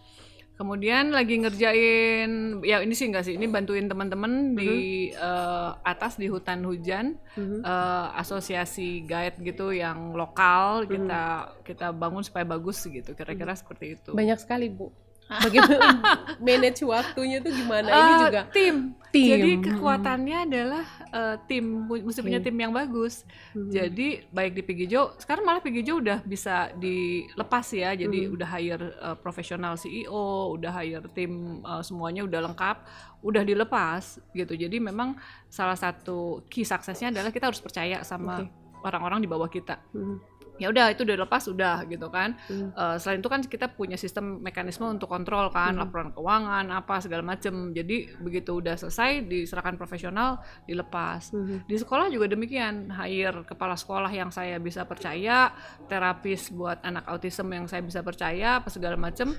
Kemudian 0.62 1.10
lagi 1.10 1.42
ngerjain 1.42 2.62
ya 2.62 2.86
ini 2.86 2.94
sih 2.94 3.10
enggak 3.10 3.26
sih 3.26 3.34
ini 3.34 3.50
bantuin 3.50 3.90
teman-teman 3.90 4.30
uh 4.30 4.38
-huh. 4.54 4.58
di 4.62 5.10
uh, 5.18 5.74
atas 5.82 6.22
di 6.22 6.30
hutan 6.30 6.62
hujan 6.62 7.18
uh 7.34 7.42
-huh. 7.42 7.66
uh, 7.66 8.22
asosiasi 8.22 9.02
guide 9.02 9.42
gitu 9.42 9.74
yang 9.74 10.14
lokal 10.14 10.86
uh 10.86 10.86
-huh. 10.86 10.92
kita 10.94 11.24
kita 11.66 11.88
bangun 11.90 12.22
supaya 12.22 12.46
bagus 12.46 12.78
gitu 12.86 13.18
kira-kira 13.18 13.52
uh 13.52 13.58
-huh. 13.58 13.62
seperti 13.66 13.86
itu. 13.98 14.14
Banyak 14.14 14.38
sekali 14.38 14.70
Bu. 14.70 14.94
Bagaimana 15.32 15.88
manage 16.44 16.84
waktunya 16.84 17.40
tuh 17.40 17.56
gimana? 17.56 17.88
Uh, 17.88 18.00
ini 18.04 18.14
juga 18.28 18.42
tim. 18.52 18.76
tim. 19.16 19.30
Jadi 19.32 19.52
kekuatannya 19.64 20.38
hmm. 20.38 20.48
adalah 20.52 20.86
uh, 21.16 21.36
tim, 21.48 21.88
mesti 21.88 22.20
okay. 22.20 22.28
punya 22.28 22.40
tim 22.44 22.58
yang 22.60 22.76
bagus. 22.76 23.24
Hmm. 23.56 23.72
Jadi 23.72 24.28
baik 24.28 24.60
di 24.60 24.62
Pigijo, 24.68 25.16
sekarang 25.16 25.48
malah 25.48 25.64
Pigijo 25.64 26.04
udah 26.04 26.20
bisa 26.28 26.76
dilepas 26.76 27.64
ya. 27.72 27.96
Jadi 27.96 28.28
hmm. 28.28 28.36
udah 28.36 28.48
hire 28.60 28.86
uh, 29.00 29.16
profesional 29.16 29.80
CEO, 29.80 30.52
udah 30.60 30.72
hire 30.84 31.08
tim 31.16 31.64
uh, 31.64 31.80
semuanya 31.80 32.28
udah 32.28 32.52
lengkap, 32.52 32.78
udah 33.24 33.44
dilepas 33.48 34.20
gitu. 34.36 34.54
Jadi 34.60 34.84
memang 34.84 35.16
salah 35.48 35.80
satu 35.80 36.44
key 36.52 36.68
suksesnya 36.68 37.16
adalah 37.16 37.32
kita 37.32 37.48
harus 37.48 37.64
percaya 37.64 38.04
sama 38.04 38.44
orang-orang 38.84 39.24
okay. 39.24 39.26
di 39.26 39.32
bawah 39.32 39.48
kita. 39.48 39.80
Hmm 39.96 40.31
ya 40.62 40.70
udah 40.70 40.94
itu 40.94 41.02
udah 41.02 41.18
lepas 41.26 41.44
udah 41.50 41.90
gitu 41.90 42.08
kan 42.14 42.38
hmm. 42.46 42.78
uh, 42.78 42.96
selain 43.02 43.18
itu 43.18 43.30
kan 43.34 43.42
kita 43.42 43.66
punya 43.74 43.98
sistem 43.98 44.38
mekanisme 44.46 44.86
untuk 44.86 45.10
kontrol 45.10 45.50
kan 45.50 45.74
hmm. 45.74 45.82
laporan 45.82 46.14
keuangan 46.14 46.70
apa 46.70 47.02
segala 47.02 47.26
macem 47.26 47.74
jadi 47.74 48.14
begitu 48.22 48.62
udah 48.62 48.78
selesai 48.78 49.26
diserahkan 49.26 49.74
profesional 49.74 50.38
dilepas 50.70 51.34
hmm. 51.34 51.66
di 51.66 51.76
sekolah 51.82 52.14
juga 52.14 52.30
demikian 52.30 52.94
hire 52.94 53.42
kepala 53.50 53.74
sekolah 53.74 54.14
yang 54.14 54.30
saya 54.30 54.62
bisa 54.62 54.86
percaya 54.86 55.50
terapis 55.90 56.54
buat 56.54 56.78
anak 56.86 57.10
autism 57.10 57.50
yang 57.50 57.66
saya 57.66 57.82
bisa 57.82 58.06
percaya 58.06 58.62
apa 58.62 58.70
segala 58.70 58.94
macem 58.94 59.34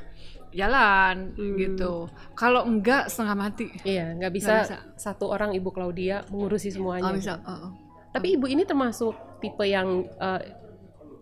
jalan 0.51 1.39
hmm. 1.39 1.55
gitu 1.57 2.11
kalau 2.35 2.67
enggak 2.67 3.07
setengah 3.07 3.37
mati 3.39 3.71
iya 3.87 4.11
nggak 4.11 4.33
bisa, 4.35 4.55
bisa 4.67 4.79
satu 4.99 5.31
orang 5.31 5.55
ibu 5.55 5.71
Claudia 5.71 6.27
mengurusi 6.29 6.75
semuanya 6.75 7.15
oh, 7.15 7.17
bisa. 7.17 7.39
Uh, 7.47 7.71
uh. 7.71 7.71
tapi 8.11 8.35
ibu 8.35 8.51
ini 8.51 8.67
termasuk 8.67 9.15
tipe 9.41 9.65
yang 9.65 10.05
uh, 10.21 10.62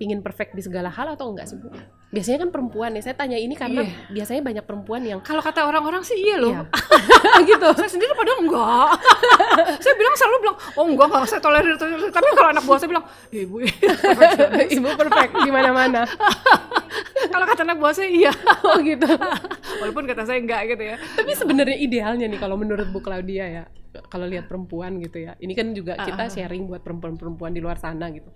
pingin 0.00 0.24
perfect 0.24 0.56
di 0.56 0.64
segala 0.64 0.88
hal 0.88 1.12
atau 1.12 1.28
enggak 1.28 1.44
sih 1.44 1.60
Bu? 1.60 1.68
Biasanya 2.08 2.48
kan 2.48 2.48
perempuan 2.48 2.96
ya. 2.96 3.04
Saya 3.04 3.20
tanya 3.20 3.36
ini 3.36 3.52
karena 3.52 3.84
yeah. 3.84 4.08
biasanya 4.08 4.40
banyak 4.40 4.64
perempuan 4.64 5.04
yang 5.04 5.20
kalau 5.20 5.44
kata 5.44 5.68
orang-orang 5.68 6.00
sih 6.00 6.16
iya 6.16 6.40
loh. 6.40 6.56
Iya. 6.56 7.44
gitu. 7.52 7.68
Saya 7.76 7.90
sendiri 7.92 8.16
padahal 8.16 8.40
enggak. 8.40 8.88
saya 9.84 9.94
bilang 10.00 10.14
selalu 10.16 10.36
bilang, 10.40 10.56
"Oh 10.80 10.84
enggak, 10.88 11.06
enggak 11.12 11.24
saya 11.28 11.40
tolerir." 11.44 11.76
Tapi 12.08 12.28
kalau 12.32 12.48
anak 12.48 12.64
buah 12.64 12.78
saya 12.80 12.88
bilang, 12.88 13.04
"Ibu, 13.28 13.56
ibu 14.80 14.88
perfect 14.96 15.32
di 15.44 15.50
mana-mana." 15.52 16.08
kalau 17.30 17.46
kata 17.46 17.62
anak 17.62 17.76
buah 17.78 17.94
saya 17.94 18.08
iya. 18.08 18.32
oh 18.64 18.80
gitu. 18.80 19.06
Walaupun 19.84 20.08
kata 20.08 20.24
saya 20.24 20.40
enggak 20.40 20.64
gitu 20.72 20.82
ya. 20.82 20.96
Tapi 20.96 21.30
sebenarnya 21.36 21.76
idealnya 21.76 22.24
nih 22.24 22.40
kalau 22.40 22.56
menurut 22.56 22.88
Bu 22.88 23.04
Claudia 23.04 23.44
ya, 23.46 23.64
kalau 24.08 24.24
lihat 24.24 24.48
perempuan 24.48 24.96
gitu 24.98 25.28
ya. 25.28 25.36
Ini 25.36 25.52
kan 25.52 25.76
juga 25.76 26.00
kita 26.00 26.32
sharing 26.32 26.64
buat 26.66 26.80
perempuan-perempuan 26.80 27.52
di 27.52 27.60
luar 27.60 27.76
sana 27.76 28.08
gitu 28.08 28.32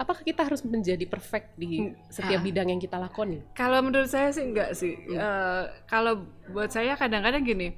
apakah 0.00 0.24
kita 0.24 0.48
harus 0.48 0.64
menjadi 0.64 1.04
perfect 1.04 1.52
di 1.60 1.92
hmm. 1.92 2.08
setiap 2.08 2.40
ah. 2.40 2.44
bidang 2.44 2.72
yang 2.72 2.80
kita 2.80 2.96
lakoni? 2.96 3.44
Kalau 3.52 3.84
menurut 3.84 4.08
saya 4.08 4.32
sih 4.32 4.48
enggak 4.48 4.72
sih. 4.72 4.96
Hmm. 4.96 5.20
Uh, 5.20 5.64
kalau 5.84 6.24
buat 6.48 6.72
saya 6.72 6.96
kadang-kadang 6.96 7.44
gini, 7.44 7.76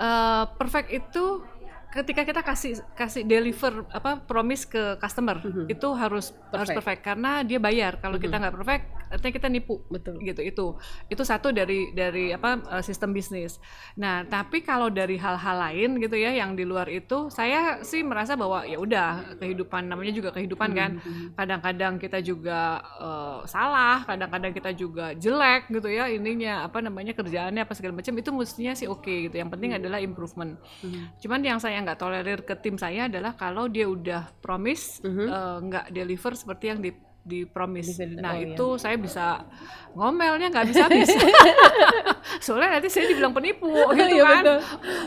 uh, 0.00 0.48
perfect 0.56 0.88
itu 0.88 1.44
ketika 1.92 2.24
kita 2.24 2.40
kasih 2.40 2.80
kasih 2.96 3.22
deliver 3.28 3.84
apa 3.92 4.16
promise 4.24 4.64
ke 4.64 4.96
customer 4.96 5.44
mm-hmm. 5.44 5.68
itu 5.68 5.88
harus 5.92 6.32
perfect. 6.32 6.56
harus 6.56 6.70
perfect 6.72 7.00
karena 7.04 7.44
dia 7.44 7.60
bayar 7.60 8.00
kalau 8.00 8.16
mm-hmm. 8.16 8.32
kita 8.32 8.40
nggak 8.40 8.54
perfect 8.56 8.84
artinya 9.12 9.34
kita 9.36 9.48
nipu 9.52 9.84
betul. 9.92 10.16
gitu. 10.24 10.40
Itu 10.40 10.66
itu 11.12 11.22
satu 11.22 11.52
dari 11.52 11.92
dari 11.92 12.32
apa 12.32 12.58
uh, 12.66 12.82
sistem 12.82 13.12
bisnis. 13.12 13.60
Nah 14.00 14.24
tapi 14.24 14.64
kalau 14.64 14.88
dari 14.88 15.20
hal-hal 15.20 15.56
lain 15.70 16.00
gitu 16.00 16.16
ya 16.16 16.32
yang 16.32 16.56
di 16.56 16.64
luar 16.64 16.88
itu 16.88 17.28
saya 17.28 17.84
sih 17.84 18.00
merasa 18.00 18.34
bahwa 18.34 18.64
ya 18.64 18.80
udah 18.80 19.38
kehidupan 19.38 19.92
namanya 19.92 20.12
juga 20.16 20.32
kehidupan 20.32 20.70
kan. 20.72 20.90
mm-hmm. 20.96 21.36
kadang-kadang 21.36 21.94
kita 22.00 22.18
juga 22.24 22.80
uh, 22.98 23.38
salah 23.44 24.02
kadang-kadang 24.08 24.52
kita 24.56 24.70
juga 24.72 25.12
jelek 25.12 25.68
gitu 25.68 25.88
ya 25.92 26.08
ininya 26.08 26.64
apa 26.64 26.80
namanya 26.80 27.12
kerjaannya 27.12 27.62
apa 27.62 27.74
segala 27.76 28.00
macam 28.00 28.14
itu 28.16 28.30
mestinya 28.32 28.72
sih 28.72 28.88
oke 28.88 29.04
okay, 29.04 29.28
gitu. 29.28 29.36
Yang 29.38 29.50
penting 29.52 29.70
adalah 29.76 29.98
improvement. 30.00 30.56
Cuman 31.20 31.40
yang 31.44 31.58
saya 31.60 31.78
nggak 31.84 32.00
tolerir 32.00 32.40
ke 32.42 32.54
tim 32.58 32.80
saya 32.80 33.06
adalah 33.06 33.36
kalau 33.36 33.68
dia 33.68 33.86
udah 33.86 34.32
promise 34.40 35.02
uh, 35.04 35.58
nggak 35.60 35.92
deliver 35.92 36.32
seperti 36.32 36.64
yang 36.72 36.80
di 36.80 36.90
di 37.22 37.46
promise. 37.46 38.02
Nah, 38.18 38.34
oh, 38.34 38.42
itu 38.42 38.66
iya. 38.74 38.80
saya 38.82 38.96
bisa 38.98 39.46
ngomelnya 39.94 40.50
nggak 40.50 40.66
bisa 40.68 40.90
habis. 40.90 41.10
Soalnya 42.44 42.78
nanti 42.78 42.90
saya 42.90 43.06
dibilang 43.10 43.30
penipu 43.30 43.70
gitu 43.98 44.18
iya, 44.18 44.26
kan. 44.26 44.44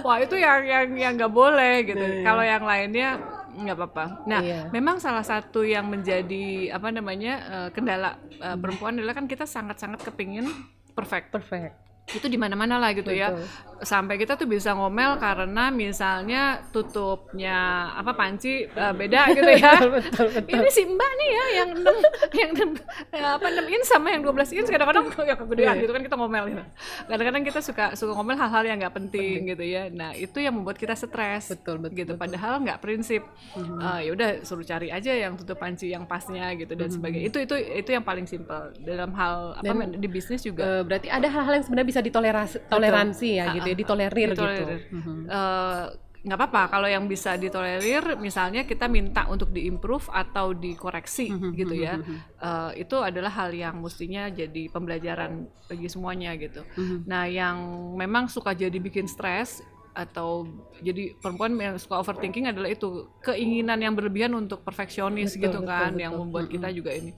Wah, 0.02 0.18
itu 0.24 0.36
yang 0.40 0.64
yang 0.64 0.88
yang 0.96 1.14
nggak 1.20 1.34
boleh 1.34 1.84
gitu. 1.84 2.00
Iya. 2.02 2.24
Kalau 2.24 2.44
yang 2.44 2.64
lainnya 2.64 3.10
nggak 3.56 3.76
apa-apa. 3.76 4.06
Nah, 4.28 4.42
iya. 4.44 4.62
memang 4.72 5.00
salah 5.00 5.24
satu 5.24 5.64
yang 5.64 5.88
menjadi 5.88 6.76
apa 6.76 6.92
namanya 6.92 7.34
uh, 7.48 7.70
kendala 7.72 8.20
uh, 8.44 8.56
perempuan 8.60 9.00
adalah 9.00 9.16
kan 9.16 9.28
kita 9.28 9.44
sangat-sangat 9.44 10.04
kepingin 10.04 10.48
perfect. 10.96 11.32
Perfect 11.32 11.86
itu 12.14 12.28
di 12.30 12.38
mana-mana 12.38 12.78
lah 12.78 12.94
gitu 12.94 13.10
ya. 13.10 13.34
Betul. 13.34 13.46
ya 13.46 13.76
sampai 13.84 14.16
kita 14.16 14.40
tuh 14.40 14.48
bisa 14.48 14.72
ngomel 14.72 15.20
karena 15.20 15.68
misalnya 15.68 16.64
tutupnya 16.72 17.92
apa 17.92 18.16
panci 18.16 18.64
uh, 18.72 18.96
beda 18.96 19.36
gitu 19.36 19.52
ya 19.52 19.74
betul, 20.00 20.32
betul. 20.32 20.56
ini 20.56 20.70
si 20.72 20.88
mbak 20.88 21.12
nih 21.20 21.30
ya 21.30 21.46
yang 21.60 21.70
6 21.84 22.40
yang 22.40 22.52
6, 22.56 23.20
ya, 23.20 23.28
apa 23.36 23.48
6 23.52 23.76
inch 23.76 23.88
sama 23.88 24.08
yang 24.16 24.24
12 24.24 24.58
inch 24.64 24.70
kadang-kadang 24.72 25.06
ya 25.28 25.36
kegedean 25.36 25.76
yeah. 25.76 25.84
gitu 25.84 25.92
kan 25.92 26.02
kita 26.08 26.16
ngomel 26.16 26.44
gitu 26.56 26.64
kadang-kadang 27.12 27.44
kita 27.44 27.60
suka 27.60 27.86
suka 28.00 28.12
ngomel 28.16 28.38
hal-hal 28.40 28.64
yang 28.64 28.78
nggak 28.80 28.96
penting, 28.96 29.44
penting 29.44 29.52
gitu 29.52 29.66
ya 29.68 29.84
nah 29.92 30.12
itu 30.16 30.38
yang 30.40 30.56
membuat 30.56 30.80
kita 30.80 30.96
stres 30.96 31.52
betul, 31.52 31.84
betul 31.84 32.00
gitu 32.00 32.14
betul. 32.16 32.22
padahal 32.24 32.64
nggak 32.64 32.80
prinsip 32.80 33.28
mm-hmm. 33.60 33.80
uh, 33.84 34.00
ya 34.00 34.12
udah 34.16 34.30
suruh 34.48 34.64
cari 34.64 34.88
aja 34.88 35.12
yang 35.12 35.36
tutup 35.36 35.60
panci 35.60 35.92
yang 35.92 36.08
pasnya 36.08 36.56
gitu 36.56 36.72
dan 36.72 36.88
mm-hmm. 36.88 36.96
sebagainya 36.96 37.28
itu 37.28 37.38
itu 37.44 37.56
itu 37.60 37.90
yang 37.92 38.06
paling 38.08 38.24
simpel 38.24 38.72
dalam 38.80 39.12
hal 39.20 39.60
apa 39.60 39.68
dan, 39.68 40.00
di 40.00 40.08
bisnis 40.08 40.48
juga 40.48 40.64
uh, 40.64 40.82
berarti 40.88 41.12
ada 41.12 41.28
hal-hal 41.28 41.60
yang 41.60 41.66
sebenarnya 41.68 41.88
bisa 41.92 41.95
ditoleransi 42.02 42.72
toleransi 42.72 43.30
ya 43.36 43.46
gitu 43.56 43.68
ya 43.72 43.78
ditolerir, 43.78 44.30
ditolerir. 44.34 44.80
gitu. 44.90 44.96
Mm-hmm. 44.96 45.20
Uh, 45.28 45.86
nggak 46.26 46.42
apa-apa 46.42 46.62
kalau 46.74 46.90
yang 46.90 47.06
bisa 47.06 47.38
ditolerir 47.38 48.18
misalnya 48.18 48.66
kita 48.66 48.90
minta 48.90 49.30
untuk 49.30 49.54
diimprove 49.54 50.10
atau 50.10 50.58
dikoreksi 50.58 51.30
mm-hmm. 51.30 51.52
gitu 51.54 51.76
ya 51.78 52.02
uh, 52.42 52.74
itu 52.74 52.98
adalah 52.98 53.30
hal 53.30 53.54
yang 53.54 53.78
mestinya 53.78 54.26
jadi 54.34 54.74
pembelajaran 54.74 55.46
bagi 55.70 55.86
semuanya 55.86 56.34
gitu 56.34 56.66
mm-hmm. 56.66 57.00
nah 57.06 57.30
yang 57.30 57.62
memang 57.94 58.26
suka 58.26 58.58
jadi 58.58 58.74
bikin 58.74 59.06
stres 59.06 59.62
atau 59.94 60.50
jadi 60.82 61.14
perempuan 61.22 61.56
yang 61.62 61.78
suka 61.78 62.02
overthinking 62.02 62.50
adalah 62.50 62.74
itu 62.74 63.06
keinginan 63.22 63.80
yang 63.80 63.94
berlebihan 63.94 64.34
untuk 64.34 64.66
perfeksionis 64.66 65.38
betul, 65.38 65.44
gitu 65.46 65.60
kan 65.62 65.94
betul, 65.94 66.04
yang 66.10 66.14
membuat 66.18 66.50
mm-hmm. 66.50 66.56
kita 66.58 66.68
juga 66.74 66.92
ini 66.92 67.14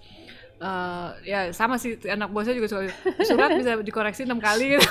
uh, 0.62 1.14
ya 1.22 1.50
sama 1.54 1.78
sih 1.78 1.98
anak 2.06 2.30
buah 2.34 2.44
saya 2.46 2.56
juga 2.58 2.70
suka 2.70 2.90
surat 3.26 3.50
bisa 3.58 3.72
dikoreksi 3.82 4.26
enam 4.26 4.42
kali 4.42 4.78
gitu. 4.78 4.86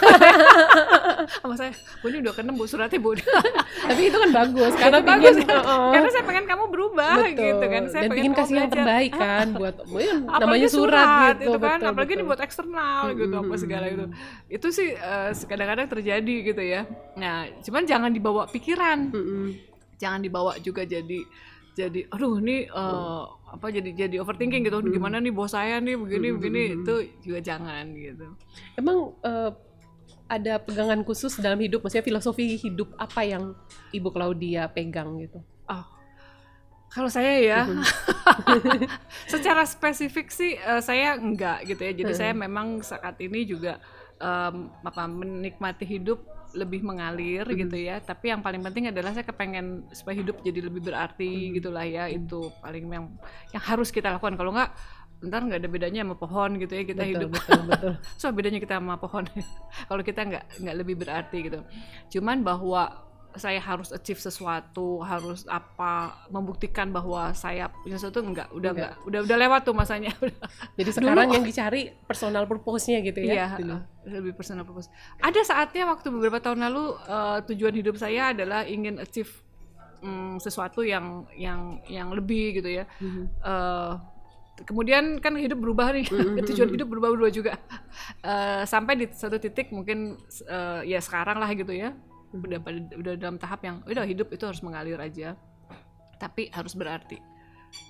sama 1.42 1.54
saya 1.58 1.70
bu 2.02 2.06
ini 2.10 2.18
udah 2.22 2.32
keenam 2.34 2.54
bu 2.54 2.64
suratnya 2.66 2.98
bu 3.02 3.18
tapi 3.90 4.02
itu 4.10 4.16
kan 4.16 4.30
bagus 4.30 4.72
karena 4.78 4.98
bagus 5.02 5.36
kan? 5.42 5.62
uh, 5.62 5.90
karena 5.94 6.08
saya 6.10 6.24
pengen 6.26 6.44
kamu 6.46 6.64
berubah 6.70 7.14
betul. 7.22 7.38
gitu 7.42 7.64
kan 7.66 7.82
saya 7.90 8.02
dan 8.06 8.10
pengen 8.14 8.32
kasih 8.34 8.54
yang 8.56 8.70
terbaik 8.70 9.12
kan 9.14 9.46
buat 9.60 9.74
ya, 9.98 10.14
namanya 10.22 10.68
surat, 10.70 11.34
surat 11.34 11.34
gitu 11.42 11.50
itu 11.50 11.58
kan 11.58 11.78
betul, 11.78 11.90
apalagi 11.90 12.12
betul. 12.14 12.22
ini 12.22 12.30
buat 12.30 12.40
eksternal 12.42 13.02
hmm, 13.10 13.18
gitu 13.18 13.34
apa 13.34 13.54
segala 13.58 13.86
itu 13.90 14.04
itu 14.50 14.68
sih 14.70 14.88
uh, 14.94 15.30
kadang-kadang 15.46 15.86
terjadi 15.90 16.36
gitu 16.52 16.62
ya 16.62 16.82
nah 17.18 17.46
cuman 17.62 17.82
jangan 17.84 18.10
dibawa 18.14 18.46
pikiran 18.50 19.10
hmm. 19.10 19.48
jangan 19.98 20.20
dibawa 20.22 20.58
juga 20.62 20.86
jadi 20.86 21.20
jadi 21.76 22.08
aduh 22.08 22.40
ini 22.40 22.64
uh, 22.72 23.28
apa 23.46 23.70
jadi 23.70 23.90
jadi 23.94 24.16
overthinking 24.18 24.66
gitu 24.66 24.82
hmm. 24.82 24.90
gimana 24.90 25.22
nih 25.22 25.30
bos 25.30 25.54
saya 25.54 25.78
nih 25.78 25.94
begini 25.94 26.28
hmm. 26.28 26.36
begini 26.36 26.62
itu 26.82 26.94
juga 27.22 27.38
jangan 27.38 27.94
gitu 27.94 28.26
emang 28.74 29.14
uh, 29.22 29.50
ada 30.26 30.58
pegangan 30.58 31.06
khusus 31.06 31.38
dalam 31.38 31.62
hidup 31.62 31.86
maksudnya 31.86 32.02
filosofi 32.02 32.58
hidup 32.58 32.90
apa 32.98 33.22
yang 33.22 33.54
ibu 33.94 34.10
Claudia 34.10 34.66
pegang 34.66 35.22
gitu 35.22 35.38
oh 35.70 35.84
kalau 36.90 37.06
saya 37.06 37.38
ya 37.38 37.60
hmm. 37.70 37.82
secara 39.32 39.62
spesifik 39.62 40.26
sih 40.34 40.58
uh, 40.58 40.82
saya 40.82 41.14
enggak 41.14 41.70
gitu 41.70 41.82
ya 41.86 41.92
jadi 41.94 42.12
hmm. 42.12 42.18
saya 42.18 42.32
memang 42.34 42.82
saat 42.82 43.14
ini 43.22 43.46
juga 43.46 43.78
um, 44.18 44.74
apa 44.82 45.06
menikmati 45.06 45.86
hidup 45.86 46.18
lebih 46.56 46.80
mengalir 46.80 47.44
hmm. 47.44 47.56
gitu 47.68 47.76
ya 47.76 48.00
tapi 48.00 48.32
yang 48.32 48.40
paling 48.40 48.64
penting 48.64 48.88
adalah 48.88 49.12
saya 49.12 49.28
kepengen 49.28 49.86
supaya 49.92 50.16
hidup 50.16 50.40
jadi 50.40 50.64
lebih 50.64 50.80
berarti 50.88 51.28
hmm. 51.28 51.52
gitulah 51.60 51.84
ya 51.84 52.08
itu 52.08 52.48
paling 52.64 52.88
yang 52.88 53.06
yang 53.52 53.62
harus 53.62 53.92
kita 53.92 54.08
lakukan 54.08 54.40
kalau 54.40 54.56
nggak 54.56 54.72
ntar 55.24 55.40
nggak 55.48 55.60
ada 55.64 55.70
bedanya 55.72 56.00
sama 56.04 56.16
pohon 56.16 56.60
gitu 56.60 56.72
ya 56.76 56.84
kita 56.84 57.02
betul, 57.04 57.12
hidup 57.16 57.30
betul, 57.32 57.60
betul. 57.64 57.92
so 58.20 58.28
bedanya 58.32 58.60
kita 58.60 58.74
sama 58.76 59.00
pohon 59.00 59.24
kalau 59.88 60.02
kita 60.04 60.20
nggak 60.24 60.44
nggak 60.60 60.76
lebih 60.76 60.94
berarti 61.00 61.36
gitu 61.44 61.60
cuman 62.18 62.44
bahwa 62.44 63.05
saya 63.36 63.60
harus 63.60 63.92
achieve 63.92 64.20
sesuatu 64.20 65.00
harus 65.04 65.44
apa 65.48 66.24
membuktikan 66.32 66.90
bahwa 66.90 67.32
saya 67.36 67.68
punya 67.82 67.96
sesuatu 68.00 68.24
enggak. 68.24 68.48
Udah 68.52 68.72
enggak, 68.72 68.92
enggak. 68.96 69.08
udah 69.08 69.20
udah 69.24 69.36
lewat 69.36 69.60
tuh 69.64 69.74
masanya. 69.76 70.12
Jadi 70.78 70.90
sekarang 70.92 71.28
Dulu, 71.28 71.36
yang 71.40 71.44
dicari 71.46 71.92
personal 72.04 72.44
purpose-nya 72.48 73.00
gitu 73.04 73.20
ya 73.22 73.32
iya, 73.32 73.46
lebih 74.08 74.32
personal 74.34 74.64
purpose. 74.64 74.88
Ada 75.20 75.44
saatnya 75.44 75.88
waktu 75.88 76.08
beberapa 76.08 76.40
tahun 76.40 76.64
lalu 76.68 76.84
uh, 77.06 77.38
tujuan 77.48 77.74
hidup 77.76 77.96
saya 78.00 78.32
adalah 78.32 78.64
ingin 78.64 78.98
achieve 78.98 79.30
um, 80.00 80.40
sesuatu 80.40 80.82
yang 80.82 81.28
yang 81.36 81.80
yang 81.86 82.08
lebih 82.12 82.60
gitu 82.60 82.82
ya. 82.82 82.84
Mm 83.00 83.08
-hmm. 83.08 83.24
uh, 83.44 83.92
kemudian 84.64 85.20
kan 85.20 85.36
hidup 85.36 85.60
berubah 85.60 85.92
nih. 85.92 86.08
Mm-hmm. 86.08 86.44
tujuan 86.48 86.70
hidup 86.72 86.88
berubah-ubah 86.88 87.30
juga. 87.34 87.60
Uh, 88.24 88.64
sampai 88.64 88.96
di 88.96 89.06
satu 89.12 89.36
titik 89.36 89.68
mungkin 89.68 90.16
uh, 90.48 90.80
ya 90.80 91.02
sekarang 91.04 91.36
lah 91.36 91.50
gitu 91.52 91.76
ya 91.76 91.92
udah 92.40 92.60
pada 92.60 92.78
udah 92.96 93.14
dalam 93.16 93.36
tahap 93.40 93.60
yang 93.64 93.76
udah 93.86 94.06
hidup 94.06 94.28
itu 94.32 94.44
harus 94.44 94.60
mengalir 94.60 94.98
aja. 95.00 95.34
Tapi 96.16 96.48
harus 96.52 96.72
berarti. 96.76 97.18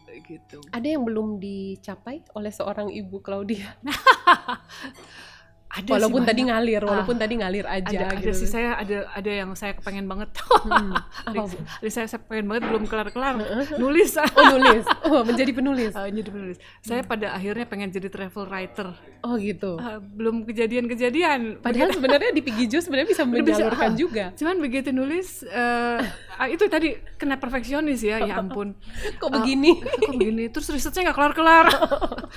Gitu. 0.06 0.58
Ada 0.72 0.96
yang 0.96 1.04
belum 1.04 1.38
dicapai 1.38 2.24
oleh 2.32 2.50
seorang 2.50 2.88
ibu 2.88 3.20
Claudia 3.20 3.76
ada 5.66 5.90
walaupun 5.98 6.22
tadi 6.22 6.40
ngalir 6.46 6.82
walaupun 6.86 7.16
ah, 7.18 7.20
tadi 7.26 7.34
ngalir 7.42 7.66
aja 7.66 7.90
ada, 7.90 8.06
gitu. 8.16 8.30
ada 8.30 8.32
sih 8.38 8.48
saya 8.48 8.78
ada 8.78 8.98
ada 9.10 9.30
yang 9.30 9.50
saya 9.58 9.74
kepengen 9.74 10.06
banget. 10.06 10.30
Hmm, 10.66 10.98
ada 11.30 11.46
saya, 11.86 12.10
saya 12.10 12.20
pengen 12.26 12.50
banget 12.50 12.66
belum 12.66 12.84
kelar 12.90 13.08
kelar 13.14 13.38
nulis. 13.78 14.18
Oh 14.36 14.44
nulis. 14.58 14.84
Oh 15.06 15.22
menjadi 15.22 15.52
penulis. 15.54 15.92
Uh, 15.94 16.06
menjadi 16.10 16.30
penulis. 16.34 16.58
Saya 16.82 17.06
hmm. 17.06 17.10
pada 17.10 17.26
akhirnya 17.38 17.66
pengen 17.70 17.88
jadi 17.94 18.08
travel 18.10 18.50
writer. 18.50 18.90
Oh 19.22 19.38
gitu. 19.38 19.78
Uh, 19.78 20.02
belum 20.02 20.42
kejadian-kejadian. 20.42 21.62
Padahal 21.62 21.94
sebenarnya 21.94 22.34
di 22.34 22.42
Piggy 22.42 22.66
sebenarnya 22.66 23.08
bisa 23.14 23.22
menyalurkan 23.22 23.94
bisa, 23.94 24.00
juga. 24.00 24.24
Cuman 24.34 24.58
begitu 24.58 24.90
nulis 24.90 25.46
uh, 25.46 26.02
uh, 26.34 26.48
itu 26.50 26.66
tadi 26.66 26.98
kena 27.14 27.38
perfeksionis 27.38 28.02
ya 28.02 28.18
ya 28.26 28.42
ampun. 28.42 28.74
Kok 29.22 29.30
begini? 29.30 29.78
uh, 29.78 30.02
kok 30.02 30.10
begini? 30.18 30.44
Terus 30.50 30.66
risetnya 30.74 31.10
nggak 31.10 31.16
kelar 31.16 31.32
kelar 31.36 31.66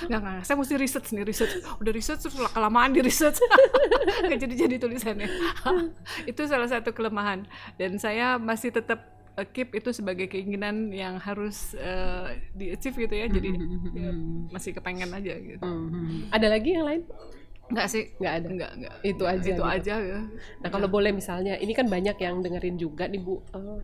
nggak 0.05 0.19
nggak. 0.21 0.39
Saya 0.45 0.55
mesti 0.61 0.75
riset 0.77 1.03
nih 1.09 1.23
riset. 1.25 1.49
Udah 1.81 1.91
riset 1.91 2.17
terus 2.21 2.37
kelamaan 2.53 2.93
di 2.93 3.01
riset 3.01 3.18
nggak 4.25 4.39
jadi 4.39 4.55
jadi 4.67 4.75
tulisannya 4.79 5.27
itu 6.31 6.41
salah 6.47 6.69
satu 6.71 6.95
kelemahan 6.95 7.43
dan 7.75 7.99
saya 7.99 8.39
masih 8.39 8.71
tetap 8.71 9.03
uh, 9.35 9.45
keep 9.45 9.75
itu 9.75 9.91
sebagai 9.91 10.31
keinginan 10.31 10.93
yang 10.95 11.19
harus 11.19 11.75
uh, 11.75 12.31
di 12.55 12.71
achieve 12.71 12.95
gitu 12.95 13.15
ya 13.15 13.27
jadi 13.27 13.49
ya, 13.95 14.11
masih 14.55 14.71
kepengen 14.71 15.11
aja 15.11 15.33
gitu 15.35 15.63
ada 16.31 16.47
lagi 16.47 16.69
yang 16.75 16.87
lain 16.87 17.03
Enggak 17.69 17.85
sih, 17.85 18.09
enggak 18.17 18.33
ada. 18.33 18.47
Enggak, 18.49 18.71
enggak. 18.81 18.95
Itu 19.05 19.23
aja. 19.29 19.45
Itu 19.45 19.61
gitu. 19.61 19.63
aja 19.63 19.95
ya. 20.01 20.19
Nah, 20.57 20.69
kalau 20.73 20.89
boleh 20.89 21.13
misalnya, 21.13 21.53
ini 21.61 21.77
kan 21.77 21.85
banyak 21.85 22.17
yang 22.17 22.41
dengerin 22.41 22.81
juga 22.81 23.05
nih 23.05 23.21
Bu. 23.21 23.45
Uh, 23.53 23.77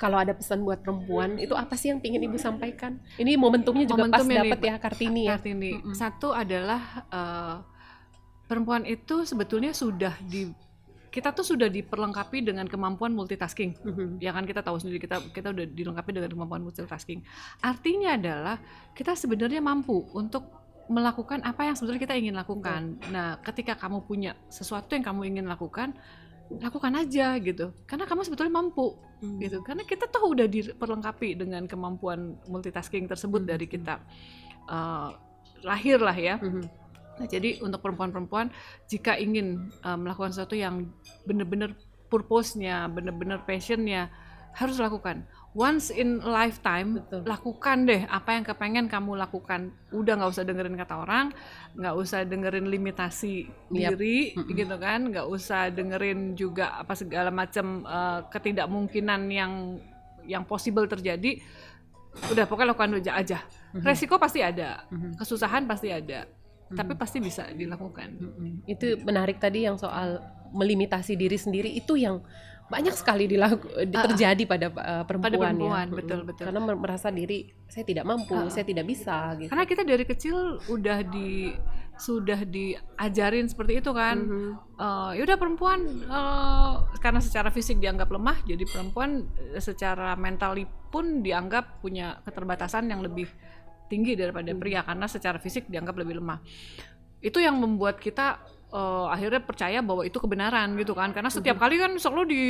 kalau 0.00 0.16
ada 0.16 0.32
pesan 0.32 0.64
buat 0.64 0.80
perempuan 0.80 1.36
itu 1.36 1.52
apa 1.52 1.76
sih 1.76 1.92
yang 1.92 2.00
ingin 2.00 2.24
ibu 2.24 2.40
sampaikan? 2.40 2.96
Ini 3.20 3.36
momentumnya 3.36 3.84
juga 3.84 4.08
Momentum 4.08 4.26
pas 4.26 4.36
dapat 4.40 4.60
ya 4.64 4.74
Kartini 4.80 5.22
ya. 5.28 5.36
Kartini. 5.36 5.70
Mm 5.76 5.80
-hmm. 5.84 5.94
Satu 5.94 6.32
adalah 6.32 6.82
uh, 7.12 7.56
perempuan 8.50 8.82
itu 8.82 9.22
sebetulnya 9.22 9.70
sudah 9.70 10.18
di 10.26 10.50
kita 11.10 11.34
tuh 11.34 11.42
sudah 11.42 11.66
diperlengkapi 11.66 12.42
dengan 12.46 12.66
kemampuan 12.66 13.14
multitasking. 13.14 13.78
Mm-hmm. 13.82 14.08
Ya 14.22 14.30
kan 14.30 14.46
kita 14.46 14.62
tahu 14.62 14.78
sendiri 14.78 15.02
kita 15.02 15.22
kita 15.30 15.50
udah 15.50 15.66
dilengkapi 15.66 16.10
dengan 16.14 16.30
kemampuan 16.30 16.62
multitasking. 16.66 17.22
Artinya 17.62 18.14
adalah 18.18 18.56
kita 18.94 19.14
sebenarnya 19.14 19.58
mampu 19.62 20.06
untuk 20.14 20.46
melakukan 20.90 21.42
apa 21.46 21.66
yang 21.66 21.74
sebenarnya 21.78 22.02
kita 22.06 22.14
ingin 22.18 22.34
lakukan. 22.34 22.98
Mm-hmm. 22.98 23.10
Nah, 23.14 23.38
ketika 23.42 23.74
kamu 23.78 24.06
punya 24.06 24.38
sesuatu 24.50 24.94
yang 24.94 25.02
kamu 25.02 25.34
ingin 25.34 25.46
lakukan, 25.50 25.94
lakukan 26.58 26.94
aja 26.98 27.38
gitu 27.38 27.70
karena 27.86 28.10
kamu 28.10 28.26
sebetulnya 28.26 28.50
mampu 28.50 28.98
hmm. 29.22 29.38
gitu 29.38 29.62
karena 29.62 29.86
kita 29.86 30.10
tuh 30.10 30.34
udah 30.34 30.50
diperlengkapi 30.50 31.38
dengan 31.38 31.62
kemampuan 31.70 32.34
multitasking 32.50 33.06
tersebut 33.06 33.46
hmm. 33.46 33.50
dari 33.54 33.66
kita 33.70 34.02
uh, 34.66 35.14
lahir 35.62 36.02
lah 36.02 36.16
ya 36.18 36.42
hmm. 36.42 36.79
Nah 37.20 37.28
jadi 37.28 37.60
untuk 37.60 37.84
perempuan-perempuan 37.84 38.48
jika 38.88 39.20
ingin 39.20 39.68
uh, 39.84 40.00
melakukan 40.00 40.32
sesuatu 40.32 40.56
yang 40.56 40.88
benar-benar 41.28 41.76
purpose-nya 42.08 42.88
benar-benar 42.88 43.44
passion-nya 43.44 44.08
harus 44.56 44.82
lakukan 44.82 45.22
once 45.54 45.90
in 45.90 46.22
a 46.22 46.30
lifetime 46.30 47.02
Betul. 47.02 47.22
lakukan 47.26 47.78
deh 47.86 48.02
apa 48.06 48.38
yang 48.38 48.44
kepengen 48.46 48.86
kamu 48.86 49.18
lakukan 49.18 49.74
udah 49.90 50.12
nggak 50.18 50.30
usah 50.30 50.44
dengerin 50.46 50.78
kata 50.78 50.94
orang 50.94 51.34
nggak 51.74 51.94
usah 51.94 52.22
dengerin 52.26 52.66
limitasi 52.70 53.50
yep. 53.74 53.94
diri 53.94 54.34
mm 54.34 54.42
-hmm. 54.42 54.54
gitu 54.54 54.76
kan 54.78 55.00
nggak 55.10 55.26
usah 55.26 55.70
dengerin 55.70 56.34
juga 56.38 56.78
apa 56.78 56.94
segala 56.94 57.30
macam 57.34 57.82
uh, 57.86 58.26
ketidakmungkinan 58.30 59.20
yang 59.30 59.52
yang 60.26 60.42
possible 60.46 60.86
terjadi 60.86 61.42
udah 62.30 62.44
pokoknya 62.46 62.74
lakukan 62.74 62.98
aja 62.98 63.12
aja 63.18 63.38
mm 63.42 63.78
-hmm. 63.78 63.86
resiko 63.86 64.18
pasti 64.18 64.42
ada 64.42 64.86
mm 64.90 64.98
-hmm. 64.98 65.12
kesusahan 65.18 65.66
pasti 65.66 65.94
ada 65.94 66.26
-hmm. 66.70 66.78
tapi 66.78 66.92
pasti 66.94 67.18
bisa 67.18 67.50
dilakukan 67.50 68.08
mm 68.16 68.30
-hmm. 68.30 68.52
itu 68.70 68.86
menarik 69.02 69.42
tadi 69.42 69.66
yang 69.66 69.74
soal 69.74 70.22
melimitasi 70.54 71.14
diri 71.14 71.38
sendiri 71.38 71.70
itu 71.74 71.94
yang 71.94 72.22
banyak 72.70 72.94
sekali 72.94 73.26
dilaku, 73.26 73.66
uh, 73.66 73.82
terjadi 73.82 74.42
pada 74.46 74.70
uh, 74.70 75.02
perempuan, 75.02 75.34
pada 75.34 75.36
perempuan 75.42 75.86
ya. 75.90 75.96
betul 75.98 76.20
betul 76.22 76.44
karena 76.46 76.60
merasa 76.78 77.10
diri 77.10 77.50
saya 77.66 77.82
tidak 77.82 78.06
mampu 78.06 78.38
uh, 78.38 78.46
saya 78.46 78.62
tidak 78.62 78.86
bisa 78.86 79.34
gitu 79.42 79.50
karena 79.50 79.66
kita 79.66 79.82
dari 79.82 80.04
kecil 80.06 80.62
udah 80.70 81.02
di 81.02 81.50
sudah 82.00 82.46
diajarin 82.46 83.50
seperti 83.50 83.82
itu 83.82 83.90
kan 83.90 84.16
mm 84.22 84.30
-hmm. 84.30 84.50
uh, 84.78 85.10
ya 85.18 85.22
udah 85.26 85.36
perempuan 85.36 85.82
uh, 86.06 86.86
karena 87.02 87.18
secara 87.18 87.50
fisik 87.50 87.82
dianggap 87.82 88.06
lemah 88.06 88.38
jadi 88.46 88.62
perempuan 88.70 89.26
secara 89.58 90.14
mental 90.14 90.54
pun 90.94 91.26
dianggap 91.26 91.82
punya 91.82 92.22
keterbatasan 92.22 92.86
yang 92.86 93.02
lebih 93.02 93.26
tinggi 93.90 94.14
daripada 94.14 94.46
mm 94.46 94.54
-hmm. 94.54 94.62
pria 94.62 94.80
karena 94.86 95.06
secara 95.10 95.42
fisik 95.42 95.66
dianggap 95.66 95.98
lebih 95.98 96.22
lemah. 96.22 96.38
Itu 97.18 97.42
yang 97.42 97.58
membuat 97.58 97.98
kita 97.98 98.38
uh, 98.70 99.10
akhirnya 99.10 99.42
percaya 99.42 99.82
bahwa 99.82 100.06
itu 100.06 100.16
kebenaran 100.22 100.78
gitu 100.78 100.94
kan. 100.94 101.10
Karena 101.10 101.28
setiap 101.28 101.58
mm 101.58 101.66
-hmm. 101.66 101.74
kali 101.74 101.82
kan 101.82 101.92
selalu 101.98 102.22
di 102.30 102.42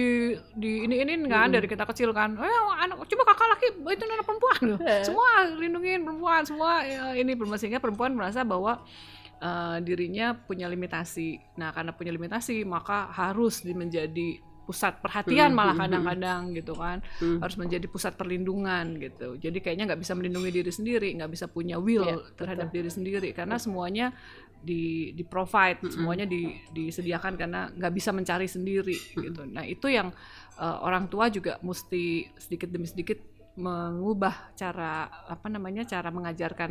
di 0.52 0.70
ini 0.84 1.00
ini 1.00 1.12
kan 1.24 1.24
mm 1.24 1.32
-hmm. 1.48 1.54
dari 1.56 1.66
kita 1.66 1.84
kecil 1.88 2.12
kan. 2.12 2.36
Eh 2.36 2.60
anak 2.84 3.08
coba 3.08 3.22
kakak 3.32 3.48
laki 3.56 3.66
itu 3.80 4.02
anak 4.04 4.26
perempuan 4.28 4.60
loh. 4.68 4.78
Semua 5.08 5.28
lindungin 5.56 6.00
perempuan 6.04 6.42
semua 6.44 6.84
ya, 6.84 7.16
ini 7.16 7.32
sehingga 7.56 7.80
perempuan 7.80 8.12
merasa 8.12 8.44
bahwa 8.44 8.84
uh, 9.40 9.76
dirinya 9.80 10.36
punya 10.36 10.68
limitasi. 10.68 11.40
Nah 11.56 11.72
karena 11.72 11.96
punya 11.96 12.12
limitasi 12.12 12.62
maka 12.68 13.08
harus 13.10 13.64
menjadi 13.64 14.49
pusat 14.70 15.02
perhatian 15.02 15.50
malah 15.50 15.74
kadang-kadang 15.74 16.54
gitu 16.54 16.78
kan. 16.78 17.02
Hmm. 17.18 17.42
harus 17.42 17.58
menjadi 17.58 17.90
pusat 17.90 18.14
perlindungan 18.14 19.02
gitu. 19.02 19.34
Jadi 19.42 19.58
kayaknya 19.58 19.90
nggak 19.90 20.00
bisa 20.06 20.14
melindungi 20.14 20.50
diri 20.54 20.70
sendiri 20.70 21.10
nggak 21.18 21.30
bisa 21.34 21.50
punya 21.50 21.82
will 21.82 22.06
yeah, 22.06 22.22
terhadap 22.38 22.70
betul. 22.70 22.76
diri 22.78 22.90
sendiri 22.94 23.28
karena 23.34 23.58
semuanya 23.58 24.14
di 24.60 25.10
di 25.16 25.24
provide 25.24 25.88
semuanya 25.88 26.28
di, 26.28 26.52
disediakan 26.70 27.34
karena 27.34 27.72
nggak 27.72 27.92
bisa 27.96 28.14
mencari 28.14 28.46
sendiri 28.46 28.94
gitu. 29.16 29.42
Nah 29.48 29.66
itu 29.66 29.90
yang 29.90 30.14
uh, 30.60 30.78
orang 30.86 31.10
tua 31.10 31.32
juga 31.32 31.58
mesti 31.64 32.30
sedikit 32.38 32.68
demi 32.70 32.86
sedikit 32.86 33.18
mengubah 33.58 34.54
cara 34.54 35.10
apa 35.26 35.48
namanya 35.50 35.82
cara 35.82 36.08
mengajarkan 36.14 36.70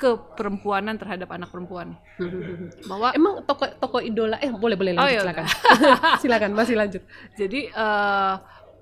keperempuanan 0.00 0.96
terhadap 0.96 1.28
anak 1.28 1.52
perempuan 1.52 2.00
bahwa 2.90 3.12
emang 3.12 3.44
toko 3.44 3.68
toko 3.76 3.98
idola 4.00 4.40
eh 4.40 4.48
boleh 4.48 4.74
boleh 4.80 4.96
lanjut 4.96 5.04
oh, 5.04 5.12
iya, 5.12 5.20
silakan 5.20 5.46
silakan 6.24 6.50
masih 6.56 6.74
lanjut 6.80 7.02
jadi 7.36 7.60
uh, 7.76 8.34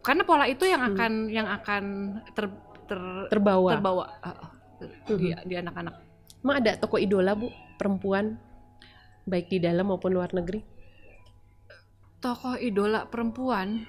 karena 0.07 0.23
pola 0.23 0.47
itu 0.47 0.65
yang 0.65 0.87
hmm. 0.87 0.91
akan 0.95 1.13
hmm. 1.13 1.35
yang 1.35 1.49
akan 1.51 1.85
ter, 2.33 2.47
ter 2.87 3.01
terbawa 3.29 3.75
terbawa 3.75 4.05
uh, 4.23 4.49
di 5.11 5.35
di 5.35 5.55
anak-anak 5.59 5.95
emang 6.39 6.57
ada 6.63 6.79
toko 6.79 7.03
idola 7.03 7.35
bu 7.35 7.51
perempuan 7.75 8.39
baik 9.29 9.53
di 9.53 9.59
dalam 9.61 9.93
maupun 9.93 10.17
luar 10.17 10.33
negeri? 10.33 10.65
Tokoh 12.19 12.57
idola 12.59 13.07
perempuan? 13.07 13.85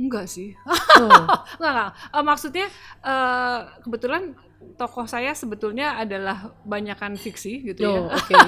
Enggak 0.00 0.30
sih. 0.30 0.54
Oh. 0.64 1.10
enggak, 1.60 1.72
enggak. 1.74 1.90
Uh, 2.14 2.24
maksudnya 2.24 2.66
uh, 3.02 3.68
kebetulan 3.84 4.32
tokoh 4.76 5.04
saya 5.08 5.32
sebetulnya 5.32 5.96
adalah 5.96 6.56
banyakan 6.64 7.16
fiksi 7.16 7.64
gitu 7.72 7.84
ya. 7.84 7.90
oh, 7.90 8.08
ya. 8.08 8.16
Okay. 8.20 8.46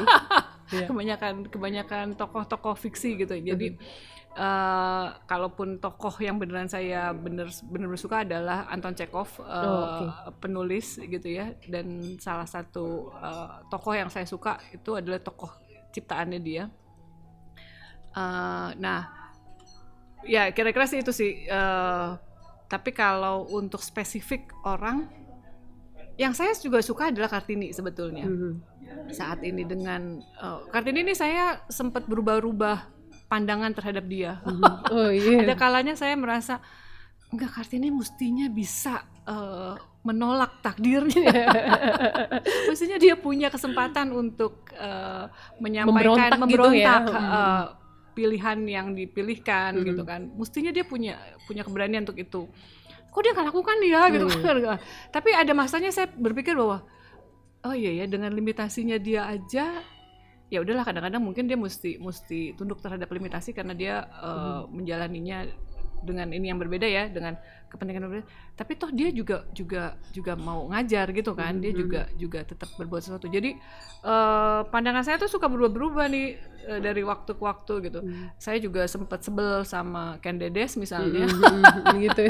yeah. 0.77 0.89
kebanyakan 0.89 1.35
kebanyakan 1.49 2.07
tokoh-tokoh 2.17 2.77
fiksi 2.77 3.17
gitu. 3.17 3.35
Jadi 3.37 3.77
mm-hmm 3.77 4.17
uh, 4.39 5.07
kalaupun 5.27 5.83
tokoh 5.83 6.15
yang 6.23 6.39
beneran 6.39 6.71
saya 6.71 7.11
bener 7.11 7.51
bener 7.67 7.91
suka 7.99 8.23
adalah 8.23 8.71
Anton 8.71 8.95
Chekhov 8.95 9.43
uh, 9.43 9.45
oh, 9.45 9.83
okay. 9.85 10.09
penulis 10.39 10.97
gitu 11.03 11.29
ya 11.29 11.53
dan 11.67 12.19
salah 12.23 12.47
satu 12.47 13.11
uh, 13.19 13.67
tokoh 13.69 13.99
yang 13.99 14.09
saya 14.09 14.25
suka 14.25 14.63
itu 14.71 14.95
adalah 14.95 15.19
tokoh 15.19 15.51
ciptaannya 15.91 16.41
dia. 16.41 16.65
Uh, 18.13 18.75
nah, 18.83 19.09
ya 20.27 20.51
kira-kira 20.55 20.87
sih 20.87 21.03
itu 21.03 21.13
sih. 21.15 21.47
Uh, 21.47 22.19
tapi 22.69 22.93
kalau 22.93 23.49
untuk 23.49 23.81
spesifik 23.81 24.53
orang, 24.69 25.09
yang 26.19 26.35
saya 26.35 26.51
juga 26.59 26.83
suka 26.83 27.15
adalah 27.15 27.31
Kartini 27.31 27.71
sebetulnya. 27.71 28.27
Mm 28.27 28.37
-hmm. 28.37 28.53
Saat 29.15 29.47
ini 29.47 29.63
dengan 29.63 30.19
uh, 30.43 30.67
Kartini 30.69 31.07
ini 31.07 31.15
saya 31.15 31.63
sempat 31.71 32.05
berubah-ubah 32.11 32.91
pandangan 33.31 33.71
terhadap 33.73 34.05
dia. 34.11 34.43
Mm 34.43 34.59
-hmm. 34.59 34.75
Oh 34.91 35.11
iya. 35.15 35.39
Ada 35.47 35.55
kalanya 35.55 35.95
saya 35.95 36.19
merasa 36.19 36.59
enggak 37.31 37.55
Kartini 37.55 37.95
mestinya 37.95 38.51
bisa 38.51 39.07
uh, 39.31 39.79
menolak 40.03 40.59
takdirnya. 40.59 41.47
mestinya 42.75 42.99
dia 42.99 43.15
punya 43.15 43.47
kesempatan 43.47 44.11
untuk 44.11 44.67
uh, 44.75 45.31
menyampaikan 45.63 46.35
memberontak, 46.35 46.41
memberontak 46.43 47.03
gitu 47.07 47.15
ya. 47.15 47.31
uh, 47.31 47.65
pilihan 48.19 48.59
yang 48.67 48.87
dipilihkan 48.99 49.79
hmm. 49.79 49.87
gitu 49.87 50.03
kan. 50.03 50.27
Mestinya 50.35 50.75
dia 50.75 50.83
punya 50.83 51.15
punya 51.47 51.63
keberanian 51.63 52.03
untuk 52.03 52.19
itu. 52.19 52.51
Kok 53.09 53.21
dia 53.25 53.33
nggak 53.33 53.49
lakukan 53.51 53.77
dia 53.81 54.01
gitu 54.13 54.27
hmm. 54.29 54.43
kan. 54.45 54.79
Tapi 55.11 55.31
ada 55.33 55.53
masanya 55.57 55.91
saya 55.91 56.09
berpikir 56.13 56.55
bahwa 56.55 56.85
oh 57.67 57.75
iya 57.75 58.05
ya 58.05 58.07
dengan 58.07 58.31
limitasinya 58.33 58.97
dia 59.01 59.27
aja 59.27 59.83
ya 60.49 60.59
udahlah 60.65 60.85
kadang-kadang 60.85 61.21
mungkin 61.21 61.45
dia 61.45 61.61
mesti 61.61 62.01
mesti 62.01 62.57
tunduk 62.57 62.81
terhadap 62.81 63.13
limitasi 63.13 63.53
karena 63.53 63.77
dia 63.77 63.95
uh, 64.17 64.65
hmm. 64.65 64.81
menjalaninya 64.81 65.39
dengan 66.03 66.31
ini 66.31 66.51
yang 66.51 66.59
berbeda 66.61 66.87
ya 66.87 67.07
dengan 67.11 67.37
kepentingan 67.69 68.09
berbeda. 68.09 68.25
Tapi 68.57 68.73
toh 68.81 68.91
dia 68.91 69.13
juga 69.13 69.45
juga 69.53 69.95
juga 70.11 70.33
mau 70.35 70.67
ngajar 70.73 71.13
gitu 71.13 71.37
kan 71.37 71.61
dia 71.61 71.71
mm-hmm. 71.71 71.83
juga 71.85 72.03
juga 72.17 72.41
tetap 72.43 72.69
berbuat 72.81 73.03
sesuatu. 73.05 73.29
Jadi 73.29 73.55
uh, 74.03 74.65
pandangan 74.73 75.05
saya 75.05 75.17
tuh 75.21 75.29
suka 75.29 75.47
berubah-berubah 75.47 76.07
nih 76.09 76.27
uh, 76.73 76.81
dari 76.81 77.05
waktu 77.05 77.37
ke 77.37 77.43
waktu 77.45 77.75
gitu. 77.91 78.01
Mm. 78.03 78.27
saya 78.41 78.59
juga 78.59 78.89
sempat 78.89 79.21
sebel 79.23 79.63
sama 79.69 80.17
Ken 80.25 80.41
Dedes 80.41 80.75
misalnya. 80.81 81.29
Mm-hmm. 81.29 81.97
gitu 82.09 82.23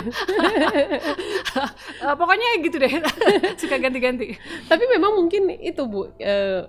uh, 2.03 2.15
pokoknya 2.19 2.49
gitu 2.67 2.77
deh. 2.83 2.93
Suka 3.63 3.79
ganti-ganti. 3.79 4.35
Tapi 4.67 4.85
memang 4.91 5.15
mungkin 5.17 5.55
itu 5.55 5.87
bu 5.87 6.11
uh, 6.19 6.63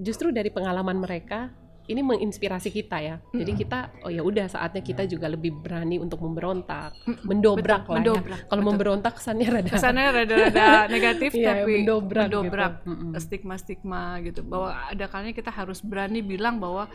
justru 0.00 0.32
dari 0.32 0.48
pengalaman 0.48 0.98
mereka 0.98 1.52
ini 1.90 2.00
menginspirasi 2.06 2.70
kita 2.70 3.02
ya. 3.02 3.16
Mm-hmm. 3.18 3.38
Jadi 3.42 3.52
kita 3.58 3.78
oh 4.06 4.10
ya 4.14 4.22
udah 4.22 4.46
saatnya 4.46 4.82
kita 4.86 5.02
juga 5.10 5.26
lebih 5.26 5.58
berani 5.58 5.98
untuk 5.98 6.22
memberontak, 6.22 6.94
mm-hmm. 7.02 7.26
mendobrak 7.26 7.82
Betul, 7.84 7.90
lah 7.90 7.98
ya. 7.98 7.98
mendobrak, 7.98 8.40
ya. 8.40 8.46
Kalau 8.46 8.62
memberontak 8.62 9.12
kesannya 9.18 9.48
rada 9.50 9.70
kesannya 9.74 10.06
rada-rada 10.14 10.66
negatif 10.94 11.30
iya, 11.34 11.48
tapi 11.50 11.72
mendobrak, 11.82 12.26
mendobrak 12.30 12.72
gitu. 12.86 13.18
stigma-stigma 13.18 14.22
gitu. 14.22 14.40
Bahwa 14.46 14.68
ada 14.86 15.04
kalanya 15.10 15.34
kita 15.34 15.50
harus 15.50 15.82
berani 15.82 16.22
bilang 16.22 16.62
bahwa 16.62 16.86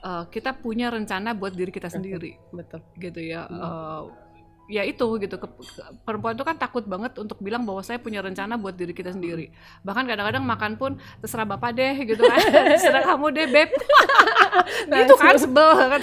uh, 0.00 0.24
kita 0.32 0.56
punya 0.56 0.88
rencana 0.88 1.36
buat 1.36 1.52
diri 1.52 1.68
kita 1.68 1.92
sendiri. 1.92 2.40
Betul. 2.50 2.80
Gitu 2.96 3.20
ya. 3.20 3.44
Mm-hmm. 3.44 3.60
Uh, 3.60 4.02
ya 4.70 4.86
itu 4.86 5.02
gitu 5.18 5.36
ke, 5.36 5.46
ke, 5.50 5.82
perempuan 6.06 6.38
itu 6.38 6.46
kan 6.46 6.54
takut 6.54 6.86
banget 6.86 7.18
untuk 7.18 7.42
bilang 7.42 7.66
bahwa 7.66 7.82
saya 7.82 7.98
punya 7.98 8.22
rencana 8.22 8.54
buat 8.54 8.78
diri 8.78 8.94
kita 8.94 9.10
sendiri. 9.10 9.50
Bahkan 9.82 10.06
kadang-kadang 10.06 10.46
makan 10.46 10.72
pun 10.78 10.94
terserah 11.18 11.42
bapak 11.42 11.74
deh 11.74 11.94
gitu 12.06 12.22
kan. 12.22 12.38
Terserah 12.78 13.02
kamu 13.02 13.26
deh 13.34 13.46
beb. 13.50 13.70
Nah, 14.90 15.06
itu 15.06 15.14
kan 15.14 15.36
sebel 15.38 15.70
kan 15.76 16.02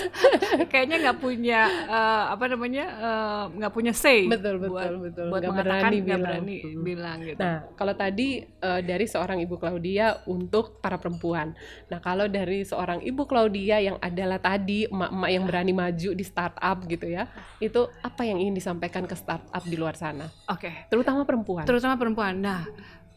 kayaknya 0.72 0.98
nggak 1.04 1.18
punya 1.20 1.68
uh, 1.90 2.32
apa 2.32 2.46
namanya 2.48 2.86
eh, 2.88 3.44
nggak 3.60 3.72
uh, 3.72 3.76
punya 3.76 3.92
say 3.92 4.24
betul 4.24 4.62
betul 4.62 4.72
buat, 4.72 4.92
betul. 5.12 5.28
buat 5.34 5.42
gak 5.44 5.52
mengatakan 5.52 5.82
berani 5.82 5.98
bilang. 6.00 6.22
berani 6.24 6.58
hmm. 6.58 6.84
bilang 6.84 7.18
gitu. 7.26 7.40
Nah 7.42 7.56
kalau 7.76 7.94
tadi 7.98 8.28
uh, 8.64 8.82
dari 8.84 9.06
seorang 9.10 9.44
ibu 9.44 9.56
Claudia 9.60 10.24
untuk 10.30 10.80
para 10.80 10.96
perempuan. 10.96 11.52
Nah 11.92 12.00
kalau 12.00 12.32
dari 12.32 12.64
seorang 12.64 13.04
ibu 13.04 13.28
Claudia 13.28 13.84
yang 13.84 13.98
adalah 14.00 14.40
tadi 14.40 14.88
emak-emak 14.88 15.30
yang 15.32 15.44
berani 15.44 15.74
maju 15.76 16.10
di 16.16 16.24
startup 16.24 16.78
gitu 16.88 17.08
ya 17.08 17.28
itu 17.60 17.82
apa 18.00 18.22
yang 18.24 18.40
ingin 18.40 18.57
disampaikan 18.58 19.06
ke 19.06 19.14
startup 19.14 19.64
di 19.64 19.78
luar 19.78 19.94
sana? 19.94 20.26
Oke, 20.50 20.68
okay. 20.68 20.74
terutama 20.90 21.24
perempuan. 21.24 21.64
Terutama 21.70 21.96
perempuan. 21.96 22.34
Nah, 22.42 22.66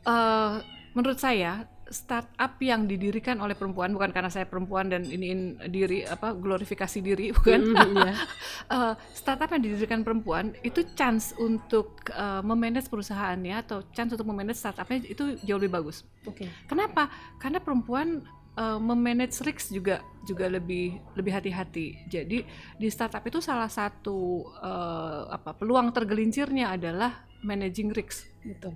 uh, 0.04 0.60
menurut 0.92 1.16
saya 1.16 1.64
startup 1.90 2.54
yang 2.62 2.86
didirikan 2.86 3.42
oleh 3.42 3.58
perempuan 3.58 3.90
bukan 3.90 4.14
karena 4.14 4.30
saya 4.30 4.46
perempuan 4.46 4.86
dan 4.86 5.02
ini 5.10 5.58
diri 5.66 6.06
apa 6.06 6.32
glorifikasi 6.38 7.02
diri 7.02 7.26
bukan 7.36 7.74
mm, 7.74 7.94
yeah. 7.98 8.16
uh, 8.74 8.94
startup 9.10 9.50
yang 9.50 9.62
didirikan 9.66 10.06
perempuan 10.06 10.54
itu 10.62 10.86
chance 10.94 11.34
untuk 11.36 12.06
uh, 12.14 12.40
memanage 12.46 12.86
perusahaannya 12.86 13.54
atau 13.66 13.82
chance 13.90 14.14
untuk 14.14 14.30
memanage 14.30 14.62
startupnya 14.62 15.02
itu 15.02 15.36
jauh 15.42 15.58
lebih 15.58 15.82
bagus. 15.82 16.06
Oke. 16.24 16.46
Okay. 16.46 16.48
Kenapa? 16.70 17.10
Karena 17.42 17.58
perempuan 17.58 18.22
uh, 18.60 18.78
memanage 18.78 19.40
risk 19.40 19.72
juga 19.72 20.04
juga 20.28 20.52
lebih 20.52 21.00
lebih 21.16 21.32
hati-hati. 21.32 22.04
Jadi 22.12 22.44
di 22.76 22.88
startup 22.92 23.24
itu 23.24 23.40
salah 23.40 23.72
satu 23.72 24.44
uh, 24.60 25.32
apa 25.32 25.56
peluang 25.56 25.88
tergelincirnya 25.96 26.76
adalah 26.76 27.24
managing 27.40 27.96
risk. 27.96 28.28
Gitu. 28.44 28.68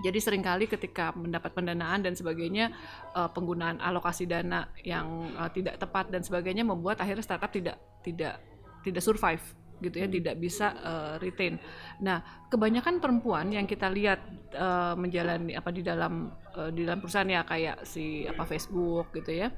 Jadi 0.00 0.16
sering 0.16 0.40
kali 0.40 0.64
ketika 0.64 1.12
mendapat 1.12 1.52
pendanaan 1.52 2.00
dan 2.00 2.16
sebagainya 2.16 2.72
uh, 3.12 3.28
penggunaan 3.28 3.80
alokasi 3.84 4.24
dana 4.24 4.68
yang 4.80 5.28
uh, 5.36 5.48
tidak 5.52 5.76
tepat 5.76 6.08
dan 6.08 6.24
sebagainya 6.24 6.64
membuat 6.64 7.00
akhirnya 7.04 7.24
startup 7.24 7.52
tidak 7.52 7.76
tidak 8.00 8.40
tidak 8.80 9.02
survive 9.04 9.44
gitu 9.80 9.96
ya 9.96 10.06
hmm. 10.06 10.16
tidak 10.20 10.34
bisa 10.38 10.76
uh, 10.80 11.14
retain. 11.18 11.56
Nah 12.00 12.22
kebanyakan 12.48 13.00
perempuan 13.00 13.50
yang 13.50 13.64
kita 13.64 13.88
lihat 13.88 14.20
uh, 14.54 14.94
menjalani 14.94 15.56
apa 15.56 15.70
di 15.72 15.82
dalam 15.82 16.32
uh, 16.56 16.70
di 16.70 16.84
dalam 16.86 17.00
perusahaan 17.00 17.28
ya 17.28 17.42
kayak 17.42 17.82
si 17.88 18.24
apa 18.28 18.44
Facebook 18.46 19.10
gitu 19.16 19.32
ya 19.34 19.48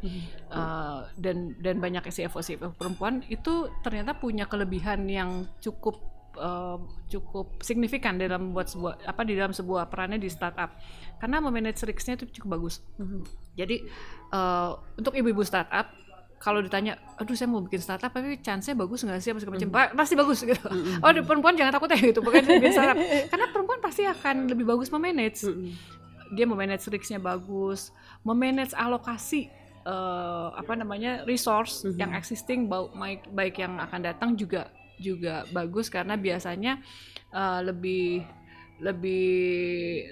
uh, 0.54 1.06
dan 1.18 1.58
dan 1.58 1.82
banyak 1.82 2.06
CFO 2.08 2.40
CFO 2.40 2.74
perempuan 2.76 3.24
itu 3.26 3.68
ternyata 3.82 4.16
punya 4.16 4.46
kelebihan 4.46 5.04
yang 5.08 5.48
cukup 5.58 6.12
uh, 6.36 6.78
cukup 7.08 7.60
signifikan 7.60 8.16
dalam 8.16 8.52
buat 8.56 8.68
sebuah 8.68 9.04
apa 9.04 9.22
di 9.24 9.36
dalam 9.36 9.52
sebuah 9.52 9.88
perannya 9.88 10.20
di 10.20 10.30
startup 10.32 10.76
karena 11.20 11.40
memanage 11.42 11.84
risknya 11.84 12.16
itu 12.20 12.40
cukup 12.40 12.60
bagus. 12.60 12.80
Hmm. 12.96 13.24
Jadi 13.52 13.84
uh, 14.32 14.80
untuk 14.96 15.12
ibu-ibu 15.12 15.44
startup 15.44 15.92
kalau 16.42 16.58
ditanya, 16.58 16.98
aduh 17.14 17.38
saya 17.38 17.46
mau 17.46 17.62
bikin 17.62 17.78
startup 17.78 18.10
tapi 18.10 18.42
chance-nya 18.42 18.74
bagus 18.74 19.06
nggak 19.06 19.22
sih 19.22 19.30
apa 19.30 19.38
segala 19.38 19.54
macam, 19.62 19.70
mm. 19.70 19.94
pasti 19.94 20.14
bagus 20.18 20.38
gitu. 20.42 20.66
Mm. 20.66 20.98
Oh 20.98 21.10
perempuan 21.22 21.54
jangan 21.54 21.70
takut 21.78 21.86
ya 21.86 22.02
gitu, 22.02 22.18
pokoknya 22.18 22.58
bikin 22.58 22.74
startup. 22.74 22.98
Karena 23.30 23.46
perempuan 23.54 23.78
pasti 23.78 24.02
akan 24.02 24.50
lebih 24.50 24.66
bagus 24.66 24.90
memanage. 24.90 25.46
Mm. 25.46 25.70
Dia 26.34 26.44
memanage 26.50 26.82
risk-nya 26.90 27.22
bagus, 27.22 27.94
memanage 28.26 28.74
alokasi 28.74 29.54
uh, 29.86 30.50
apa 30.58 30.74
namanya 30.74 31.22
resource 31.30 31.86
mm 31.86 31.94
-hmm. 31.94 31.98
yang 32.02 32.10
existing 32.18 32.66
baik 32.66 33.22
baik 33.30 33.54
yang 33.62 33.78
akan 33.78 34.00
datang 34.02 34.34
juga 34.34 34.66
juga 34.98 35.46
bagus 35.54 35.86
karena 35.86 36.18
biasanya 36.18 36.82
uh, 37.30 37.62
lebih 37.62 38.26
lebih 38.82 39.30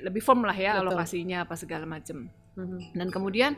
lebih 0.07 0.23
firm 0.23 0.47
lah 0.47 0.55
ya 0.55 0.79
Betul. 0.79 0.95
alokasinya 0.95 1.43
apa 1.43 1.55
segala 1.59 1.91
macam. 1.91 2.31
Mm-hmm. 2.59 2.81
Dan 2.99 3.09
kemudian 3.15 3.51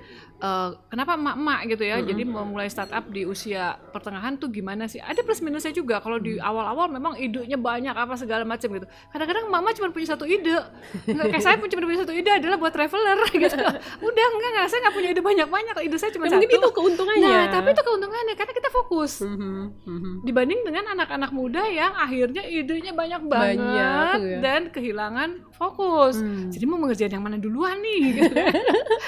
uh, 0.44 0.76
kenapa 0.92 1.16
emak-emak 1.16 1.60
gitu 1.72 1.84
ya? 1.88 1.96
Mm-hmm. 1.98 2.10
Jadi 2.12 2.22
memulai 2.28 2.68
startup 2.68 3.08
di 3.08 3.24
usia 3.24 3.80
pertengahan 3.90 4.36
tuh 4.36 4.52
gimana 4.52 4.84
sih? 4.84 5.00
Ada 5.00 5.24
plus 5.24 5.40
minusnya 5.40 5.72
juga. 5.72 5.98
Kalau 6.04 6.20
di 6.20 6.36
mm-hmm. 6.36 6.48
awal-awal 6.48 6.86
memang 6.92 7.16
idenya 7.16 7.56
banyak 7.56 7.96
apa 7.96 8.14
segala 8.20 8.44
macam 8.44 8.68
gitu. 8.68 8.86
Kadang-kadang 9.10 9.48
mama 9.48 9.72
cuma 9.72 9.88
punya 9.90 10.12
satu 10.12 10.28
ide. 10.28 10.60
Nggak, 11.08 11.26
kayak 11.32 11.44
saya 11.44 11.56
pun 11.56 11.68
cuma 11.72 11.88
punya 11.88 12.00
satu 12.04 12.12
ide 12.12 12.30
adalah 12.30 12.56
buat 12.60 12.72
traveler 12.72 13.18
gitu. 13.48 13.56
Udah 14.04 14.24
enggak 14.36 14.50
enggak 14.52 14.66
saya 14.68 14.78
nggak 14.84 14.94
punya 14.94 15.08
ide 15.16 15.22
banyak-banyak. 15.24 15.74
Ide 15.88 15.96
saya 15.96 16.10
cuma 16.12 16.24
ya, 16.28 16.36
satu. 16.36 16.40
Mungkin 16.44 16.58
itu 16.60 16.70
keuntungannya. 16.76 17.32
Nah, 17.32 17.44
tapi 17.48 17.68
itu 17.72 17.82
keuntungannya 17.82 18.34
karena 18.36 18.52
kita 18.52 18.68
fokus. 18.68 19.12
Mm-hmm. 19.24 20.26
Dibanding 20.28 20.60
dengan 20.68 20.84
anak-anak 20.92 21.30
muda 21.32 21.64
yang 21.66 21.96
akhirnya 21.96 22.44
idenya 22.44 22.92
banyak 22.92 23.22
banget 23.24 23.56
banyak, 23.58 24.16
ya. 24.20 24.38
dan 24.40 24.60
kehilangan 24.70 25.30
fokus. 25.62 26.18
Mm. 26.18 26.50
Jadi 26.50 26.64
mau 26.66 26.78
mengerjain 26.82 27.12
yang 27.14 27.22
mana 27.22 27.38
duluan 27.38 27.78
nih 27.78 28.00
gitu. 28.18 28.34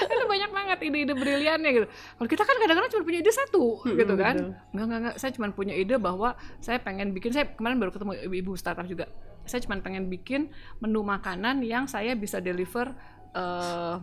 itu 0.07 0.25
banyak 0.33 0.51
banget 0.55 0.77
ide-ide 0.87 1.13
briliannya 1.13 1.69
gitu. 1.75 1.87
Kalau 1.91 2.29
kita 2.31 2.43
kan 2.47 2.55
kadang-kadang 2.63 2.91
cuma 2.95 3.03
punya 3.03 3.19
ide 3.19 3.31
satu 3.35 3.83
hmm, 3.83 3.95
gitu 3.99 4.13
kan. 4.15 4.35
Enggak, 4.71 4.85
enggak, 4.87 4.99
enggak. 5.03 5.15
Saya 5.19 5.31
cuma 5.35 5.47
punya 5.51 5.75
ide 5.75 5.95
bahwa 5.99 6.39
saya 6.63 6.79
pengen 6.79 7.11
bikin, 7.11 7.35
saya 7.35 7.51
kemarin 7.51 7.75
baru 7.75 7.91
ketemu 7.91 8.11
ibu-ibu 8.31 8.51
startup 8.55 8.87
juga. 8.87 9.11
Saya 9.43 9.59
cuma 9.67 9.77
pengen 9.83 10.07
bikin 10.07 10.49
menu 10.79 11.03
makanan 11.03 11.61
yang 11.61 11.85
saya 11.85 12.15
bisa 12.15 12.39
deliver 12.39 12.95
uh, 13.35 14.01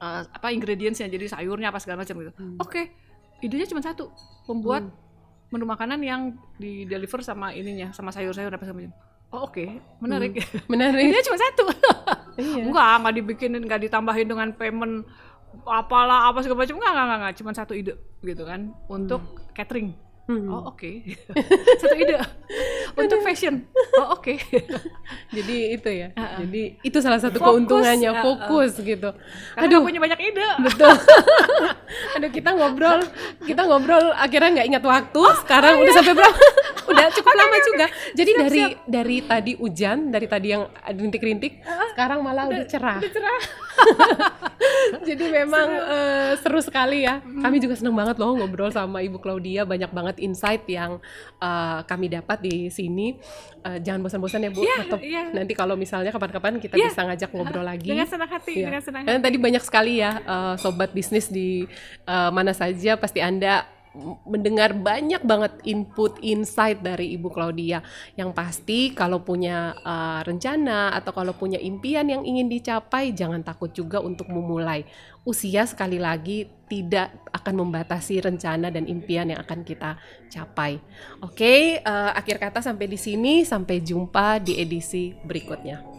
uh, 0.00 0.22
apa 0.30 0.48
ingredientsnya 0.54 1.10
jadi 1.12 1.28
sayurnya 1.28 1.68
apa 1.74 1.78
segala 1.82 2.06
macam 2.06 2.14
gitu. 2.22 2.32
Hmm. 2.38 2.56
Oke, 2.56 2.70
okay. 2.70 2.84
idenya 3.44 3.68
cuma 3.68 3.84
satu, 3.84 4.08
membuat 4.48 4.88
hmm. 4.88 5.52
menu 5.52 5.64
makanan 5.68 6.00
yang 6.00 6.20
di 6.56 6.88
deliver 6.88 7.20
sama 7.20 7.52
ininya, 7.52 7.92
sama 7.92 8.14
sayur-sayur 8.14 8.50
apa 8.50 8.64
segala 8.64 8.86
macam. 8.86 9.09
Oh 9.30 9.46
oke, 9.46 9.54
okay. 9.54 9.78
menarik. 10.02 10.42
Hmm. 10.42 10.66
Menarik. 10.66 11.06
Idenya 11.06 11.22
cuma 11.30 11.38
satu 11.38 11.62
iya. 12.40 12.64
enggak 12.66 12.92
nggak 13.04 13.14
dibikinin 13.20 13.62
nggak 13.62 13.80
ditambahin 13.88 14.28
dengan 14.28 14.48
payment 14.56 15.04
apalah 15.66 16.30
apa 16.30 16.40
segala 16.42 16.64
macam 16.64 16.76
enggak 16.78 16.92
enggak 16.92 17.04
enggak, 17.06 17.18
enggak. 17.20 17.34
cuma 17.42 17.50
satu 17.54 17.72
ide 17.74 17.94
gitu 18.24 18.42
kan 18.46 18.72
untuk 18.86 19.20
hmm. 19.20 19.52
catering 19.54 19.88
Hmm. 20.30 20.46
Oh 20.46 20.70
oke, 20.70 20.78
okay. 20.78 21.18
satu 21.82 21.96
ide 21.98 22.14
untuk 23.02 23.18
fashion. 23.26 23.66
Oh 23.98 24.14
oke. 24.14 24.30
Okay. 24.30 24.62
Jadi 25.36 25.74
itu 25.74 25.90
ya. 25.90 26.14
Uh 26.14 26.22
-uh. 26.22 26.38
Jadi 26.46 26.62
itu 26.86 26.98
salah 27.02 27.18
satu 27.18 27.42
fokus, 27.42 27.50
keuntungannya 27.50 28.10
fokus 28.22 28.78
uh 28.78 28.78
-uh. 28.78 28.86
gitu. 28.94 29.10
Karena 29.58 29.66
Aduh 29.66 29.82
punya 29.82 29.98
banyak 29.98 30.20
ide. 30.22 30.46
Betul. 30.62 30.94
Aduh 32.14 32.30
kita 32.30 32.54
ngobrol, 32.54 33.02
kita 33.42 33.62
ngobrol 33.66 34.14
akhirnya 34.14 34.62
nggak 34.62 34.68
ingat 34.70 34.84
waktu. 34.86 35.18
Oh, 35.18 35.34
Sekarang 35.42 35.74
oh, 35.74 35.82
udah 35.82 35.90
iya. 35.90 35.98
sampai 35.98 36.14
berapa? 36.14 36.38
udah 36.90 37.06
cukup 37.14 37.34
lama 37.34 37.56
juga. 37.66 37.86
Jadi 38.14 38.30
siap, 38.30 38.42
dari 38.42 38.60
siap. 38.60 38.70
dari 38.86 39.16
tadi 39.26 39.52
hujan, 39.58 39.98
dari 40.14 40.26
tadi 40.30 40.48
yang 40.54 40.62
rintik-rintik, 40.86 41.52
uh, 41.66 41.90
sekarang 41.94 42.22
malah 42.22 42.46
udah, 42.46 42.62
udah 42.62 42.66
cerah. 42.70 42.98
Udah 43.02 43.10
cerah. 43.10 43.40
Jadi 45.08 45.24
memang 45.30 45.68
seru. 45.70 45.90
Uh, 45.90 46.32
seru 46.42 46.60
sekali 46.60 46.98
ya. 47.06 47.22
Kami 47.22 47.56
juga 47.62 47.74
senang 47.78 47.96
banget 47.96 48.16
loh 48.20 48.36
ngobrol 48.36 48.70
sama 48.70 49.00
Ibu 49.00 49.18
Claudia, 49.22 49.64
banyak 49.64 49.90
banget 49.90 50.16
insight 50.20 50.68
yang 50.68 51.00
uh, 51.40 51.80
kami 51.88 52.12
dapat 52.12 52.38
di 52.44 52.68
sini. 52.68 53.16
Uh, 53.60 53.76
jangan 53.76 54.00
bosan-bosan 54.00 54.40
ya 54.40 54.50
Bu, 54.52 54.64
yeah, 54.64 54.80
tetap 54.80 55.00
yeah. 55.04 55.28
nanti 55.36 55.52
kalau 55.52 55.76
misalnya 55.76 56.08
kapan-kapan 56.08 56.56
kita 56.56 56.80
yeah. 56.80 56.88
bisa 56.88 57.04
ngajak 57.04 57.30
ngobrol 57.32 57.64
lagi. 57.64 57.92
Dengan 57.92 58.08
senang 58.08 58.30
hati, 58.32 58.56
yeah. 58.56 58.68
dengan 58.72 58.80
senang 58.80 59.02
hati. 59.04 59.08
Karena 59.12 59.20
tadi 59.20 59.36
banyak 59.36 59.62
sekali 59.64 59.92
ya 60.00 60.20
uh, 60.24 60.54
sobat 60.56 60.96
bisnis 60.96 61.28
di 61.28 61.68
uh, 62.08 62.30
mana 62.32 62.56
saja 62.56 62.96
pasti 62.96 63.20
Anda 63.20 63.79
mendengar 64.22 64.70
banyak 64.70 65.18
banget 65.26 65.52
input 65.66 66.22
insight 66.22 66.78
dari 66.78 67.18
Ibu 67.18 67.28
Claudia. 67.34 67.82
Yang 68.14 68.30
pasti 68.32 68.78
kalau 68.94 69.26
punya 69.26 69.74
uh, 69.82 70.22
rencana 70.22 70.94
atau 70.94 71.10
kalau 71.10 71.34
punya 71.34 71.58
impian 71.58 72.06
yang 72.06 72.22
ingin 72.22 72.46
dicapai 72.46 73.10
jangan 73.10 73.42
takut 73.42 73.74
juga 73.74 73.98
untuk 73.98 74.30
memulai. 74.30 74.86
Usia 75.26 75.66
sekali 75.66 75.98
lagi 75.98 76.46
tidak 76.70 77.10
akan 77.34 77.66
membatasi 77.66 78.22
rencana 78.22 78.70
dan 78.70 78.86
impian 78.86 79.34
yang 79.34 79.42
akan 79.42 79.66
kita 79.66 79.98
capai. 80.30 80.78
Oke 81.20 81.34
okay, 81.34 81.62
uh, 81.82 82.14
akhir 82.14 82.38
kata 82.38 82.62
sampai 82.62 82.86
di 82.86 82.98
sini. 82.98 83.42
Sampai 83.42 83.82
jumpa 83.82 84.38
di 84.38 84.62
edisi 84.62 85.10
berikutnya 85.26 85.89